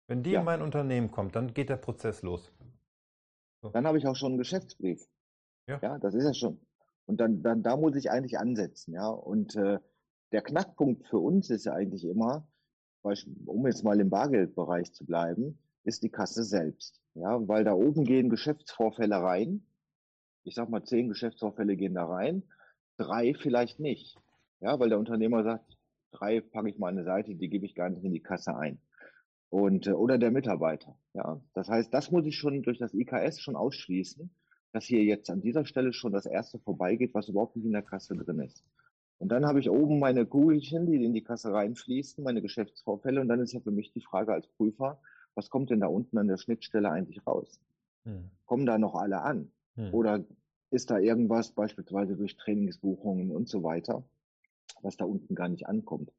Wenn 0.10 0.22
die 0.22 0.32
ja. 0.32 0.40
in 0.40 0.46
mein 0.46 0.62
Unternehmen 0.62 1.12
kommt, 1.12 1.38
dann 1.38 1.54
geht 1.54 1.70
der 1.70 1.78
Prozess 1.78 2.24
los. 2.24 2.52
So. 3.62 3.70
Dann 3.70 3.88
habe 3.88 3.98
ich 3.98 4.06
auch 4.06 4.18
schon 4.18 4.34
einen 4.34 4.38
Geschäftsbrief. 4.38 5.08
Ja. 5.70 5.80
ja, 5.82 5.98
das 5.98 6.14
ist 6.14 6.26
ja 6.26 6.34
schon. 6.34 6.60
Und 7.06 7.22
dann, 7.22 7.42
dann 7.42 7.64
da 7.64 7.78
muss 7.78 7.96
ich 7.96 8.12
eigentlich 8.12 8.38
ansetzen, 8.38 8.94
ja. 8.96 9.08
Und 9.08 9.56
äh, 9.56 9.80
der 10.34 10.42
Knackpunkt 10.42 11.08
für 11.08 11.20
uns 11.20 11.50
ist 11.50 11.64
ja 11.64 11.72
eigentlich 11.72 12.04
immer, 12.04 12.46
um 13.46 13.66
jetzt 13.66 13.86
mal 13.86 13.98
im 14.02 14.10
Bargeldbereich 14.10 14.92
zu 14.92 15.06
bleiben, 15.06 15.58
ist 15.86 16.04
die 16.04 16.10
Kasse 16.10 16.44
selbst. 16.44 17.00
Ja, 17.14 17.48
weil 17.48 17.64
da 17.64 17.74
oben 17.74 18.04
gehen 18.04 18.30
Geschäftsvorfälle 18.30 19.16
rein. 19.16 19.66
Ich 20.44 20.56
sag 20.56 20.70
mal, 20.70 20.84
zehn 20.84 21.08
Geschäftsvorfälle 21.08 21.76
gehen 21.78 21.96
da 21.96 22.06
rein, 22.06 22.44
drei 22.98 23.34
vielleicht 23.34 23.80
nicht. 23.80 24.18
Ja, 24.60 24.80
weil 24.80 24.90
der 24.90 25.00
Unternehmer 25.00 25.44
sagt, 25.44 25.78
drei 26.12 26.42
packe 26.42 26.70
ich 26.70 26.78
mal 26.78 26.90
an 26.90 26.98
eine 26.98 27.06
Seite, 27.06 27.36
die 27.36 27.50
gebe 27.50 27.66
ich 27.66 27.76
gar 27.76 27.90
nicht 27.90 28.04
in 28.04 28.14
die 28.14 28.22
Kasse 28.22 28.56
ein. 28.56 28.80
Und, 29.50 29.88
äh, 29.88 29.92
oder 29.92 30.18
der 30.18 30.32
Mitarbeiter. 30.32 30.98
Ja, 31.14 31.42
das 31.54 31.70
heißt, 31.70 31.94
das 31.94 32.12
muss 32.12 32.26
ich 32.26 32.36
schon 32.36 32.64
durch 32.64 32.80
das 32.80 32.94
IKS 32.94 33.40
schon 33.40 33.56
ausschließen, 33.56 34.30
dass 34.74 34.86
hier 34.86 35.04
jetzt 35.04 35.30
an 35.30 35.42
dieser 35.42 35.66
Stelle 35.66 35.94
schon 35.94 36.12
das 36.12 36.26
erste 36.26 36.60
vorbeigeht, 36.60 37.14
was 37.14 37.30
überhaupt 37.30 37.56
nicht 37.56 37.66
in 37.66 37.72
der 37.72 37.82
Kasse 37.82 38.16
drin 38.16 38.40
ist. 38.40 38.66
Und 39.18 39.30
dann 39.30 39.46
habe 39.46 39.60
ich 39.60 39.70
oben 39.70 40.00
meine 40.00 40.26
Kugelchen, 40.26 40.88
die 40.88 41.04
in 41.04 41.14
die 41.14 41.24
Kasse 41.24 41.54
reinfließen, 41.54 42.24
meine 42.24 42.42
Geschäftsvorfälle. 42.42 43.22
Und 43.22 43.30
dann 43.30 43.40
ist 43.40 43.54
ja 43.54 43.62
für 43.62 43.72
mich 43.72 43.94
die 43.94 44.02
Frage 44.02 44.34
als 44.34 44.48
Prüfer, 44.48 45.00
was 45.36 45.50
kommt 45.50 45.70
denn 45.70 45.82
da 45.82 45.88
unten 45.88 46.18
an 46.18 46.28
der 46.28 46.38
Schnittstelle 46.38 46.90
eigentlich 46.90 47.26
raus? 47.28 47.60
Hm. 48.04 48.32
Kommen 48.46 48.66
da 48.66 48.78
noch 48.78 48.96
alle 48.96 49.22
an? 49.22 49.52
Hm. 49.76 49.94
Oder 49.94 50.26
ist 50.72 50.90
da 50.90 50.98
irgendwas, 50.98 51.52
beispielsweise 51.52 52.16
durch 52.16 52.38
Trainingsbuchungen 52.38 53.32
und 53.32 53.48
so 53.48 53.64
weiter, 53.64 54.04
was 54.82 54.98
da 54.98 55.06
unten 55.06 55.36
gar 55.36 55.50
nicht 55.50 55.68
ankommt? 55.68 56.12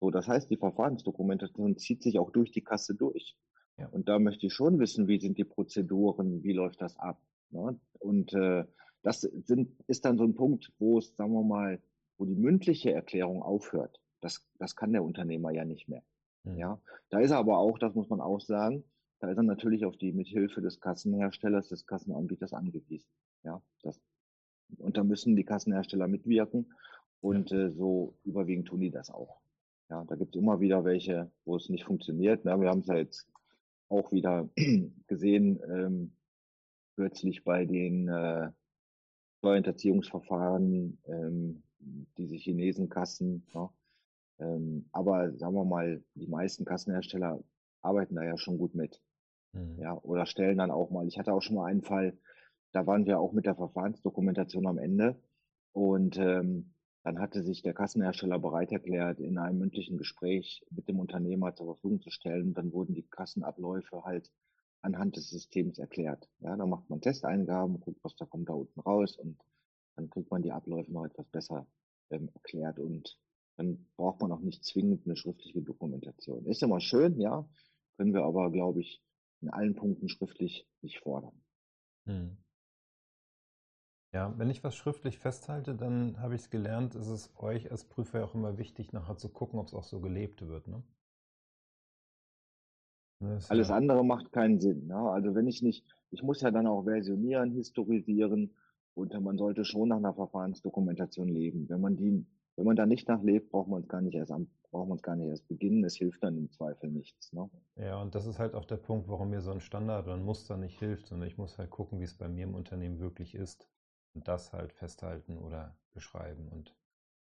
So, 0.00 0.10
das 0.10 0.28
heißt, 0.28 0.50
die 0.50 0.56
Verfahrensdokumentation 0.56 1.78
zieht 1.78 2.02
sich 2.02 2.18
auch 2.18 2.30
durch 2.30 2.50
die 2.50 2.62
Kasse 2.62 2.94
durch. 2.94 3.36
Ja. 3.78 3.88
Und 3.88 4.08
da 4.08 4.18
möchte 4.18 4.46
ich 4.46 4.52
schon 4.52 4.78
wissen, 4.78 5.08
wie 5.08 5.18
sind 5.18 5.38
die 5.38 5.44
Prozeduren, 5.44 6.42
wie 6.42 6.52
läuft 6.52 6.80
das 6.80 6.98
ab? 6.98 7.20
Ne? 7.50 7.78
Und 7.98 8.32
äh, 8.34 8.64
das 9.02 9.20
sind, 9.22 9.72
ist 9.86 10.04
dann 10.04 10.18
so 10.18 10.24
ein 10.24 10.34
Punkt, 10.34 10.72
wo 10.78 10.98
es, 10.98 11.14
sagen 11.16 11.32
wir 11.32 11.42
mal, 11.42 11.80
wo 12.18 12.24
die 12.24 12.34
mündliche 12.34 12.92
Erklärung 12.92 13.42
aufhört. 13.42 14.00
Das, 14.20 14.46
das 14.58 14.76
kann 14.76 14.92
der 14.92 15.04
Unternehmer 15.04 15.50
ja 15.50 15.64
nicht 15.64 15.88
mehr. 15.88 16.02
Mhm. 16.44 16.58
Ja, 16.58 16.80
da 17.10 17.20
ist 17.20 17.30
er 17.30 17.38
aber 17.38 17.58
auch, 17.58 17.78
das 17.78 17.94
muss 17.94 18.08
man 18.08 18.20
auch 18.20 18.40
sagen, 18.40 18.84
da 19.20 19.30
ist 19.30 19.36
er 19.36 19.42
natürlich 19.42 19.84
auf 19.84 19.96
die 19.96 20.12
Mithilfe 20.12 20.60
des 20.60 20.80
Kassenherstellers, 20.80 21.68
des 21.68 21.86
Kassenanbieters 21.86 22.52
angewiesen. 22.52 23.08
Ja, 23.42 23.62
das, 23.82 24.00
und 24.78 24.96
da 24.96 25.04
müssen 25.04 25.36
die 25.36 25.44
Kassenhersteller 25.44 26.08
mitwirken 26.08 26.72
und 27.20 27.50
ja. 27.50 27.66
äh, 27.66 27.70
so 27.70 28.14
überwiegend 28.24 28.68
tun 28.68 28.80
die 28.80 28.90
das 28.90 29.10
auch. 29.10 29.40
Ja, 29.90 30.04
da 30.04 30.16
gibt 30.16 30.34
es 30.34 30.40
immer 30.40 30.60
wieder 30.60 30.84
welche, 30.84 31.30
wo 31.44 31.56
es 31.56 31.68
nicht 31.68 31.84
funktioniert. 31.84 32.44
Ne? 32.44 32.58
Wir 32.60 32.68
haben 32.68 32.80
es 32.80 32.86
ja 32.86 32.96
jetzt 32.96 33.26
auch 33.88 34.12
wieder 34.12 34.48
gesehen, 35.06 35.60
ähm, 35.68 36.12
kürzlich 36.96 37.44
bei 37.44 37.64
den 37.64 38.08
äh, 38.08 38.50
Steuerhinterziehungsverfahren, 39.38 40.98
ähm, 41.06 41.62
diese 42.16 42.36
Chinesenkassen. 42.36 43.46
Ne? 43.52 43.68
Ähm, 44.38 44.88
aber 44.92 45.32
sagen 45.36 45.54
wir 45.54 45.64
mal, 45.64 46.02
die 46.14 46.26
meisten 46.26 46.64
Kassenhersteller 46.64 47.42
arbeiten 47.82 48.16
da 48.16 48.24
ja 48.24 48.36
schon 48.36 48.58
gut 48.58 48.74
mit. 48.74 49.00
Mhm. 49.52 49.78
Ja, 49.78 49.98
oder 50.02 50.26
stellen 50.26 50.58
dann 50.58 50.70
auch 50.70 50.90
mal, 50.90 51.06
ich 51.06 51.18
hatte 51.18 51.32
auch 51.32 51.42
schon 51.42 51.56
mal 51.56 51.66
einen 51.66 51.82
Fall, 51.82 52.18
da 52.72 52.86
waren 52.86 53.06
wir 53.06 53.20
auch 53.20 53.32
mit 53.32 53.46
der 53.46 53.54
Verfahrensdokumentation 53.54 54.66
am 54.66 54.78
Ende 54.78 55.20
und 55.72 56.18
ähm, 56.18 56.74
dann 57.04 57.20
hatte 57.20 57.42
sich 57.42 57.62
der 57.62 57.74
Kassenhersteller 57.74 58.38
bereit 58.38 58.72
erklärt, 58.72 59.20
in 59.20 59.36
einem 59.36 59.58
mündlichen 59.58 59.98
Gespräch 59.98 60.64
mit 60.70 60.88
dem 60.88 60.98
Unternehmer 60.98 61.54
zur 61.54 61.66
Verfügung 61.66 62.00
zu 62.00 62.10
stellen. 62.10 62.54
Dann 62.54 62.72
wurden 62.72 62.94
die 62.94 63.02
Kassenabläufe 63.02 64.04
halt 64.04 64.32
anhand 64.80 65.16
des 65.16 65.28
Systems 65.28 65.78
erklärt. 65.78 66.28
Ja, 66.40 66.56
da 66.56 66.64
macht 66.64 66.88
man 66.88 67.02
Testeingaben, 67.02 67.78
guckt, 67.80 68.02
was 68.02 68.16
da 68.16 68.24
kommt 68.24 68.48
da 68.48 68.54
unten 68.54 68.80
raus 68.80 69.18
und 69.18 69.38
dann 69.96 70.08
kriegt 70.08 70.30
man 70.30 70.42
die 70.42 70.52
Abläufe 70.52 70.90
noch 70.92 71.04
etwas 71.04 71.28
besser 71.28 71.66
ähm, 72.10 72.30
erklärt 72.32 72.78
und 72.78 73.18
dann 73.56 73.86
braucht 73.96 74.20
man 74.20 74.32
auch 74.32 74.40
nicht 74.40 74.64
zwingend 74.64 75.06
eine 75.06 75.16
schriftliche 75.16 75.62
Dokumentation. 75.62 76.46
Ist 76.46 76.62
immer 76.62 76.80
schön, 76.80 77.20
ja, 77.20 77.48
können 77.96 78.12
wir 78.12 78.24
aber, 78.24 78.50
glaube 78.50 78.80
ich, 78.80 79.02
in 79.40 79.50
allen 79.50 79.74
Punkten 79.74 80.08
schriftlich 80.08 80.66
nicht 80.80 81.00
fordern. 81.00 81.40
Hm. 82.06 82.36
Ja, 84.12 84.32
wenn 84.38 84.50
ich 84.50 84.62
was 84.62 84.76
schriftlich 84.76 85.18
festhalte, 85.18 85.74
dann 85.74 86.20
habe 86.20 86.34
ich 86.34 86.42
es 86.42 86.50
gelernt, 86.50 86.94
ist 86.94 87.08
es 87.08 87.32
euch 87.36 87.70
als 87.70 87.84
Prüfer 87.84 88.24
auch 88.24 88.34
immer 88.34 88.58
wichtig, 88.58 88.92
nachher 88.92 89.16
zu 89.16 89.28
gucken, 89.28 89.58
ob 89.58 89.66
es 89.66 89.74
auch 89.74 89.82
so 89.82 90.00
gelebt 90.00 90.46
wird. 90.46 90.68
Ne? 90.68 90.84
Alles 93.48 93.68
ja 93.68 93.76
andere 93.76 94.04
macht 94.04 94.32
keinen 94.32 94.60
Sinn. 94.60 94.86
Ne? 94.86 94.96
Also 94.96 95.34
wenn 95.34 95.48
ich 95.48 95.62
nicht, 95.62 95.84
ich 96.10 96.22
muss 96.22 96.40
ja 96.42 96.50
dann 96.50 96.66
auch 96.66 96.84
versionieren, 96.84 97.50
historisieren 97.52 98.54
und 98.94 99.20
man 99.20 99.36
sollte 99.36 99.64
schon 99.64 99.88
nach 99.88 99.96
einer 99.96 100.14
Verfahrensdokumentation 100.14 101.28
leben. 101.28 101.68
Wenn 101.68 101.80
man 101.80 101.96
die 101.96 102.24
wenn 102.56 102.66
man 102.66 102.76
da 102.76 102.86
nicht 102.86 103.08
nachlebt, 103.08 103.50
braucht 103.50 103.68
man 103.68 103.82
es 103.82 103.88
gar 103.88 104.00
nicht 104.00 104.14
erst 104.14 104.30
an, 104.30 104.48
braucht 104.70 104.88
man 104.88 104.96
es 104.96 105.02
gar 105.02 105.16
nicht 105.16 105.28
erst 105.28 105.48
beginnen. 105.48 105.84
Es 105.84 105.96
hilft 105.96 106.22
dann 106.22 106.36
im 106.36 106.50
Zweifel 106.50 106.90
nichts. 106.90 107.32
Ne? 107.32 107.50
Ja, 107.76 108.00
und 108.00 108.14
das 108.14 108.26
ist 108.26 108.38
halt 108.38 108.54
auch 108.54 108.64
der 108.64 108.76
Punkt, 108.76 109.08
warum 109.08 109.30
mir 109.30 109.40
so 109.40 109.50
ein 109.50 109.60
Standard 109.60 110.06
oder 110.06 110.14
ein 110.14 110.24
Muster 110.24 110.56
nicht 110.56 110.78
hilft, 110.78 111.08
sondern 111.08 111.28
ich 111.28 111.36
muss 111.36 111.58
halt 111.58 111.70
gucken, 111.70 112.00
wie 112.00 112.04
es 112.04 112.14
bei 112.14 112.28
mir 112.28 112.44
im 112.44 112.54
Unternehmen 112.54 113.00
wirklich 113.00 113.34
ist 113.34 113.68
und 114.14 114.28
das 114.28 114.52
halt 114.52 114.72
festhalten 114.72 115.38
oder 115.38 115.76
beschreiben 115.92 116.48
und 116.48 116.74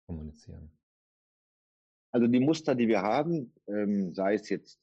kommunizieren. 0.07 0.71
Also 2.13 2.27
die 2.27 2.41
Muster, 2.41 2.75
die 2.75 2.89
wir 2.89 3.03
haben, 3.03 3.53
ähm, 3.69 4.15
sei 4.15 4.35
es 4.35 4.49
jetzt 4.49 4.81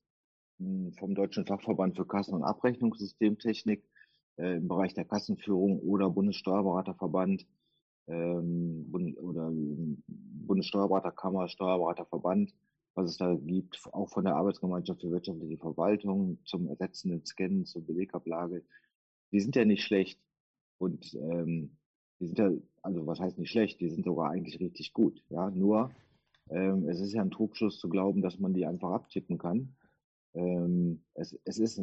hm, 0.59 0.93
vom 0.93 1.15
Deutschen 1.15 1.45
Fachverband 1.45 1.95
für 1.95 2.05
Kassen- 2.05 2.35
und 2.35 2.43
Abrechnungssystemtechnik 2.43 3.83
äh, 4.37 4.57
im 4.57 4.67
Bereich 4.67 4.93
der 4.93 5.05
Kassenführung 5.05 5.79
oder 5.79 6.09
Bundessteuerberaterverband, 6.09 7.45
ähm, 8.07 8.89
oder 9.21 9.51
Bundessteuerberaterkammer, 10.07 11.49
Steuerberaterverband, 11.49 12.53
was 12.95 13.11
es 13.11 13.17
da 13.17 13.35
gibt, 13.35 13.79
auch 13.91 14.09
von 14.09 14.23
der 14.23 14.35
Arbeitsgemeinschaft 14.35 15.01
für 15.01 15.11
wirtschaftliche 15.11 15.57
Verwaltung 15.57 16.39
zum 16.45 16.67
ersetzenden 16.67 17.25
Scannen, 17.25 17.65
zur 17.65 17.85
Belegablage, 17.85 18.63
die 19.31 19.39
sind 19.39 19.55
ja 19.55 19.65
nicht 19.65 19.83
schlecht. 19.83 20.19
Und 20.79 21.13
ähm, 21.15 21.77
die 22.19 22.27
sind 22.27 22.39
ja, 22.39 22.51
also 22.81 23.05
was 23.05 23.19
heißt 23.19 23.37
nicht 23.37 23.51
schlecht, 23.51 23.79
die 23.79 23.89
sind 23.89 24.05
sogar 24.05 24.31
eigentlich 24.31 24.59
richtig 24.59 24.93
gut. 24.93 25.23
Ja, 25.29 25.51
nur 25.51 25.91
ähm, 26.49 26.87
es 26.87 26.99
ist 27.01 27.13
ja 27.13 27.21
ein 27.21 27.31
Trugschluss 27.31 27.79
zu 27.79 27.89
glauben, 27.89 28.21
dass 28.21 28.39
man 28.39 28.53
die 28.53 28.65
einfach 28.65 28.91
abtippen 28.91 29.37
kann. 29.37 29.75
Ähm, 30.33 31.03
es, 31.13 31.37
es, 31.43 31.59
ist, 31.59 31.81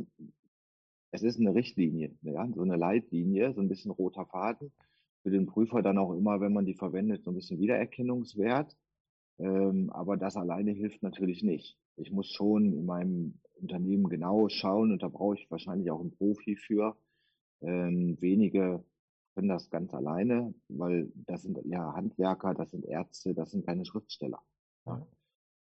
es 1.10 1.22
ist 1.22 1.38
eine 1.38 1.54
Richtlinie, 1.54 2.16
ja, 2.22 2.48
so 2.54 2.62
eine 2.62 2.76
Leitlinie, 2.76 3.52
so 3.52 3.60
ein 3.60 3.68
bisschen 3.68 3.90
roter 3.90 4.26
Faden 4.26 4.72
für 5.24 5.30
den 5.30 5.46
Prüfer 5.46 5.82
dann 5.82 5.98
auch 5.98 6.12
immer, 6.12 6.40
wenn 6.40 6.52
man 6.52 6.66
die 6.66 6.74
verwendet, 6.74 7.24
so 7.24 7.30
ein 7.30 7.34
bisschen 7.34 7.58
Wiedererkennungswert. 7.58 8.76
Ähm, 9.38 9.90
aber 9.90 10.18
das 10.18 10.36
alleine 10.36 10.70
hilft 10.70 11.02
natürlich 11.02 11.42
nicht. 11.42 11.78
Ich 11.96 12.12
muss 12.12 12.28
schon 12.28 12.74
in 12.74 12.84
meinem 12.84 13.40
Unternehmen 13.54 14.08
genau 14.10 14.48
schauen 14.48 14.92
und 14.92 15.02
da 15.02 15.08
brauche 15.08 15.36
ich 15.36 15.50
wahrscheinlich 15.50 15.90
auch 15.90 16.00
einen 16.00 16.14
Profi 16.14 16.56
für. 16.56 16.96
Ähm, 17.62 18.18
wenige 18.20 18.84
können 19.34 19.48
das 19.48 19.70
ganz 19.70 19.94
alleine, 19.94 20.54
weil 20.68 21.10
das 21.14 21.42
sind 21.42 21.58
ja 21.64 21.94
Handwerker, 21.94 22.52
das 22.52 22.70
sind 22.70 22.84
Ärzte, 22.84 23.34
das 23.34 23.50
sind 23.50 23.66
keine 23.66 23.86
Schriftsteller. 23.86 24.42
Ja. 24.86 25.06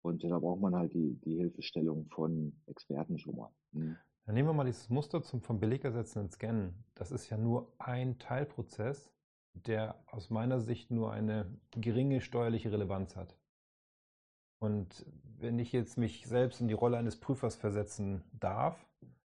Und 0.02 0.24
da 0.24 0.38
braucht 0.38 0.62
man 0.62 0.76
halt 0.76 0.94
die, 0.94 1.18
die 1.24 1.38
Hilfestellung 1.38 2.08
von 2.10 2.54
Experten 2.68 3.18
schon 3.18 3.38
mal. 3.38 3.50
Mhm. 3.72 3.96
Dann 4.26 4.36
nehmen 4.36 4.50
wir 4.50 4.54
mal 4.54 4.66
dieses 4.66 4.90
Muster 4.90 5.24
zum 5.24 5.42
vom 5.42 5.60
Belegersetzenden 5.60 6.30
Scannen. 6.30 6.74
Das 6.96 7.12
ist 7.12 7.30
ja 7.30 7.38
nur 7.38 7.72
ein 7.78 8.20
Teilprozess 8.20 9.15
der 9.56 9.96
aus 10.08 10.30
meiner 10.30 10.60
Sicht 10.60 10.92
nur 10.92 11.12
eine 11.12 11.46
geringe 11.72 12.22
steuerliche 12.22 12.72
Relevanz 12.72 13.16
hat. 13.16 13.36
Und 14.60 15.06
wenn 15.40 15.60
ich 15.60 15.72
jetzt 15.72 15.98
mich 15.98 16.28
selbst 16.28 16.62
in 16.62 16.68
die 16.68 16.74
Rolle 16.74 16.98
eines 16.98 17.20
Prüfers 17.20 17.56
versetzen 17.56 18.24
darf 18.34 18.86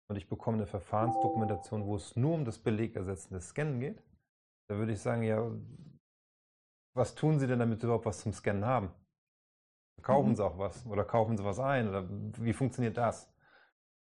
und 0.08 0.16
ich 0.16 0.28
bekomme 0.28 0.58
eine 0.58 0.66
Verfahrensdokumentation, 0.66 1.86
wo 1.86 1.96
es 1.96 2.16
nur 2.16 2.34
um 2.34 2.44
das 2.44 2.58
Belegersetzen 2.58 3.34
des 3.34 3.48
Scannen 3.48 3.80
geht, 3.80 4.02
dann 4.68 4.78
würde 4.78 4.92
ich 4.92 5.00
sagen, 5.00 5.22
ja, 5.22 5.50
was 6.94 7.14
tun 7.14 7.38
Sie 7.38 7.46
denn, 7.46 7.58
damit 7.58 7.80
Sie 7.80 7.86
überhaupt 7.86 8.06
was 8.06 8.20
zum 8.20 8.32
Scannen 8.32 8.64
haben? 8.64 8.90
Kaufen 10.02 10.30
mhm. 10.30 10.36
Sie 10.36 10.44
auch 10.44 10.58
was 10.58 10.86
oder 10.86 11.04
kaufen 11.04 11.36
Sie 11.36 11.44
was 11.44 11.58
ein 11.58 11.88
oder 11.88 12.06
wie 12.08 12.52
funktioniert 12.52 12.96
das? 12.96 13.32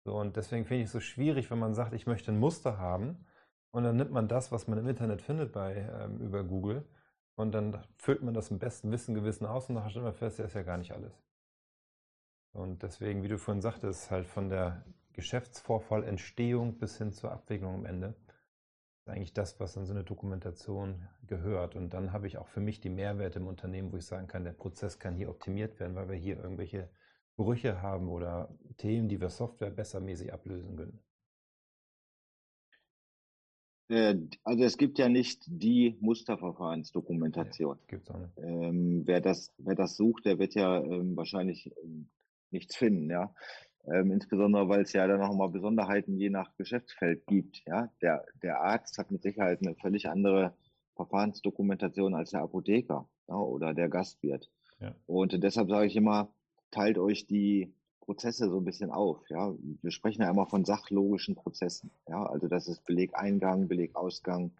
So, 0.04 0.16
und 0.16 0.36
deswegen 0.36 0.64
finde 0.64 0.82
ich 0.82 0.86
es 0.86 0.92
so 0.92 1.00
schwierig, 1.00 1.50
wenn 1.50 1.58
man 1.58 1.74
sagt, 1.74 1.92
ich 1.92 2.06
möchte 2.06 2.32
ein 2.32 2.38
Muster 2.38 2.78
haben, 2.78 3.26
und 3.70 3.84
dann 3.84 3.96
nimmt 3.96 4.10
man 4.10 4.28
das, 4.28 4.50
was 4.52 4.66
man 4.68 4.78
im 4.78 4.88
Internet 4.88 5.22
findet 5.22 5.52
bei, 5.52 5.88
ähm, 6.02 6.18
über 6.20 6.44
Google 6.44 6.84
und 7.36 7.52
dann 7.52 7.84
füllt 7.96 8.22
man 8.22 8.34
das 8.34 8.50
im 8.50 8.58
besten 8.58 8.90
Wissen, 8.90 9.14
Gewissen 9.14 9.46
aus 9.46 9.68
und 9.68 9.76
nachher 9.76 9.90
stellt 9.90 10.04
man 10.04 10.14
fest, 10.14 10.38
ja, 10.38 10.44
ist 10.44 10.54
ja 10.54 10.62
gar 10.62 10.78
nicht 10.78 10.92
alles. 10.92 11.12
Und 12.52 12.82
deswegen, 12.82 13.22
wie 13.22 13.28
du 13.28 13.38
vorhin 13.38 13.60
sagtest, 13.60 14.10
halt 14.10 14.26
von 14.26 14.48
der 14.48 14.84
Geschäftsvorfallentstehung 15.12 16.78
bis 16.78 16.98
hin 16.98 17.12
zur 17.12 17.32
Abwicklung 17.32 17.74
am 17.74 17.84
Ende. 17.84 18.14
Das 19.04 19.06
ist 19.06 19.08
eigentlich 19.08 19.32
das, 19.32 19.60
was 19.60 19.76
in 19.76 19.84
so 19.84 19.92
eine 19.92 20.04
Dokumentation 20.04 21.08
gehört. 21.26 21.76
Und 21.76 21.94
dann 21.94 22.12
habe 22.12 22.26
ich 22.26 22.38
auch 22.38 22.48
für 22.48 22.60
mich 22.60 22.80
die 22.80 22.90
Mehrwerte 22.90 23.38
im 23.38 23.46
Unternehmen, 23.46 23.92
wo 23.92 23.96
ich 23.96 24.06
sagen 24.06 24.26
kann, 24.26 24.44
der 24.44 24.52
Prozess 24.52 24.98
kann 24.98 25.14
hier 25.14 25.28
optimiert 25.28 25.78
werden, 25.80 25.94
weil 25.94 26.08
wir 26.08 26.16
hier 26.16 26.38
irgendwelche 26.38 26.88
Brüche 27.36 27.82
haben 27.82 28.08
oder 28.08 28.48
Themen, 28.76 29.08
die 29.08 29.20
wir 29.20 29.30
Software 29.30 29.70
bessermäßig 29.70 30.32
ablösen 30.32 30.76
können. 30.76 31.00
Äh, 33.88 34.16
also 34.44 34.64
es 34.64 34.76
gibt 34.76 34.98
ja 34.98 35.08
nicht 35.08 35.42
die 35.46 35.96
Musterverfahrensdokumentation. 36.00 37.76
Nee, 37.76 37.86
gibt's 37.88 38.10
auch 38.10 38.18
nicht. 38.18 38.38
Ähm, 38.38 39.02
wer, 39.06 39.20
das, 39.20 39.52
wer 39.58 39.74
das 39.74 39.96
sucht, 39.96 40.26
der 40.26 40.38
wird 40.38 40.54
ja 40.54 40.82
ähm, 40.82 41.16
wahrscheinlich 41.16 41.72
ähm, 41.82 42.08
nichts 42.50 42.76
finden, 42.76 43.10
ja. 43.10 43.34
Ähm, 43.86 44.12
insbesondere, 44.12 44.68
weil 44.68 44.82
es 44.82 44.92
ja 44.92 45.06
dann 45.06 45.20
noch 45.20 45.34
mal 45.34 45.48
Besonderheiten 45.48 46.18
je 46.18 46.28
nach 46.28 46.54
Geschäftsfeld 46.56 47.26
gibt. 47.26 47.62
Ja, 47.66 47.90
der, 48.02 48.24
der 48.42 48.60
Arzt 48.60 48.98
hat 48.98 49.10
mit 49.10 49.22
Sicherheit 49.22 49.60
eine 49.62 49.74
völlig 49.76 50.08
andere 50.08 50.54
Verfahrensdokumentation 50.96 52.14
als 52.14 52.30
der 52.30 52.42
Apotheker 52.42 53.08
ja, 53.28 53.36
oder 53.36 53.72
der 53.72 53.88
Gastwirt. 53.88 54.50
Ja. 54.80 54.94
Und 55.06 55.42
deshalb 55.42 55.70
sage 55.70 55.86
ich 55.86 55.96
immer, 55.96 56.32
teilt 56.70 56.98
euch 56.98 57.26
die 57.26 57.72
Prozesse 58.08 58.48
so 58.48 58.56
ein 58.56 58.64
bisschen 58.64 58.90
auf. 58.90 59.28
Ja, 59.28 59.54
wir 59.82 59.90
sprechen 59.90 60.22
ja 60.22 60.30
immer 60.30 60.46
von 60.46 60.64
sachlogischen 60.64 61.34
Prozessen. 61.34 61.90
Ja, 62.08 62.24
also 62.24 62.48
das 62.48 62.66
ist 62.66 62.82
Belegeingang, 62.86 63.68
Belegausgang 63.68 64.50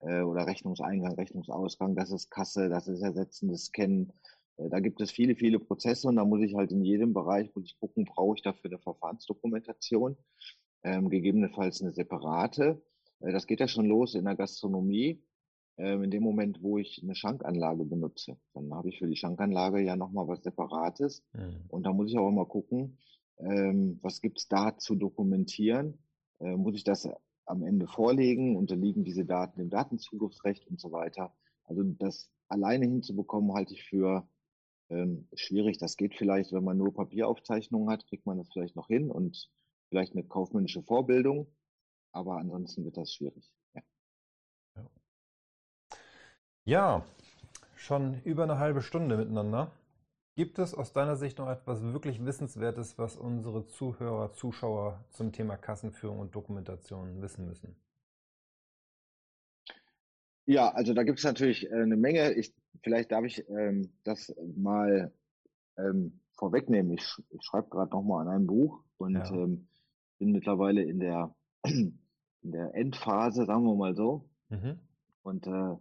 äh, 0.00 0.22
oder 0.22 0.46
Rechnungseingang, 0.46 1.12
Rechnungsausgang. 1.12 1.96
Das 1.96 2.10
ist 2.10 2.30
Kasse, 2.30 2.70
das 2.70 2.88
ist 2.88 3.02
ersetzendes 3.02 3.66
Scannen. 3.66 4.10
Äh, 4.56 4.70
da 4.70 4.80
gibt 4.80 5.02
es 5.02 5.10
viele, 5.10 5.36
viele 5.36 5.58
Prozesse 5.58 6.08
und 6.08 6.16
da 6.16 6.24
muss 6.24 6.40
ich 6.40 6.54
halt 6.54 6.72
in 6.72 6.82
jedem 6.82 7.12
Bereich 7.12 7.54
muss 7.54 7.66
ich 7.66 7.78
gucken, 7.78 8.06
brauche 8.06 8.36
ich 8.36 8.42
dafür 8.42 8.70
eine 8.70 8.78
Verfahrensdokumentation, 8.78 10.16
ähm, 10.82 11.10
gegebenenfalls 11.10 11.82
eine 11.82 11.92
separate. 11.92 12.80
Äh, 13.20 13.32
das 13.32 13.46
geht 13.46 13.60
ja 13.60 13.68
schon 13.68 13.84
los 13.84 14.14
in 14.14 14.24
der 14.24 14.34
Gastronomie. 14.34 15.22
Ähm, 15.76 16.04
in 16.04 16.10
dem 16.10 16.22
Moment, 16.22 16.62
wo 16.62 16.78
ich 16.78 17.00
eine 17.02 17.14
Schankanlage 17.14 17.84
benutze, 17.84 18.36
dann 18.52 18.72
habe 18.72 18.90
ich 18.90 18.98
für 18.98 19.08
die 19.08 19.16
Schankanlage 19.16 19.80
ja 19.80 19.96
nochmal 19.96 20.28
was 20.28 20.42
Separates. 20.42 21.24
Mhm. 21.32 21.64
Und 21.68 21.84
da 21.84 21.92
muss 21.92 22.10
ich 22.10 22.18
auch 22.18 22.28
immer 22.28 22.46
gucken, 22.46 22.98
ähm, 23.38 23.98
was 24.02 24.20
gibt's 24.20 24.48
da 24.48 24.76
zu 24.78 24.94
dokumentieren? 24.94 25.98
Äh, 26.38 26.56
muss 26.56 26.76
ich 26.76 26.84
das 26.84 27.08
am 27.46 27.64
Ende 27.64 27.88
vorlegen? 27.88 28.56
Unterliegen 28.56 29.04
diese 29.04 29.24
Daten 29.24 29.58
dem 29.58 29.70
Datenzugriffsrecht 29.70 30.66
und 30.68 30.80
so 30.80 30.92
weiter? 30.92 31.34
Also 31.64 31.82
das 31.82 32.30
alleine 32.48 32.86
hinzubekommen, 32.86 33.54
halte 33.54 33.74
ich 33.74 33.82
für 33.82 34.28
ähm, 34.90 35.26
schwierig. 35.34 35.78
Das 35.78 35.96
geht 35.96 36.14
vielleicht, 36.14 36.52
wenn 36.52 36.64
man 36.64 36.76
nur 36.76 36.94
Papieraufzeichnungen 36.94 37.90
hat, 37.90 38.06
kriegt 38.06 38.26
man 38.26 38.38
das 38.38 38.48
vielleicht 38.52 38.76
noch 38.76 38.88
hin 38.88 39.10
und 39.10 39.50
vielleicht 39.88 40.12
eine 40.12 40.24
kaufmännische 40.24 40.82
Vorbildung. 40.82 41.48
Aber 42.12 42.36
ansonsten 42.38 42.84
wird 42.84 42.96
das 42.96 43.12
schwierig. 43.12 43.50
Ja, 46.66 47.04
schon 47.76 48.22
über 48.24 48.44
eine 48.44 48.58
halbe 48.58 48.80
Stunde 48.80 49.18
miteinander. 49.18 49.70
Gibt 50.34 50.58
es 50.58 50.74
aus 50.74 50.92
deiner 50.92 51.16
Sicht 51.16 51.38
noch 51.38 51.48
etwas 51.48 51.82
wirklich 51.82 52.24
Wissenswertes, 52.24 52.98
was 52.98 53.16
unsere 53.16 53.66
Zuhörer, 53.66 54.32
Zuschauer 54.32 55.04
zum 55.10 55.30
Thema 55.30 55.56
Kassenführung 55.56 56.18
und 56.18 56.34
Dokumentation 56.34 57.20
wissen 57.20 57.46
müssen? 57.46 57.76
Ja, 60.46 60.70
also 60.70 60.94
da 60.94 61.02
gibt 61.04 61.18
es 61.18 61.24
natürlich 61.24 61.70
äh, 61.70 61.74
eine 61.74 61.96
Menge. 61.96 62.32
Ich, 62.32 62.54
vielleicht 62.82 63.12
darf 63.12 63.24
ich 63.24 63.46
ähm, 63.48 63.92
das 64.02 64.34
mal 64.56 65.12
ähm, 65.76 66.20
vorwegnehmen. 66.32 66.92
Ich, 66.92 67.06
ich 67.30 67.44
schreibe 67.44 67.68
gerade 67.68 67.90
nochmal 67.90 68.26
an 68.26 68.34
einem 68.34 68.46
Buch 68.46 68.82
und 68.96 69.14
ja. 69.14 69.30
ähm, 69.32 69.68
bin 70.18 70.32
mittlerweile 70.32 70.82
in 70.82 70.98
der, 70.98 71.34
in 71.64 72.00
der 72.42 72.74
Endphase, 72.74 73.44
sagen 73.44 73.64
wir 73.64 73.76
mal 73.76 73.94
so. 73.94 74.28
Mhm. 74.48 74.78
Und 75.22 75.46
äh, 75.46 75.76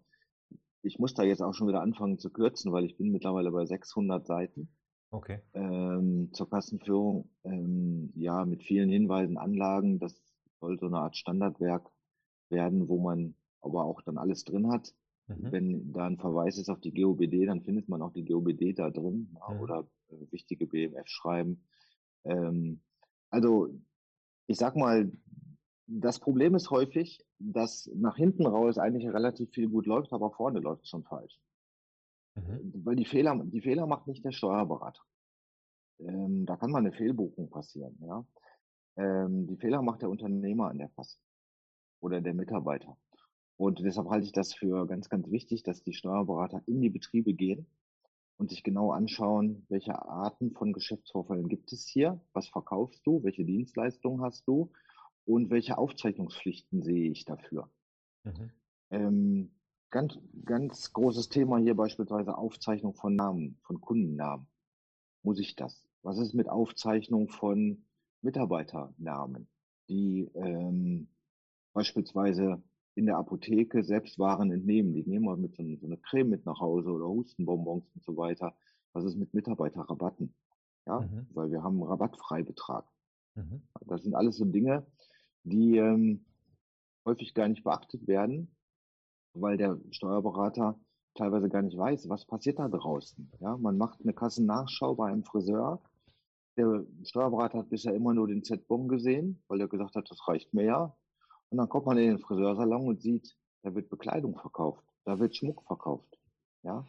ich 0.84 0.99
muss 0.99 1.13
da 1.13 1.23
jetzt 1.23 1.41
auch 1.41 1.53
schon 1.53 1.67
wieder 1.67 1.81
anfangen 1.81 2.19
zu 2.19 2.29
kürzen, 2.29 2.71
weil 2.71 2.86
ich 2.86 2.97
bin 2.97 3.11
mittlerweile 3.11 3.51
bei 3.51 3.65
600 3.65 4.27
Seiten. 4.27 4.69
Okay. 5.11 5.39
Ähm, 5.53 6.29
zur 6.34 6.49
Kassenführung, 6.49 7.29
ähm, 7.43 8.11
ja, 8.15 8.45
mit 8.45 8.63
vielen 8.63 8.89
Hinweisen, 8.89 9.38
Anlagen. 9.38 9.99
Das 9.99 10.13
soll 10.59 10.77
so 10.79 10.88
eine 10.88 10.97
Art 10.97 11.15
Standardwerk 11.15 11.89
werden, 12.49 12.89
wo 12.89 12.99
man 12.99 13.36
aber 13.61 13.86
auch 13.86 14.01
dann 14.01 14.17
alles 14.17 14.43
drin 14.43 14.71
hat. 14.71 14.93
Mhm. 15.27 15.51
Wenn 15.51 15.93
da 15.93 16.05
ein 16.05 16.17
Verweis 16.17 16.57
ist 16.57 16.69
auf 16.69 16.81
die 16.81 16.93
GOBD, 16.93 17.45
dann 17.45 17.61
findet 17.61 17.88
man 17.88 18.01
auch 18.01 18.11
die 18.11 18.25
GOBD 18.25 18.73
da 18.73 18.89
drin 18.89 19.36
mhm. 19.49 19.59
oder 19.61 19.88
äh, 20.09 20.31
wichtige 20.31 20.67
BMF-Schreiben. 20.67 21.63
Ähm, 22.25 22.81
also 23.29 23.69
ich 24.47 24.57
sag 24.57 24.75
mal, 24.75 25.11
das 25.88 26.19
Problem 26.19 26.55
ist 26.55 26.69
häufig, 26.69 27.25
dass 27.39 27.89
nach 27.93 28.15
hinten 28.15 28.45
raus 28.45 28.77
eigentlich 28.77 29.07
relativ 29.07 29.51
viel 29.51 29.69
gut 29.69 29.86
läuft, 29.86 30.13
aber 30.13 30.31
vorne 30.31 30.59
läuft 30.59 30.84
es 30.84 30.89
schon 30.89 31.03
falsch. 31.03 31.39
Mhm. 32.36 32.86
Weil 32.86 32.95
die 32.95 33.05
Fehler, 33.05 33.39
die 33.45 33.61
Fehler 33.61 33.86
macht 33.86 34.07
nicht 34.07 34.23
der 34.23 34.31
Steuerberater. 34.31 35.01
Ähm, 35.99 36.45
da 36.45 36.55
kann 36.55 36.71
mal 36.71 36.79
eine 36.79 36.91
Fehlbuchung 36.91 37.49
passieren, 37.49 37.97
ja. 38.01 38.25
Ähm, 38.95 39.47
die 39.47 39.57
Fehler 39.57 39.81
macht 39.81 40.01
der 40.01 40.09
Unternehmer 40.09 40.69
an 40.69 40.77
der 40.77 40.89
Kasse 40.89 41.17
oder 41.99 42.21
der 42.21 42.34
Mitarbeiter. 42.34 42.97
Und 43.57 43.79
deshalb 43.79 44.09
halte 44.09 44.25
ich 44.25 44.31
das 44.31 44.53
für 44.53 44.88
ganz, 44.88 45.09
ganz 45.09 45.29
wichtig, 45.29 45.63
dass 45.63 45.84
die 45.84 45.93
Steuerberater 45.93 46.61
in 46.65 46.81
die 46.81 46.89
Betriebe 46.89 47.34
gehen 47.34 47.67
und 48.38 48.49
sich 48.49 48.63
genau 48.63 48.91
anschauen, 48.91 49.65
welche 49.69 49.99
Arten 50.01 50.51
von 50.51 50.73
Geschäftsvorfällen 50.73 51.47
gibt 51.49 51.71
es 51.71 51.88
hier, 51.88 52.19
was 52.34 52.47
verkaufst 52.49 53.05
du, 53.05 53.23
welche 53.23 53.45
Dienstleistungen 53.45 54.21
hast 54.21 54.47
du 54.47 54.71
und 55.26 55.49
welche 55.49 55.78
Aufzeichnungspflichten 55.78 56.82
sehe 56.82 57.11
ich 57.11 57.26
dafür. 57.26 57.69
Mhm. 58.24 58.51
Ähm, 58.89 59.51
ganz, 59.89 60.17
ganz 60.45 60.93
großes 60.93 61.30
Thema 61.30 61.57
hier 61.57 61.76
beispielsweise 61.76 62.38
Aufzeichnung 62.38 62.95
von 62.95 63.15
Namen, 63.15 63.59
von 63.63 63.80
Kundennamen. 63.82 64.47
Muss 65.24 65.39
ich 65.39 65.55
das? 65.55 65.88
Was 66.01 66.19
ist 66.19 66.34
mit 66.34 66.49
Aufzeichnung 66.49 67.30
von 67.30 67.86
Mitarbeiternamen, 68.21 69.47
die 69.89 70.30
ähm, 70.34 71.07
beispielsweise 71.74 72.61
in 72.95 73.05
der 73.05 73.17
Apotheke 73.17 73.84
selbst 73.84 74.19
Waren 74.19 74.51
entnehmen. 74.51 74.93
Die 74.93 75.03
nehmen 75.03 75.26
wir 75.26 75.36
mit 75.36 75.55
so, 75.55 75.63
so 75.78 75.88
einer 75.88 75.97
Creme 75.97 76.30
mit 76.30 76.45
nach 76.45 76.59
Hause 76.59 76.91
oder 76.91 77.07
Hustenbonbons 77.07 77.86
und 77.93 78.03
so 78.03 78.15
weiter. 78.17 78.55
Was 78.93 79.05
ist 79.05 79.15
mit 79.15 79.34
Mitarbeiterrabatten? 79.34 80.34
Ja, 80.86 80.99
mhm. 80.99 81.28
weil 81.34 81.51
wir 81.51 81.63
haben 81.63 81.82
einen 81.82 81.89
Rabattfreibetrag. 81.89 82.86
Mhm. 83.36 83.61
Das 83.81 84.03
sind 84.03 84.15
alles 84.15 84.38
so 84.38 84.45
Dinge, 84.45 84.86
die 85.43 85.77
ähm, 85.77 86.25
häufig 87.05 87.34
gar 87.34 87.47
nicht 87.47 87.63
beachtet 87.63 88.07
werden, 88.07 88.55
weil 89.34 89.57
der 89.57 89.79
Steuerberater 89.91 90.79
teilweise 91.15 91.49
gar 91.49 91.61
nicht 91.61 91.77
weiß, 91.77 92.09
was 92.09 92.25
passiert 92.25 92.59
da 92.59 92.67
draußen. 92.67 93.31
Ja, 93.39 93.57
man 93.57 93.77
macht 93.77 94.01
eine 94.01 94.13
Kassennachschau 94.13 94.95
bei 94.95 95.11
einem 95.11 95.23
Friseur. 95.23 95.81
Der 96.57 96.86
Steuerberater 97.03 97.59
hat 97.59 97.69
bisher 97.69 97.93
immer 97.93 98.13
nur 98.13 98.27
den 98.27 98.43
Z-Bon 98.43 98.88
gesehen, 98.88 99.43
weil 99.47 99.61
er 99.61 99.67
gesagt 99.67 99.95
hat, 99.95 100.09
das 100.09 100.27
reicht 100.27 100.53
mir 100.53 100.65
ja. 100.65 100.95
Und 101.49 101.57
dann 101.57 101.69
kommt 101.69 101.86
man 101.86 101.97
in 101.97 102.09
den 102.09 102.19
Friseursalon 102.19 102.88
und 102.88 103.01
sieht, 103.01 103.36
da 103.63 103.73
wird 103.73 103.89
Bekleidung 103.89 104.38
verkauft, 104.38 104.84
da 105.05 105.19
wird 105.19 105.36
Schmuck 105.36 105.63
verkauft. 105.65 106.19
Ja, 106.63 106.86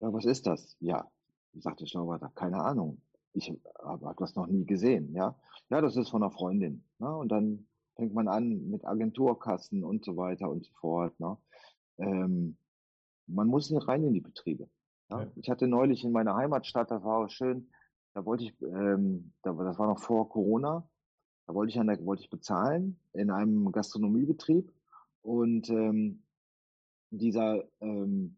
ja 0.00 0.12
was 0.12 0.24
ist 0.24 0.46
das? 0.46 0.76
Ja, 0.80 1.08
sagt 1.54 1.80
der 1.80 1.86
Steuerberater, 1.86 2.30
keine 2.34 2.62
Ahnung. 2.62 3.00
Ich 3.32 3.52
habe 3.82 4.14
das 4.18 4.34
noch 4.34 4.46
nie 4.46 4.64
gesehen. 4.64 5.12
Ja, 5.14 5.36
ja, 5.68 5.80
das 5.80 5.96
ist 5.96 6.10
von 6.10 6.22
einer 6.22 6.32
Freundin. 6.32 6.84
Ja, 6.98 7.12
und 7.12 7.30
dann 7.30 7.66
fängt 7.94 8.14
man 8.14 8.28
an 8.28 8.70
mit 8.70 8.84
Agenturkassen 8.84 9.84
und 9.84 10.04
so 10.04 10.16
weiter 10.16 10.50
und 10.50 10.64
so 10.64 10.72
fort. 10.80 11.18
Ne? 11.20 11.36
Ähm, 11.98 12.56
man 13.26 13.46
muss 13.46 13.68
hier 13.68 13.86
rein 13.86 14.04
in 14.04 14.14
die 14.14 14.20
Betriebe. 14.20 14.68
Ja? 15.10 15.22
Ja. 15.22 15.32
Ich 15.36 15.50
hatte 15.50 15.66
neulich 15.66 16.04
in 16.04 16.12
meiner 16.12 16.34
Heimatstadt, 16.34 16.90
das 16.90 17.04
war 17.04 17.18
auch 17.18 17.30
schön, 17.30 17.68
da 18.14 18.24
wollte 18.24 18.44
ich, 18.44 18.60
ähm, 18.62 19.32
da, 19.42 19.52
das 19.52 19.78
war 19.78 19.86
noch 19.86 20.00
vor 20.00 20.28
Corona, 20.28 20.88
da 21.46 21.54
wollte 21.54 21.70
ich, 21.70 21.78
an 21.78 21.86
der, 21.86 22.04
wollte 22.04 22.22
ich 22.22 22.30
bezahlen 22.30 22.98
in 23.12 23.30
einem 23.30 23.70
Gastronomiebetrieb 23.70 24.72
und 25.22 25.68
ähm, 25.70 26.22
dieser 27.10 27.64
ähm, 27.80 28.36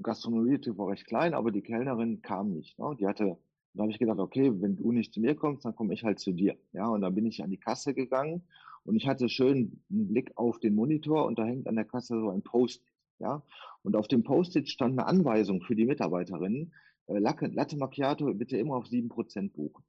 Gastronomiebetrieb 0.00 0.78
war 0.78 0.88
recht 0.88 1.06
klein, 1.06 1.34
aber 1.34 1.50
die 1.50 1.62
Kellnerin 1.62 2.22
kam 2.22 2.52
nicht. 2.52 2.78
Ne? 2.78 2.96
Die 2.98 3.06
hatte 3.06 3.36
da 3.74 3.82
habe 3.82 3.92
ich 3.92 3.98
gedacht, 3.98 4.18
okay, 4.18 4.50
wenn 4.60 4.76
du 4.76 4.92
nicht 4.92 5.12
zu 5.12 5.20
mir 5.20 5.34
kommst, 5.34 5.64
dann 5.64 5.76
komme 5.76 5.94
ich 5.94 6.04
halt 6.04 6.18
zu 6.18 6.32
dir. 6.32 6.56
Ja, 6.72 6.88
und 6.88 7.00
dann 7.02 7.14
bin 7.14 7.26
ich 7.26 7.42
an 7.42 7.50
die 7.50 7.58
Kasse 7.58 7.94
gegangen 7.94 8.42
und 8.84 8.96
ich 8.96 9.06
hatte 9.06 9.28
schön 9.28 9.82
einen 9.90 10.08
Blick 10.08 10.32
auf 10.36 10.58
den 10.58 10.74
Monitor 10.74 11.26
und 11.26 11.38
da 11.38 11.44
hängt 11.44 11.68
an 11.68 11.76
der 11.76 11.84
Kasse 11.84 12.18
so 12.20 12.30
ein 12.30 12.42
Post. 12.42 12.82
Ja, 13.20 13.42
und 13.82 13.96
auf 13.96 14.06
dem 14.06 14.22
Post-it 14.22 14.68
stand 14.68 14.98
eine 14.98 15.08
Anweisung 15.08 15.60
für 15.60 15.74
die 15.74 15.86
Mitarbeiterinnen, 15.86 16.72
äh, 17.08 17.18
Latte 17.18 17.76
Macchiato 17.76 18.32
bitte 18.34 18.56
immer 18.56 18.76
auf 18.76 18.86
7% 18.86 19.52
buchen. 19.52 19.84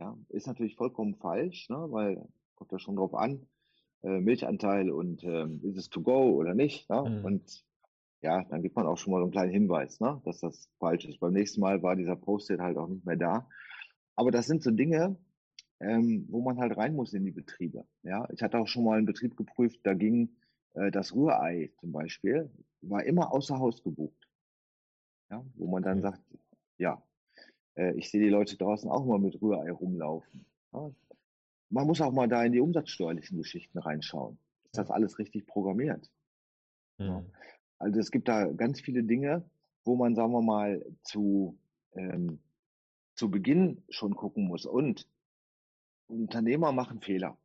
Ja, 0.00 0.16
ist 0.28 0.46
natürlich 0.46 0.76
vollkommen 0.76 1.16
falsch, 1.16 1.68
ne, 1.68 1.86
weil 1.90 2.26
kommt 2.54 2.72
da 2.72 2.78
schon 2.78 2.96
drauf 2.96 3.14
an, 3.14 3.46
äh, 4.02 4.20
Milchanteil 4.20 4.90
und 4.90 5.22
ähm, 5.24 5.60
ist 5.62 5.76
es 5.76 5.90
to 5.90 6.02
go 6.02 6.34
oder 6.36 6.54
nicht. 6.54 6.88
Ne? 6.90 7.02
Mhm. 7.02 7.24
Und 7.24 7.64
ja, 8.20 8.44
dann 8.44 8.62
gibt 8.62 8.76
man 8.76 8.86
auch 8.86 8.98
schon 8.98 9.12
mal 9.12 9.18
so 9.18 9.24
einen 9.24 9.32
kleinen 9.32 9.52
Hinweis, 9.52 10.00
ne, 10.00 10.20
dass 10.24 10.40
das 10.40 10.68
falsch 10.78 11.04
ist. 11.04 11.20
Beim 11.20 11.32
nächsten 11.32 11.60
Mal 11.60 11.82
war 11.82 11.96
dieser 11.96 12.16
Post-it 12.16 12.60
halt 12.60 12.76
auch 12.76 12.88
nicht 12.88 13.04
mehr 13.04 13.16
da. 13.16 13.48
Aber 14.16 14.30
das 14.30 14.46
sind 14.46 14.62
so 14.62 14.70
Dinge, 14.70 15.16
ähm, 15.80 16.26
wo 16.28 16.40
man 16.40 16.58
halt 16.58 16.76
rein 16.76 16.94
muss 16.94 17.12
in 17.12 17.24
die 17.24 17.30
Betriebe. 17.30 17.86
Ja, 18.02 18.28
ich 18.32 18.42
hatte 18.42 18.58
auch 18.58 18.66
schon 18.66 18.84
mal 18.84 18.98
einen 18.98 19.06
Betrieb 19.06 19.36
geprüft, 19.36 19.80
da 19.84 19.94
ging 19.94 20.36
äh, 20.74 20.90
das 20.90 21.14
Rührei 21.14 21.70
zum 21.78 21.92
Beispiel, 21.92 22.50
war 22.80 23.04
immer 23.04 23.32
außer 23.32 23.58
Haus 23.58 23.82
gebucht. 23.82 24.28
Ja, 25.30 25.44
wo 25.54 25.66
man 25.68 25.82
dann 25.82 26.00
sagt, 26.00 26.22
ja, 26.78 27.02
äh, 27.76 27.92
ich 27.94 28.10
sehe 28.10 28.22
die 28.22 28.30
Leute 28.30 28.56
draußen 28.56 28.90
auch 28.90 29.04
mal 29.04 29.18
mit 29.18 29.40
Rührei 29.40 29.70
rumlaufen. 29.70 30.44
Ja, 30.72 30.90
man 31.70 31.86
muss 31.86 32.00
auch 32.00 32.12
mal 32.12 32.28
da 32.28 32.42
in 32.42 32.52
die 32.52 32.60
umsatzsteuerlichen 32.60 33.38
Geschichten 33.38 33.78
reinschauen. 33.78 34.38
Ist 34.64 34.78
das 34.78 34.90
alles 34.90 35.18
richtig 35.18 35.46
programmiert? 35.46 36.10
Ja. 36.98 37.24
Also 37.78 38.00
es 38.00 38.10
gibt 38.10 38.28
da 38.28 38.46
ganz 38.46 38.80
viele 38.80 39.02
Dinge, 39.02 39.48
wo 39.84 39.96
man, 39.96 40.14
sagen 40.14 40.32
wir 40.32 40.42
mal, 40.42 40.84
zu, 41.02 41.58
ähm, 41.94 42.40
zu 43.14 43.30
Beginn 43.30 43.82
schon 43.88 44.14
gucken 44.14 44.46
muss. 44.46 44.66
Und 44.66 45.08
Unternehmer 46.08 46.72
machen 46.72 47.00
Fehler. 47.00 47.36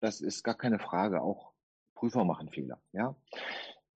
Das 0.00 0.20
ist 0.20 0.42
gar 0.42 0.56
keine 0.56 0.78
Frage. 0.78 1.22
Auch 1.22 1.52
Prüfer 1.94 2.24
machen 2.24 2.50
Fehler. 2.50 2.80
Ja. 2.92 3.16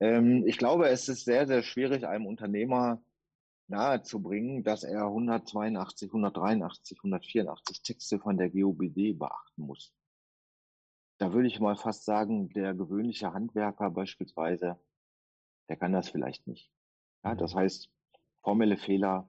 Ähm, 0.01 0.47
ich 0.47 0.59
glaube, 0.59 0.89
es 0.89 1.09
ist 1.09 1.25
sehr, 1.25 1.47
sehr 1.47 1.63
schwierig, 1.63 2.07
einem 2.07 2.27
Unternehmer 2.27 3.03
nahezubringen, 3.67 4.63
dass 4.63 4.83
er 4.83 5.05
182, 5.07 6.09
183, 6.09 6.99
184 6.99 7.83
Texte 7.83 8.19
von 8.19 8.39
der 8.39 8.51
GOBD 8.51 9.13
beachten 9.13 9.63
muss. 9.63 9.93
Da 11.19 11.33
würde 11.33 11.49
ich 11.49 11.61
mal 11.61 11.77
fast 11.77 12.05
sagen, 12.05 12.49
der 12.51 12.75
gewöhnliche 12.75 13.33
Handwerker 13.33 13.91
beispielsweise, 13.91 14.79
der 15.69 15.77
kann 15.77 15.93
das 15.93 16.09
vielleicht 16.09 16.47
nicht. 16.47 16.71
Ja, 17.25 17.35
das 17.35 17.55
mhm. 17.55 17.61
heißt, 17.61 17.91
formelle 18.43 18.77
Fehler 18.77 19.29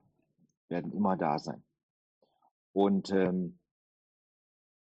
werden 0.68 0.92
immer 0.92 1.16
da 1.16 1.38
sein. 1.38 1.62
Und 2.72 3.10
ähm, 3.10 3.58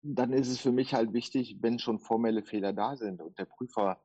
dann 0.02 0.34
ist 0.34 0.50
es 0.50 0.60
für 0.60 0.72
mich 0.72 0.94
halt 0.94 1.14
wichtig, 1.14 1.58
wenn 1.62 1.80
schon 1.80 2.00
formelle 2.00 2.44
Fehler 2.44 2.74
da 2.74 2.96
sind 2.96 3.22
und 3.22 3.38
der 3.38 3.46
Prüfer 3.46 4.02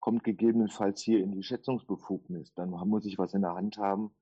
kommt 0.00 0.24
gegebenenfalls 0.24 1.02
hier 1.02 1.22
in 1.22 1.32
die 1.32 1.42
Schätzungsbefugnis, 1.42 2.54
dann 2.54 2.70
muss 2.70 3.04
ich 3.04 3.18
was 3.18 3.34
in 3.34 3.42
der 3.42 3.54
Hand 3.54 3.76
haben, 3.76 4.14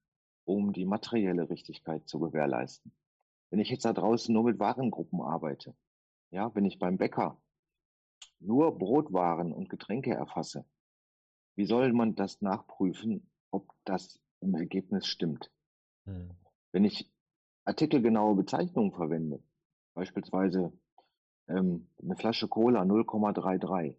um 0.44 0.72
die 0.72 0.84
materielle 0.84 1.48
Richtigkeit 1.50 2.08
zu 2.08 2.18
gewährleisten. 2.18 2.92
Wenn 3.50 3.60
ich 3.60 3.70
jetzt 3.70 3.84
da 3.84 3.92
draußen 3.92 4.32
nur 4.32 4.44
mit 4.44 4.58
Warengruppen 4.58 5.20
arbeite, 5.20 5.74
ja, 6.30 6.54
wenn 6.54 6.64
ich 6.64 6.78
beim 6.78 6.98
Bäcker 6.98 7.40
nur 8.40 8.76
Brotwaren 8.76 9.52
und 9.52 9.68
Getränke 9.68 10.12
erfasse, 10.12 10.64
wie 11.58 11.66
soll 11.66 11.92
man 11.92 12.14
das 12.14 12.40
nachprüfen, 12.40 13.28
ob 13.50 13.74
das 13.84 14.20
im 14.38 14.54
Ergebnis 14.54 15.08
stimmt? 15.08 15.50
Hm. 16.04 16.30
Wenn 16.70 16.84
ich 16.84 17.10
artikelgenaue 17.64 18.36
Bezeichnungen 18.36 18.92
verwende, 18.92 19.42
beispielsweise 19.92 20.72
ähm, 21.48 21.88
eine 22.00 22.14
Flasche 22.14 22.46
Cola 22.46 22.82
0,33, 22.82 23.96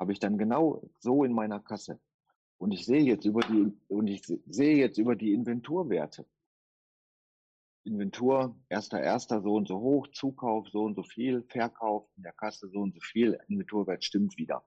habe 0.00 0.12
ich 0.12 0.18
dann 0.18 0.36
genau 0.36 0.82
so 0.98 1.22
in 1.22 1.32
meiner 1.32 1.60
Kasse. 1.60 2.00
Und 2.58 2.72
ich 2.72 2.84
sehe 2.86 3.04
jetzt 3.04 3.24
über 3.24 3.42
die, 3.42 3.72
und 3.86 4.08
ich 4.08 4.26
sehe 4.26 4.76
jetzt 4.76 4.98
über 4.98 5.14
die 5.14 5.32
Inventurwerte. 5.32 6.26
Inventur, 7.84 8.56
erster, 8.68 9.00
erster, 9.00 9.42
so 9.42 9.54
und 9.54 9.68
so 9.68 9.78
hoch, 9.78 10.08
Zukauf, 10.08 10.68
so 10.70 10.82
und 10.82 10.96
so 10.96 11.04
viel, 11.04 11.44
Verkauf, 11.44 12.08
in 12.16 12.24
der 12.24 12.32
Kasse 12.32 12.68
so 12.68 12.80
und 12.80 12.94
so 12.94 13.00
viel, 13.00 13.38
Inventurwert 13.46 14.02
stimmt 14.02 14.36
wieder. 14.38 14.64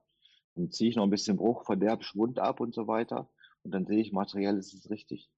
Dann 0.58 0.72
ziehe 0.72 0.90
ich 0.90 0.96
noch 0.96 1.04
ein 1.04 1.10
bisschen 1.10 1.38
Bruch, 1.38 1.64
Verderb, 1.66 2.04
Schwund 2.04 2.40
ab 2.40 2.60
und 2.60 2.74
so 2.74 2.88
weiter. 2.88 3.30
Und 3.64 3.72
dann 3.72 3.86
sehe 3.86 4.00
ich, 4.00 4.12
materiell 4.12 4.58
ist 4.58 4.74
es 4.74 4.90
richtig. 4.90 5.30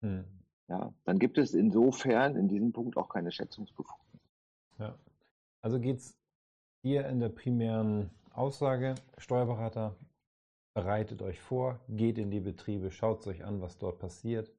Hm. 0.00 0.24
Ja, 0.68 0.94
dann 1.04 1.18
gibt 1.18 1.38
es 1.38 1.52
insofern 1.52 2.36
in 2.36 2.48
diesem 2.48 2.72
Punkt 2.72 2.96
auch 2.96 3.08
keine 3.08 3.30
Schätzungsbefugnis. 3.30 4.22
Ja. 4.78 4.98
Also 5.60 5.78
geht 5.78 5.98
es 5.98 6.16
hier 6.82 7.06
in 7.06 7.20
der 7.20 7.28
primären 7.28 8.10
Aussage, 8.32 8.94
Steuerberater, 9.18 9.94
bereitet 10.74 11.20
euch 11.22 11.40
vor, 11.40 11.80
geht 11.88 12.18
in 12.18 12.30
die 12.30 12.40
Betriebe, 12.40 12.90
schaut 12.90 13.26
euch 13.26 13.44
an, 13.44 13.60
was 13.60 13.76
dort 13.76 13.98
passiert 13.98 14.50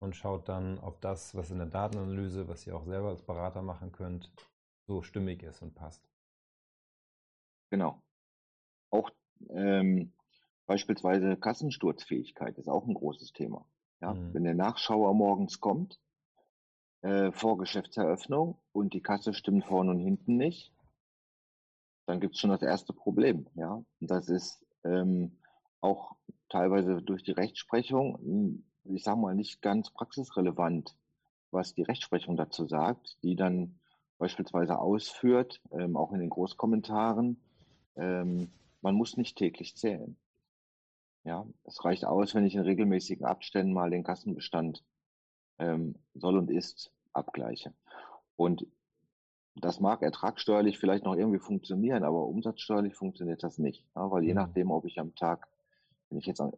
und 0.00 0.14
schaut 0.14 0.48
dann, 0.48 0.78
ob 0.78 1.00
das, 1.00 1.34
was 1.34 1.50
in 1.50 1.58
der 1.58 1.66
Datenanalyse, 1.66 2.46
was 2.48 2.66
ihr 2.66 2.76
auch 2.76 2.84
selber 2.84 3.08
als 3.08 3.22
Berater 3.22 3.62
machen 3.62 3.92
könnt, 3.92 4.30
so 4.86 5.02
stimmig 5.02 5.42
ist 5.42 5.62
und 5.62 5.74
passt. 5.74 6.06
Genau. 7.70 8.02
Auch 8.90 9.10
ähm, 9.50 10.12
beispielsweise 10.66 11.36
Kassensturzfähigkeit 11.36 12.58
ist 12.58 12.68
auch 12.68 12.86
ein 12.86 12.94
großes 12.94 13.32
Thema. 13.32 13.66
Ja? 14.00 14.14
Mhm. 14.14 14.34
Wenn 14.34 14.44
der 14.44 14.54
Nachschauer 14.54 15.14
morgens 15.14 15.60
kommt, 15.60 15.98
äh, 17.02 17.30
vor 17.32 17.58
Geschäftseröffnung 17.58 18.58
und 18.72 18.92
die 18.92 19.02
Kasse 19.02 19.34
stimmt 19.34 19.64
vorne 19.64 19.90
und 19.90 20.00
hinten 20.00 20.36
nicht, 20.36 20.72
dann 22.06 22.20
gibt 22.20 22.34
es 22.34 22.40
schon 22.40 22.50
das 22.50 22.62
erste 22.62 22.92
Problem. 22.92 23.46
Ja? 23.54 23.74
Und 24.00 24.10
das 24.10 24.28
ist 24.28 24.64
ähm, 24.84 25.38
auch 25.80 26.16
teilweise 26.48 27.02
durch 27.02 27.22
die 27.22 27.32
Rechtsprechung, 27.32 28.18
hm, 28.18 28.64
ich 28.84 29.02
sage 29.02 29.18
mal, 29.18 29.34
nicht 29.34 29.62
ganz 29.62 29.90
praxisrelevant, 29.90 30.96
was 31.50 31.74
die 31.74 31.82
Rechtsprechung 31.82 32.36
dazu 32.36 32.66
sagt, 32.66 33.16
die 33.22 33.36
dann 33.36 33.78
beispielsweise 34.18 34.78
ausführt, 34.78 35.60
ähm, 35.72 35.96
auch 35.96 36.12
in 36.12 36.20
den 36.20 36.30
Großkommentaren, 36.30 37.40
ähm, 37.96 38.50
man 38.86 38.94
muss 38.94 39.16
nicht 39.16 39.36
täglich 39.36 39.74
zählen. 39.74 40.16
Ja, 41.24 41.44
es 41.64 41.84
reicht 41.84 42.04
aus, 42.04 42.36
wenn 42.36 42.46
ich 42.46 42.54
in 42.54 42.60
regelmäßigen 42.60 43.26
Abständen 43.26 43.72
mal 43.72 43.90
den 43.90 44.04
Kassenbestand 44.04 44.84
ähm, 45.58 45.96
soll 46.14 46.38
und 46.38 46.52
ist 46.52 46.92
abgleiche. 47.12 47.74
Und 48.36 48.64
das 49.56 49.80
mag 49.80 50.02
ertragssteuerlich 50.02 50.78
vielleicht 50.78 51.04
noch 51.04 51.16
irgendwie 51.16 51.40
funktionieren, 51.40 52.04
aber 52.04 52.28
umsatzsteuerlich 52.28 52.94
funktioniert 52.94 53.42
das 53.42 53.58
nicht. 53.58 53.84
Ja, 53.96 54.08
weil 54.08 54.22
je 54.22 54.34
mhm. 54.34 54.36
nachdem, 54.36 54.70
ob 54.70 54.84
ich 54.84 55.00
am 55.00 55.16
Tag, 55.16 55.48
wenn 56.08 56.18
ich 56.18 56.26
jetzt 56.26 56.40
am, 56.40 56.52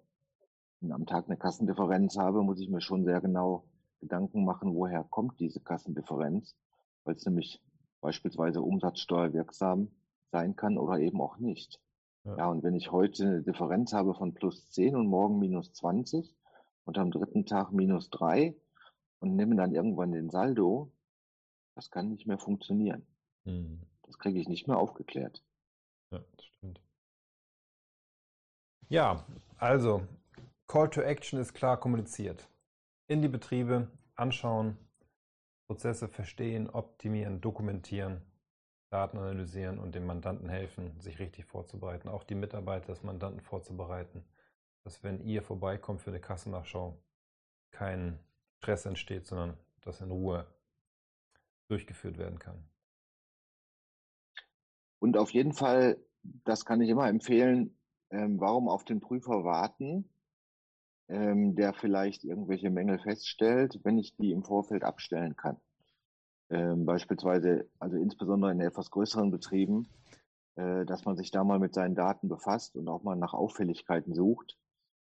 am 0.82 1.06
Tag 1.06 1.28
eine 1.28 1.38
Kassendifferenz 1.38 2.18
habe, 2.18 2.42
muss 2.42 2.60
ich 2.60 2.68
mir 2.68 2.82
schon 2.82 3.06
sehr 3.06 3.22
genau 3.22 3.64
Gedanken 4.00 4.44
machen, 4.44 4.74
woher 4.74 5.02
kommt 5.02 5.40
diese 5.40 5.60
Kassendifferenz, 5.60 6.54
weil 7.04 7.14
es 7.14 7.24
nämlich 7.24 7.62
beispielsweise 8.02 8.60
umsatzsteuerwirksam 8.60 9.90
sein 10.30 10.56
kann 10.56 10.76
oder 10.76 10.98
eben 10.98 11.22
auch 11.22 11.38
nicht. 11.38 11.80
Ja. 12.24 12.36
ja, 12.36 12.46
und 12.48 12.62
wenn 12.62 12.74
ich 12.74 12.92
heute 12.92 13.24
eine 13.24 13.42
Differenz 13.42 13.92
habe 13.92 14.14
von 14.14 14.34
plus 14.34 14.70
10 14.70 14.96
und 14.96 15.06
morgen 15.06 15.38
minus 15.38 15.72
20 15.72 16.34
und 16.84 16.98
am 16.98 17.10
dritten 17.10 17.46
Tag 17.46 17.72
minus 17.72 18.10
3 18.10 18.54
und 19.20 19.36
nehme 19.36 19.56
dann 19.56 19.74
irgendwann 19.74 20.12
den 20.12 20.30
Saldo, 20.30 20.92
das 21.74 21.90
kann 21.90 22.08
nicht 22.08 22.26
mehr 22.26 22.38
funktionieren. 22.38 23.06
Mhm. 23.44 23.80
Das 24.02 24.18
kriege 24.18 24.40
ich 24.40 24.48
nicht 24.48 24.66
mehr 24.66 24.78
aufgeklärt. 24.78 25.42
Ja, 26.10 26.24
das 26.36 26.46
stimmt. 26.46 26.80
Ja, 28.88 29.24
also 29.58 30.02
Call 30.66 30.88
to 30.90 31.02
Action 31.02 31.38
ist 31.38 31.54
klar 31.54 31.78
kommuniziert. 31.78 32.48
In 33.06 33.22
die 33.22 33.28
Betriebe 33.28 33.90
anschauen, 34.16 34.76
Prozesse 35.66 36.08
verstehen, 36.08 36.68
optimieren, 36.70 37.40
dokumentieren, 37.40 38.22
Daten 38.90 39.18
analysieren 39.18 39.78
und 39.78 39.94
dem 39.94 40.06
Mandanten 40.06 40.48
helfen, 40.48 40.98
sich 41.00 41.18
richtig 41.18 41.44
vorzubereiten. 41.44 42.08
Auch 42.08 42.24
die 42.24 42.34
Mitarbeiter 42.34 42.86
des 42.86 43.02
Mandanten 43.02 43.40
vorzubereiten, 43.40 44.24
dass 44.84 45.02
wenn 45.02 45.20
ihr 45.20 45.42
vorbeikommt 45.42 46.00
für 46.00 46.10
eine 46.10 46.20
Kassennachschau, 46.20 46.98
kein 47.70 48.18
Stress 48.58 48.86
entsteht, 48.86 49.26
sondern 49.26 49.58
dass 49.82 50.00
in 50.00 50.10
Ruhe 50.10 50.46
durchgeführt 51.68 52.16
werden 52.18 52.38
kann. 52.38 52.64
Und 54.98 55.16
auf 55.16 55.30
jeden 55.30 55.52
Fall, 55.52 56.02
das 56.22 56.64
kann 56.64 56.80
ich 56.80 56.88
immer 56.88 57.08
empfehlen, 57.08 57.78
ähm, 58.10 58.40
warum 58.40 58.68
auf 58.68 58.84
den 58.84 59.00
Prüfer 59.00 59.44
warten, 59.44 60.08
ähm, 61.08 61.54
der 61.54 61.74
vielleicht 61.74 62.24
irgendwelche 62.24 62.70
Mängel 62.70 62.98
feststellt, 62.98 63.78
wenn 63.84 63.98
ich 63.98 64.16
die 64.16 64.32
im 64.32 64.42
Vorfeld 64.42 64.82
abstellen 64.82 65.36
kann. 65.36 65.60
Ähm, 66.50 66.86
beispielsweise, 66.86 67.68
also 67.78 67.96
insbesondere 67.96 68.52
in 68.52 68.60
etwas 68.60 68.90
größeren 68.90 69.30
Betrieben, 69.30 69.88
äh, 70.56 70.84
dass 70.86 71.04
man 71.04 71.16
sich 71.16 71.30
da 71.30 71.44
mal 71.44 71.58
mit 71.58 71.74
seinen 71.74 71.94
Daten 71.94 72.28
befasst 72.28 72.76
und 72.76 72.88
auch 72.88 73.02
mal 73.02 73.16
nach 73.16 73.34
Auffälligkeiten 73.34 74.14
sucht 74.14 74.56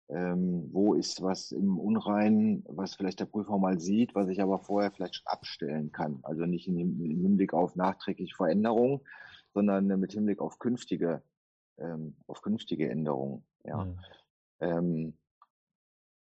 ähm, 0.09 0.69
wo 0.71 0.95
ist 0.95 1.21
was 1.21 1.51
im 1.51 1.77
Unreinen, 1.77 2.63
was 2.67 2.95
vielleicht 2.95 3.19
der 3.19 3.25
Prüfer 3.25 3.57
mal 3.57 3.79
sieht, 3.79 4.15
was 4.15 4.27
ich 4.29 4.41
aber 4.41 4.59
vorher 4.59 4.91
vielleicht 4.91 5.21
abstellen 5.25 5.91
kann. 5.91 6.19
Also 6.23 6.45
nicht 6.45 6.67
im 6.67 6.77
Hinblick 6.77 7.53
auf 7.53 7.75
nachträgliche 7.75 8.35
Veränderungen, 8.35 9.01
sondern 9.53 9.85
mit 9.85 10.13
Hinblick 10.13 10.39
auf 10.39 10.57
künftige, 10.57 11.21
ähm, 11.77 12.15
auf 12.25 12.41
künftige 12.41 12.89
Änderungen. 12.89 13.45
Ja. 13.63 13.85
Mhm. 13.85 13.99
Ähm, 14.61 15.13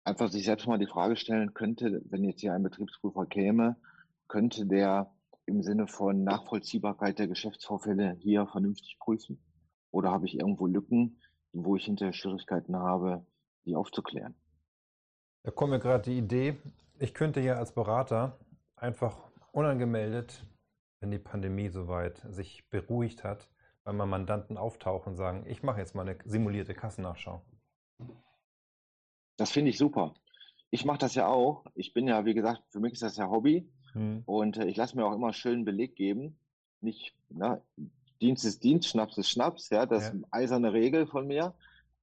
einfach 0.03 0.29
sich 0.29 0.43
selbst 0.43 0.67
mal 0.67 0.79
die 0.79 0.85
Frage 0.85 1.15
stellen 1.15 1.53
könnte, 1.53 2.01
wenn 2.09 2.25
jetzt 2.25 2.41
hier 2.41 2.53
ein 2.53 2.63
Betriebsprüfer 2.63 3.25
käme, 3.25 3.77
könnte 4.27 4.65
der 4.65 5.13
im 5.45 5.61
Sinne 5.61 5.87
von 5.87 6.23
Nachvollziehbarkeit 6.23 7.19
der 7.19 7.27
Geschäftsvorfälle 7.27 8.17
hier 8.19 8.47
vernünftig 8.47 8.97
prüfen? 8.99 9.39
Oder 9.91 10.11
habe 10.11 10.25
ich 10.25 10.35
irgendwo 10.35 10.67
Lücken, 10.67 11.21
wo 11.53 11.75
ich 11.75 11.85
hinterher 11.85 12.13
Schwierigkeiten 12.13 12.75
habe, 12.75 13.25
die 13.65 13.75
aufzuklären. 13.75 14.35
Da 15.43 15.51
kommt 15.51 15.71
mir 15.71 15.79
gerade 15.79 16.03
die 16.03 16.17
Idee, 16.17 16.57
ich 16.99 17.13
könnte 17.13 17.39
ja 17.39 17.55
als 17.55 17.73
Berater 17.73 18.37
einfach 18.75 19.17
unangemeldet 19.53 20.45
wenn 20.99 21.11
die 21.11 21.19
Pandemie 21.19 21.69
soweit 21.69 22.21
sich 22.29 22.67
beruhigt 22.69 23.23
hat, 23.23 23.49
weil 23.83 23.93
mal 23.93 24.05
Mandanten 24.05 24.57
auftauchen 24.57 25.11
und 25.11 25.15
sagen, 25.15 25.45
ich 25.47 25.63
mache 25.63 25.79
jetzt 25.79 25.95
mal 25.95 26.07
eine 26.07 26.17
simulierte 26.25 26.73
Kassennachschau? 26.73 27.41
Das 29.37 29.51
finde 29.51 29.69
ich 29.69 29.77
super. 29.77 30.15
Ich 30.69 30.83
mache 30.83 30.97
das 30.97 31.15
ja 31.15 31.27
auch. 31.27 31.65
Ich 31.75 31.93
bin 31.93 32.07
ja, 32.07 32.25
wie 32.25 32.33
gesagt, 32.33 32.63
für 32.71 32.79
mich 32.79 32.93
ist 32.93 33.03
das 33.03 33.17
ja 33.17 33.29
Hobby. 33.29 33.71
Hm. 33.97 34.23
Und 34.25 34.57
äh, 34.57 34.65
ich 34.65 34.77
lasse 34.77 34.95
mir 34.95 35.05
auch 35.05 35.13
immer 35.13 35.33
schön 35.33 35.65
Beleg 35.65 35.95
geben. 35.95 36.37
Nicht, 36.81 37.15
na, 37.29 37.61
Dienst 38.21 38.45
ist 38.45 38.63
Dienst, 38.63 38.87
Schnaps 38.87 39.17
ist 39.17 39.29
Schnaps. 39.29 39.69
Ja, 39.69 39.85
das 39.85 40.03
ja. 40.03 40.09
ist 40.09 40.15
eine 40.15 40.25
eiserne 40.31 40.73
Regel 40.73 41.07
von 41.07 41.27
mir. 41.27 41.53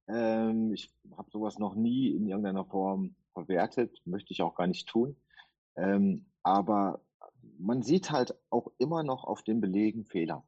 Ähm, 0.07 0.73
ich 0.73 0.91
habe 1.17 1.31
sowas 1.31 1.59
noch 1.59 1.75
nie 1.75 2.09
in 2.09 2.27
irgendeiner 2.27 2.65
Form 2.65 3.15
verwertet, 3.33 4.01
möchte 4.05 4.31
ich 4.33 4.41
auch 4.41 4.55
gar 4.55 4.67
nicht 4.67 4.87
tun. 4.87 5.15
Ähm, 5.75 6.25
aber 6.43 7.01
man 7.57 7.81
sieht 7.81 8.11
halt 8.11 8.35
auch 8.49 8.71
immer 8.77 9.03
noch 9.03 9.23
auf 9.23 9.43
den 9.43 9.61
Belegen 9.61 10.05
Fehler. 10.05 10.43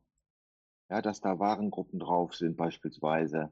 Ja, 0.90 1.02
dass 1.02 1.20
da 1.20 1.40
Warengruppen 1.40 2.00
drauf 2.00 2.36
sind 2.36 2.56
beispielsweise, 2.56 3.52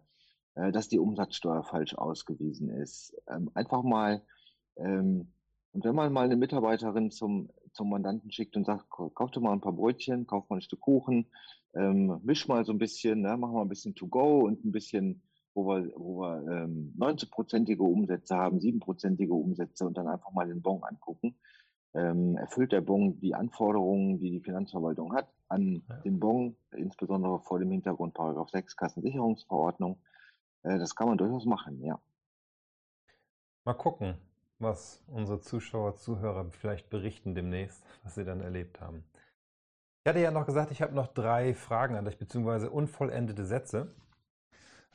äh, 0.55 0.71
dass 0.71 0.87
die 0.87 0.99
Umsatzsteuer 0.99 1.63
falsch 1.63 1.95
ausgewiesen 1.95 2.69
ist. 2.69 3.15
Ähm, 3.27 3.51
einfach 3.53 3.83
mal, 3.83 4.21
ähm, 4.77 5.33
und 5.71 5.83
wenn 5.83 5.95
man 5.95 6.13
mal 6.13 6.25
eine 6.25 6.37
Mitarbeiterin 6.37 7.11
zum, 7.11 7.49
zum 7.75 7.89
Mandanten 7.89 8.31
schickt 8.31 8.57
und 8.57 8.65
sagt, 8.65 8.89
kauf 8.89 9.31
dir 9.31 9.41
mal 9.41 9.53
ein 9.53 9.61
paar 9.61 9.73
Brötchen, 9.73 10.25
kauf 10.25 10.49
mal 10.49 10.57
ein 10.57 10.61
Stück 10.61 10.81
Kuchen, 10.81 11.27
ähm, 11.75 12.19
misch 12.23 12.47
mal 12.47 12.65
so 12.65 12.71
ein 12.71 12.79
bisschen, 12.79 13.21
ne, 13.21 13.37
mach 13.37 13.51
mal 13.51 13.61
ein 13.61 13.69
bisschen 13.69 13.95
to 13.95 14.07
go 14.07 14.39
und 14.39 14.65
ein 14.65 14.71
bisschen 14.71 15.21
wo 15.55 15.65
wir, 15.67 15.91
wo 15.95 16.21
wir 16.21 16.51
ähm, 16.51 16.93
90-prozentige 16.99 17.81
Umsätze 17.81 18.35
haben, 18.35 18.59
7-prozentige 18.59 19.31
Umsätze 19.31 19.85
und 19.87 19.97
dann 19.97 20.07
einfach 20.07 20.31
mal 20.31 20.47
den 20.47 20.61
Bon 20.61 20.83
angucken. 20.83 21.35
Ähm, 21.93 22.35
erfüllt 22.35 22.73
der 22.73 22.81
Bon 22.81 23.17
die 23.21 23.33
Anforderungen, 23.33 24.19
die 24.19 24.29
die 24.29 24.41
Finanzverwaltung 24.41 25.15
hat 25.15 25.29
an 25.47 25.81
ja. 25.87 25.95
den 26.01 26.19
Bon, 26.19 26.57
insbesondere 26.75 27.39
vor 27.39 27.59
dem 27.59 27.71
Hintergrund 27.71 28.13
Paragraph 28.13 28.49
6 28.49 28.75
Kassensicherungsverordnung. 28.75 30.01
Äh, 30.63 30.77
das 30.77 30.93
kann 30.93 31.07
man 31.07 31.17
durchaus 31.17 31.45
machen, 31.45 31.81
ja. 31.81 31.99
Mal 33.63 33.75
gucken, 33.75 34.15
was 34.59 35.03
unsere 35.07 35.39
Zuschauer, 35.39 35.95
Zuhörer 35.95 36.49
vielleicht 36.51 36.89
berichten 36.89 37.35
demnächst, 37.35 37.83
was 38.03 38.15
sie 38.15 38.25
dann 38.25 38.41
erlebt 38.41 38.81
haben. 38.81 39.03
Ich 40.03 40.09
hatte 40.09 40.19
ja 40.19 40.31
noch 40.31 40.45
gesagt, 40.45 40.71
ich 40.71 40.81
habe 40.81 40.93
noch 40.93 41.07
drei 41.07 41.53
Fragen 41.53 41.95
an 41.95 42.05
dich, 42.05 42.17
beziehungsweise 42.17 42.69
unvollendete 42.69 43.43
Sätze. 43.43 43.95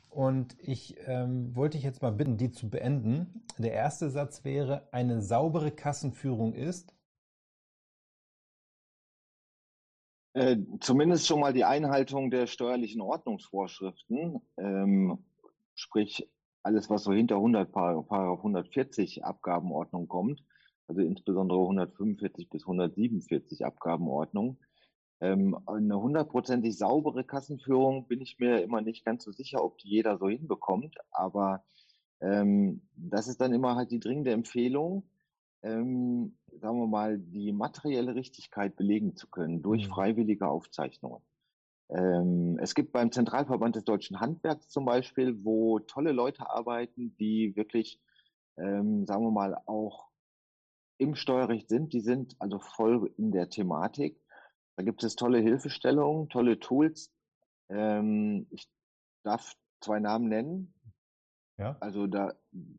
Und 0.09 0.57
ich 0.61 0.97
ähm, 1.07 1.55
wollte 1.55 1.77
dich 1.77 1.85
jetzt 1.85 2.03
mal 2.03 2.13
bitten, 2.13 2.37
die 2.37 2.51
zu 2.51 2.69
beenden. 2.69 3.45
Der 3.59 3.73
erste 3.73 4.11
Satz 4.11 4.45
wäre, 4.45 4.89
eine 4.93 5.21
saubere 5.21 5.71
Kassenführung 5.71 6.55
ist. 6.55 6.95
Äh, 10.33 10.59
zumindest 10.81 11.27
schon 11.27 11.41
mal 11.41 11.53
die 11.53 11.65
Einhaltung 11.65 12.31
der 12.31 12.47
steuerlichen 12.47 13.01
Ordnungsvorschriften, 13.01 14.41
ähm, 14.59 15.25
sprich 15.75 16.29
alles, 16.63 16.91
was 16.91 17.05
so 17.05 17.13
hinter 17.13 17.37
100, 17.37 17.73
Paragraph 17.73 18.39
140 18.39 19.25
Abgabenordnung 19.25 20.09
kommt, 20.09 20.45
also 20.87 21.01
insbesondere 21.01 21.61
145 21.61 22.51
bis 22.51 22.63
147 22.63 23.65
Abgabenordnung. 23.65 24.59
Ähm, 25.21 25.59
eine 25.67 26.01
hundertprozentig 26.01 26.77
saubere 26.77 27.25
Kassenführung 27.25 28.09
bin 28.09 28.21
ich 28.21 28.39
mir 28.39 28.63
immer 28.63 28.81
nicht 28.81 29.05
ganz 29.05 29.25
so 29.25 29.33
sicher, 29.33 29.63
ob 29.63 29.79
die 29.79 29.89
jeder 29.89 30.19
so 30.19 30.29
hinbekommt. 30.29 30.97
Aber 31.11 31.63
ähm, 32.21 32.83
das 32.97 33.29
ist 33.29 33.41
dann 33.41 33.53
immer 33.53 33.77
halt 33.77 33.91
die 33.91 34.01
dringende 34.01 34.33
Empfehlung, 34.33 35.05
ähm, 35.63 36.39
sagen 36.61 36.79
wir 36.79 36.87
mal, 36.87 37.19
die 37.19 37.53
materielle 37.53 38.15
Richtigkeit 38.15 38.77
belegen 38.77 39.15
zu 39.15 39.29
können 39.29 39.63
durch 39.63 39.87
mhm. 39.87 39.93
freiwillige 39.93 40.49
Aufzeichnungen. 40.49 41.23
Ähm, 41.91 42.59
es 42.61 42.75
gibt 42.75 42.93
beim 42.93 43.13
Zentralverband 43.13 43.77
des 43.77 43.85
deutschen 43.85 44.21
Handwerks 44.21 44.69
zum 44.69 44.85
Beispiel, 44.85 45.45
wo 45.45 45.79
tolle 45.81 46.13
Leute 46.13 46.49
arbeiten, 46.49 47.17
die 47.19 47.55
wirklich, 47.57 48.01
ähm, 48.57 49.07
sagen 49.07 49.25
wir 49.25 49.31
mal, 49.31 49.61
auch 49.67 50.09
im 50.99 51.15
Steuerrecht 51.15 51.69
sind. 51.69 51.93
Die 51.93 52.01
sind 52.01 52.37
also 52.39 52.59
voll 52.59 53.13
in 53.17 53.33
der 53.33 53.49
Thematik 53.49 54.21
da 54.81 54.85
gibt 54.85 55.05
es 55.05 55.15
tolle 55.15 55.41
Hilfestellungen, 55.41 56.31
tolle 56.31 56.59
Tools. 56.59 57.13
Ähm, 57.69 58.47
ich 58.49 58.67
darf 59.23 59.53
zwei 59.83 60.01
Namen 60.01 60.31
nennen. 60.31 60.75
Ja. 61.59 61.77
Also 61.81 62.07
da, 62.07 62.33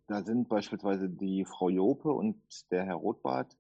da 0.08 0.24
sind 0.24 0.50
beispielsweise 0.50 1.12
die 1.12 1.46
Frau 1.46 1.70
Jope 1.70 2.12
und 2.12 2.42
der 2.72 2.86
Herr 2.86 2.96
Rothbart 2.96 3.56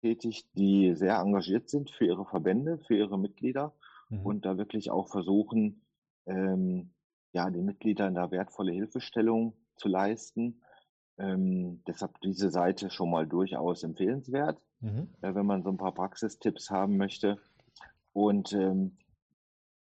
tätig, 0.00 0.48
die 0.54 0.94
sehr 0.94 1.18
engagiert 1.18 1.68
sind 1.68 1.90
für 1.90 2.06
ihre 2.06 2.24
Verbände, 2.24 2.78
für 2.78 2.96
ihre 2.96 3.18
Mitglieder 3.18 3.74
mhm. 4.12 4.26
und 4.26 4.44
da 4.44 4.58
wirklich 4.58 4.90
auch 4.90 5.08
versuchen, 5.08 5.82
ähm, 6.26 6.92
ja, 7.32 7.50
den 7.50 7.64
Mitgliedern 7.64 8.14
da 8.14 8.30
wertvolle 8.30 8.72
Hilfestellung 8.72 9.54
zu 9.76 9.88
leisten. 9.88 10.62
Ähm, 11.18 11.82
deshalb 11.86 12.20
diese 12.20 12.50
Seite 12.50 12.90
schon 12.90 13.10
mal 13.10 13.26
durchaus 13.26 13.82
empfehlenswert, 13.82 14.60
mhm. 14.80 15.08
äh, 15.22 15.34
wenn 15.34 15.46
man 15.46 15.62
so 15.62 15.70
ein 15.70 15.76
paar 15.76 15.94
Praxistipps 15.94 16.70
haben 16.70 16.96
möchte. 16.96 17.38
Und 18.12 18.52
ähm, 18.52 18.96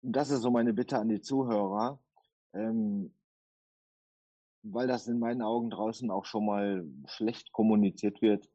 das 0.02 0.30
ist 0.30 0.42
so 0.42 0.50
meine 0.50 0.72
Bitte 0.72 0.98
an 0.98 1.08
die 1.08 1.20
Zuhörer, 1.20 1.98
ähm, 2.54 3.14
weil 4.62 4.86
das 4.86 5.06
in 5.06 5.18
meinen 5.18 5.42
Augen 5.42 5.70
draußen 5.70 6.10
auch 6.10 6.24
schon 6.24 6.46
mal 6.46 6.86
schlecht 7.06 7.52
kommuniziert 7.52 8.20
wird. 8.20 8.48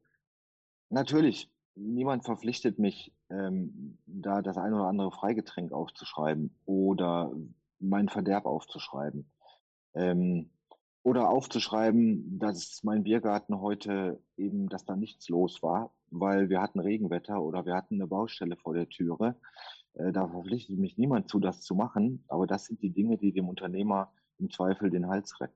Natürlich, 0.89 1.51
niemand 1.77 2.25
verpflichtet 2.25 2.79
mich, 2.79 3.13
ähm, 3.29 3.97
da 4.05 4.41
das 4.41 4.57
ein 4.57 4.73
oder 4.73 4.85
andere 4.85 5.11
Freigetränk 5.11 5.71
aufzuschreiben 5.71 6.55
oder 6.65 7.31
mein 7.79 8.09
Verderb 8.09 8.45
aufzuschreiben. 8.45 9.29
Ähm, 9.93 10.49
oder 11.03 11.29
aufzuschreiben, 11.29 12.37
dass 12.37 12.83
mein 12.83 13.03
Biergarten 13.03 13.61
heute 13.61 14.21
eben, 14.35 14.67
dass 14.67 14.83
da 14.83 14.95
nichts 14.95 15.29
los 15.29 15.63
war, 15.63 15.93
weil 16.09 16.49
wir 16.49 16.61
hatten 16.61 16.81
Regenwetter 16.81 17.41
oder 17.41 17.65
wir 17.65 17.75
hatten 17.75 17.95
eine 17.95 18.07
Baustelle 18.07 18.57
vor 18.57 18.73
der 18.73 18.89
Türe. 18.89 19.37
Äh, 19.93 20.11
da 20.11 20.27
verpflichtet 20.27 20.77
mich 20.77 20.97
niemand 20.97 21.29
zu, 21.29 21.39
das 21.39 21.61
zu 21.61 21.75
machen. 21.75 22.25
Aber 22.27 22.45
das 22.45 22.65
sind 22.65 22.81
die 22.81 22.91
Dinge, 22.91 23.17
die 23.17 23.31
dem 23.31 23.47
Unternehmer 23.47 24.11
im 24.37 24.49
Zweifel 24.49 24.89
den 24.89 25.07
Hals 25.07 25.39
retten. 25.39 25.53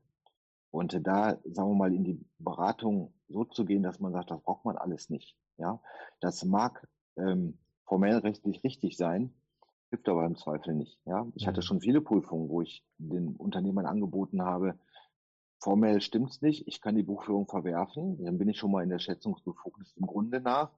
Und 0.72 1.06
da, 1.06 1.38
sagen 1.44 1.72
wir 1.72 1.76
mal, 1.76 1.94
in 1.94 2.06
die 2.06 2.26
Beratung 2.40 3.14
so 3.28 3.44
zu 3.44 3.66
gehen, 3.66 3.84
dass 3.84 4.00
man 4.00 4.14
sagt, 4.14 4.32
das 4.32 4.42
braucht 4.42 4.64
man 4.64 4.78
alles 4.78 5.10
nicht. 5.10 5.36
Ja, 5.62 5.80
das 6.20 6.44
mag 6.44 6.88
ähm, 7.18 7.58
formell 7.86 8.18
rechtlich 8.18 8.64
richtig 8.64 8.98
sein, 8.98 9.34
hilft 9.90 10.10
aber 10.10 10.26
im 10.26 10.36
Zweifel 10.36 10.74
nicht. 10.74 11.00
Ja, 11.06 11.28
ich 11.36 11.48
hatte 11.48 11.60
mhm. 11.60 11.64
schon 11.64 11.82
viele 11.82 12.02
Prüfungen, 12.02 12.50
wo 12.50 12.62
ich 12.62 12.84
den 12.98 13.36
Unternehmern 13.36 13.86
angeboten 13.86 14.42
habe, 14.42 14.78
Formell 15.62 16.02
stimmt's 16.02 16.42
nicht. 16.42 16.68
Ich 16.68 16.82
kann 16.82 16.96
die 16.96 17.04
Buchführung 17.04 17.48
verwerfen. 17.48 18.18
Dann 18.24 18.40
bin 18.40 18.50
ich 18.50 18.58
schon 18.58 18.72
mal 18.72 18.84
in 18.84 18.90
der 18.90 18.98
Schätzungsbefugnis 18.98 19.94
im 19.96 20.08
Grunde 20.08 20.42
nach. 20.42 20.72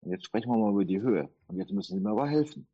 Und 0.00 0.10
jetzt 0.10 0.24
sprechen 0.24 0.50
wir 0.50 0.56
mal 0.56 0.72
über 0.72 0.86
die 0.86 1.02
Höhe. 1.02 1.28
Und 1.48 1.58
jetzt 1.58 1.70
müssen 1.70 1.98
Sie 1.98 2.02
mir 2.02 2.10
aber 2.10 2.26
helfen. 2.26 2.66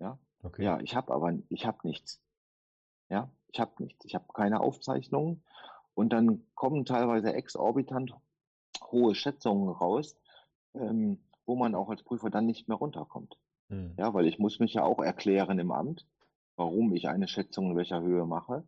Ja, 0.00 0.18
okay. 0.42 0.64
ja, 0.64 0.80
ich 0.80 0.96
habe 0.96 1.12
aber, 1.14 1.32
ich 1.48 1.64
habe 1.64 1.78
nichts. 1.84 2.20
Ja, 3.08 3.30
ich 3.46 3.60
habe 3.60 3.72
nichts. 3.78 4.04
Ich 4.04 4.16
habe 4.16 4.26
keine 4.34 4.60
Aufzeichnungen. 4.60 5.44
Und 5.94 6.12
dann 6.12 6.44
kommen 6.54 6.84
teilweise 6.84 7.32
exorbitant 7.32 8.14
hohe 8.90 9.14
Schätzungen 9.14 9.68
raus, 9.68 10.16
ähm, 10.74 11.18
wo 11.46 11.56
man 11.56 11.74
auch 11.74 11.88
als 11.88 12.02
Prüfer 12.02 12.30
dann 12.30 12.46
nicht 12.46 12.68
mehr 12.68 12.76
runterkommt. 12.76 13.38
Hm. 13.68 13.94
Ja, 13.98 14.14
weil 14.14 14.26
ich 14.26 14.38
muss 14.38 14.60
mich 14.60 14.74
ja 14.74 14.84
auch 14.84 15.00
erklären 15.00 15.58
im 15.58 15.72
Amt, 15.72 16.06
warum 16.56 16.92
ich 16.92 17.08
eine 17.08 17.28
Schätzung 17.28 17.70
in 17.70 17.76
welcher 17.76 18.00
Höhe 18.02 18.26
mache. 18.26 18.66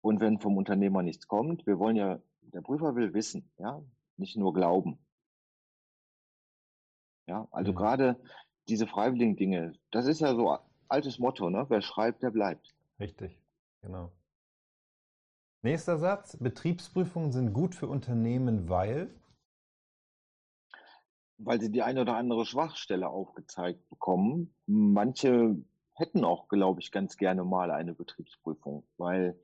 Und 0.00 0.20
wenn 0.20 0.40
vom 0.40 0.56
Unternehmer 0.56 1.02
nichts 1.02 1.28
kommt, 1.28 1.66
wir 1.66 1.78
wollen 1.78 1.96
ja, 1.96 2.18
der 2.40 2.60
Prüfer 2.60 2.96
will 2.96 3.14
wissen, 3.14 3.50
ja, 3.58 3.82
nicht 4.16 4.36
nur 4.36 4.52
glauben. 4.52 4.98
Ja, 7.26 7.46
also 7.50 7.72
mhm. 7.72 7.76
gerade 7.76 8.20
diese 8.68 8.86
freiwilligen 8.86 9.36
Dinge, 9.36 9.74
das 9.90 10.06
ist 10.06 10.20
ja 10.20 10.34
so 10.34 10.58
altes 10.88 11.18
Motto, 11.18 11.50
ne? 11.50 11.66
Wer 11.68 11.82
schreibt, 11.82 12.22
der 12.22 12.30
bleibt. 12.30 12.74
Richtig, 12.98 13.38
genau. 13.80 14.10
Nächster 15.62 15.96
Satz. 15.98 16.36
Betriebsprüfungen 16.36 17.30
sind 17.30 17.52
gut 17.52 17.74
für 17.74 17.86
Unternehmen, 17.86 18.68
weil? 18.68 19.08
Weil 21.44 21.60
sie 21.60 21.70
die 21.70 21.82
eine 21.82 22.02
oder 22.02 22.16
andere 22.16 22.46
Schwachstelle 22.46 23.08
aufgezeigt 23.08 23.88
bekommen. 23.88 24.54
Manche 24.66 25.56
hätten 25.94 26.24
auch, 26.24 26.48
glaube 26.48 26.80
ich, 26.80 26.92
ganz 26.92 27.16
gerne 27.16 27.44
mal 27.44 27.70
eine 27.70 27.94
Betriebsprüfung, 27.94 28.84
weil 28.96 29.38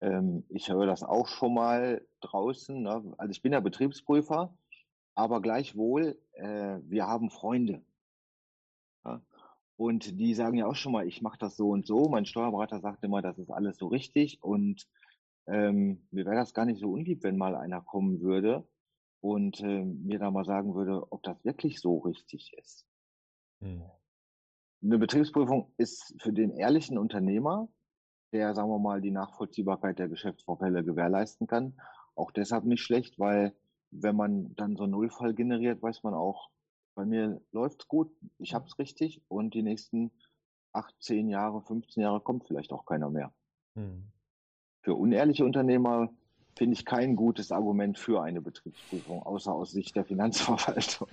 ähm, 0.00 0.44
ich 0.48 0.68
höre 0.68 0.86
das 0.86 1.02
auch 1.02 1.28
schon 1.28 1.54
mal 1.54 2.06
draußen. 2.20 2.82
Ne? 2.82 3.14
Also 3.18 3.30
ich 3.30 3.42
bin 3.42 3.52
ja 3.52 3.60
Betriebsprüfer, 3.60 4.54
aber 5.14 5.40
gleichwohl, 5.40 6.18
äh, 6.32 6.78
wir 6.84 7.06
haben 7.06 7.30
Freunde. 7.30 7.82
Ja? 9.04 9.20
Und 9.76 10.18
die 10.20 10.34
sagen 10.34 10.58
ja 10.58 10.66
auch 10.66 10.76
schon 10.76 10.92
mal, 10.92 11.06
ich 11.06 11.22
mache 11.22 11.38
das 11.38 11.56
so 11.56 11.70
und 11.70 11.86
so. 11.86 12.08
Mein 12.08 12.26
Steuerberater 12.26 12.80
sagt 12.80 13.02
immer, 13.04 13.20
das 13.20 13.38
ist 13.38 13.50
alles 13.50 13.78
so 13.78 13.88
richtig. 13.88 14.42
Und 14.42 14.86
ähm, 15.46 16.06
mir 16.10 16.24
wäre 16.24 16.36
das 16.36 16.54
gar 16.54 16.66
nicht 16.66 16.80
so 16.80 16.92
unlieb, 16.92 17.22
wenn 17.24 17.36
mal 17.36 17.56
einer 17.56 17.80
kommen 17.80 18.20
würde 18.20 18.64
und 19.22 19.60
äh, 19.60 19.84
mir 19.84 20.18
da 20.18 20.30
mal 20.30 20.44
sagen 20.44 20.74
würde, 20.74 21.10
ob 21.10 21.22
das 21.22 21.42
wirklich 21.44 21.80
so 21.80 21.98
richtig 21.98 22.52
ist. 22.58 22.84
Hm. 23.60 23.82
Eine 24.82 24.98
Betriebsprüfung 24.98 25.72
ist 25.76 26.14
für 26.20 26.32
den 26.32 26.50
ehrlichen 26.50 26.98
Unternehmer, 26.98 27.68
der, 28.32 28.54
sagen 28.54 28.68
wir 28.68 28.80
mal, 28.80 29.00
die 29.00 29.12
Nachvollziehbarkeit 29.12 30.00
der 30.00 30.08
Geschäftsvorfälle 30.08 30.82
gewährleisten 30.82 31.46
kann, 31.46 31.80
auch 32.16 32.32
deshalb 32.32 32.64
nicht 32.64 32.82
schlecht, 32.82 33.18
weil 33.18 33.54
wenn 33.92 34.16
man 34.16 34.54
dann 34.56 34.74
so 34.76 34.82
einen 34.82 34.92
Nullfall 34.92 35.34
generiert, 35.34 35.80
weiß 35.82 36.02
man 36.02 36.14
auch, 36.14 36.50
bei 36.94 37.04
mir 37.04 37.40
läuft's 37.52 37.86
gut, 37.86 38.10
ich 38.38 38.54
hab's 38.54 38.78
richtig 38.78 39.22
und 39.28 39.54
die 39.54 39.62
nächsten 39.62 40.10
acht, 40.72 40.94
zehn 40.98 41.28
Jahre, 41.28 41.62
15 41.62 42.02
Jahre 42.02 42.20
kommt 42.20 42.46
vielleicht 42.48 42.72
auch 42.72 42.86
keiner 42.86 43.08
mehr. 43.08 43.32
Hm. 43.76 44.10
Für 44.80 44.96
unehrliche 44.96 45.44
Unternehmer 45.44 46.12
finde 46.56 46.74
ich 46.74 46.84
kein 46.84 47.16
gutes 47.16 47.52
Argument 47.52 47.98
für 47.98 48.22
eine 48.22 48.40
Betriebsprüfung, 48.40 49.22
außer 49.22 49.52
aus 49.52 49.72
Sicht 49.72 49.96
der 49.96 50.04
Finanzverwaltung. 50.04 51.08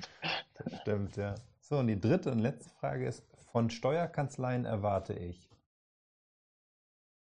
Das 0.56 0.82
stimmt, 0.82 1.16
ja. 1.18 1.36
So, 1.62 1.78
und 1.78 1.88
die 1.88 2.00
dritte 2.00 2.32
und 2.32 2.40
letzte 2.40 2.70
Frage 2.72 3.08
ist, 3.08 3.24
von 3.52 3.70
Steuerkanzleien 3.70 4.66
erwarte 4.66 5.14
ich? 5.14 5.50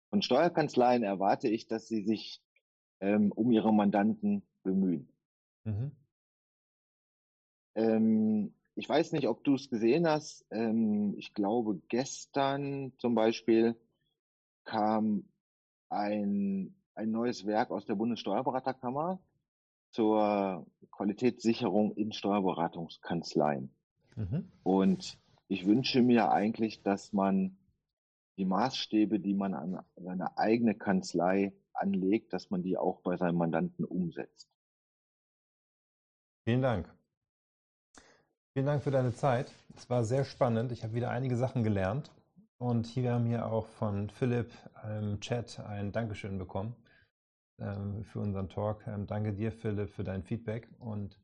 Von 0.10 0.22
Steuerkanzleien 0.22 1.04
erwarte 1.04 1.47
ich, 1.47 1.68
dass 1.68 1.88
sie 1.88 2.04
sich 2.04 2.41
ähm, 2.99 3.32
um 3.32 3.51
ihre 3.51 3.74
Mandanten 3.74 4.43
bemühen. 4.64 5.10
Mhm. 5.64 5.91
Ähm, 7.76 8.54
ich 8.76 8.88
weiß 8.88 9.12
nicht, 9.12 9.28
ob 9.28 9.43
du 9.43 9.56
es 9.56 9.70
gesehen 9.70 10.08
hast. 10.08 10.45
Ähm, 10.51 11.16
ich 11.18 11.34
glaube, 11.34 11.82
gestern 11.89 12.93
zum 12.97 13.16
Beispiel 13.16 13.76
kam 14.66 15.26
ein, 15.89 16.76
ein 16.96 17.12
neues 17.12 17.46
Werk 17.46 17.72
aus 17.72 17.86
der 17.86 17.96
Bundessteuerberaterkammer 17.96 19.20
zur 19.89 20.66
Qualitätssicherung 20.91 21.94
in 21.94 22.12
Steuerberatungskanzleien. 22.12 23.72
Mhm. 24.16 24.52
Und 24.64 25.18
ich 25.48 25.66
wünsche 25.66 26.02
mir 26.02 26.32
eigentlich, 26.32 26.82
dass 26.82 27.14
man 27.14 27.58
die 28.38 28.46
Maßstäbe, 28.46 29.20
die 29.20 29.36
man 29.36 29.54
an 29.54 29.80
seine 29.96 30.38
eigene 30.38 30.74
Kanzlei 30.74 31.54
anlegt, 31.74 32.34
dass 32.34 32.50
man 32.50 32.64
die 32.64 32.78
auch 32.78 33.02
bei 33.02 33.18
seinem 33.18 33.38
Mandanten 33.38 33.86
umsetzt. 33.86 34.50
Vielen 36.44 36.62
Dank. 36.62 36.91
Vielen 38.54 38.66
Dank 38.66 38.84
für 38.84 38.91
deine 38.91 39.14
Zeit. 39.14 39.52
Es 39.76 39.89
war 39.89 40.04
sehr 40.04 40.26
spannend. 40.26 40.72
Ich 40.72 40.84
habe 40.84 40.94
wieder 40.94 41.10
einige 41.10 41.38
Sachen 41.38 41.64
gelernt. 41.64 42.12
Und 42.58 42.88
hier 42.88 43.14
haben 43.14 43.30
wir 43.30 43.46
auch 43.48 43.68
von 43.68 44.10
Philipp 44.10 44.52
im 44.98 45.20
Chat 45.20 45.60
ein 45.60 45.91
Dankeschön 45.91 46.38
bekommen 46.38 46.76
für 48.03 48.20
unseren 48.20 48.49
Talk. 48.49 48.86
Ähm, 48.88 49.07
danke 49.07 49.34
dir, 49.34 49.51
Philipp, 49.51 49.89
für 49.89 50.03
dein 50.03 50.24
Feedback. 50.24 50.70
Und 50.80 51.20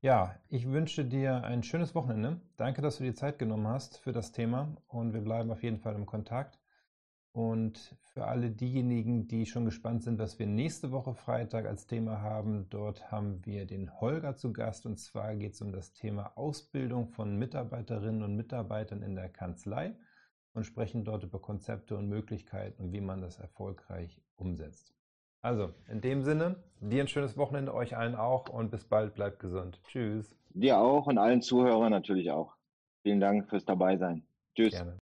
ja, 0.00 0.34
ich 0.48 0.68
wünsche 0.70 1.04
dir 1.04 1.44
ein 1.44 1.62
schönes 1.62 1.94
Wochenende. 1.94 2.40
Danke, 2.56 2.82
dass 2.82 2.98
du 2.98 3.04
dir 3.04 3.14
Zeit 3.14 3.38
genommen 3.38 3.66
hast 3.66 3.98
für 3.98 4.12
das 4.12 4.32
Thema. 4.32 4.76
Und 4.88 5.14
wir 5.14 5.22
bleiben 5.22 5.50
auf 5.50 5.62
jeden 5.62 5.78
Fall 5.78 5.94
im 5.94 6.06
Kontakt. 6.06 6.58
Und 7.32 7.96
für 8.12 8.26
alle 8.26 8.50
diejenigen, 8.50 9.26
die 9.26 9.44
schon 9.44 9.64
gespannt 9.64 10.04
sind, 10.04 10.20
was 10.20 10.38
wir 10.38 10.46
nächste 10.46 10.92
Woche 10.92 11.14
Freitag 11.14 11.66
als 11.66 11.86
Thema 11.86 12.20
haben, 12.20 12.68
dort 12.70 13.10
haben 13.10 13.44
wir 13.44 13.66
den 13.66 14.00
Holger 14.00 14.36
zu 14.36 14.52
Gast. 14.52 14.86
Und 14.86 14.98
zwar 15.00 15.34
geht 15.34 15.54
es 15.54 15.60
um 15.60 15.72
das 15.72 15.92
Thema 15.92 16.36
Ausbildung 16.36 17.08
von 17.08 17.36
Mitarbeiterinnen 17.36 18.22
und 18.22 18.36
Mitarbeitern 18.36 19.02
in 19.02 19.16
der 19.16 19.30
Kanzlei 19.30 19.96
und 20.52 20.64
sprechen 20.64 21.04
dort 21.04 21.24
über 21.24 21.40
Konzepte 21.40 21.96
und 21.96 22.08
Möglichkeiten 22.08 22.82
und 22.84 22.92
wie 22.92 23.00
man 23.00 23.20
das 23.20 23.38
erfolgreich 23.38 24.20
umsetzt. 24.36 24.94
Also, 25.44 25.74
in 25.88 26.00
dem 26.00 26.22
Sinne, 26.22 26.56
dir 26.80 27.02
ein 27.02 27.08
schönes 27.08 27.36
Wochenende, 27.36 27.74
euch 27.74 27.94
allen 27.94 28.14
auch 28.14 28.48
und 28.48 28.70
bis 28.70 28.84
bald, 28.84 29.14
bleibt 29.14 29.40
gesund. 29.40 29.78
Tschüss. 29.88 30.34
Dir 30.54 30.78
auch 30.78 31.06
und 31.06 31.18
allen 31.18 31.42
Zuhörern 31.42 31.90
natürlich 31.90 32.30
auch. 32.30 32.56
Vielen 33.02 33.20
Dank 33.20 33.50
fürs 33.50 33.66
Dabeisein. 33.66 34.26
Tschüss. 34.56 34.70
Gerne. 34.70 34.96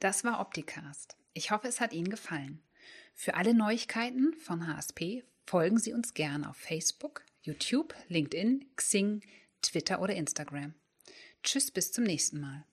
Das 0.00 0.24
war 0.24 0.40
Opticast. 0.40 1.18
Ich 1.34 1.50
hoffe, 1.50 1.68
es 1.68 1.82
hat 1.82 1.92
Ihnen 1.92 2.08
gefallen. 2.08 2.62
Für 3.12 3.34
alle 3.34 3.52
Neuigkeiten 3.52 4.32
von 4.40 4.66
HSP 4.66 5.22
folgen 5.44 5.76
Sie 5.76 5.92
uns 5.92 6.14
gerne 6.14 6.48
auf 6.48 6.56
Facebook, 6.56 7.22
YouTube, 7.42 7.94
LinkedIn, 8.08 8.64
Xing, 8.76 9.20
Twitter 9.60 10.00
oder 10.00 10.14
Instagram. 10.14 10.72
Tschüss, 11.42 11.70
bis 11.70 11.92
zum 11.92 12.04
nächsten 12.04 12.40
Mal. 12.40 12.64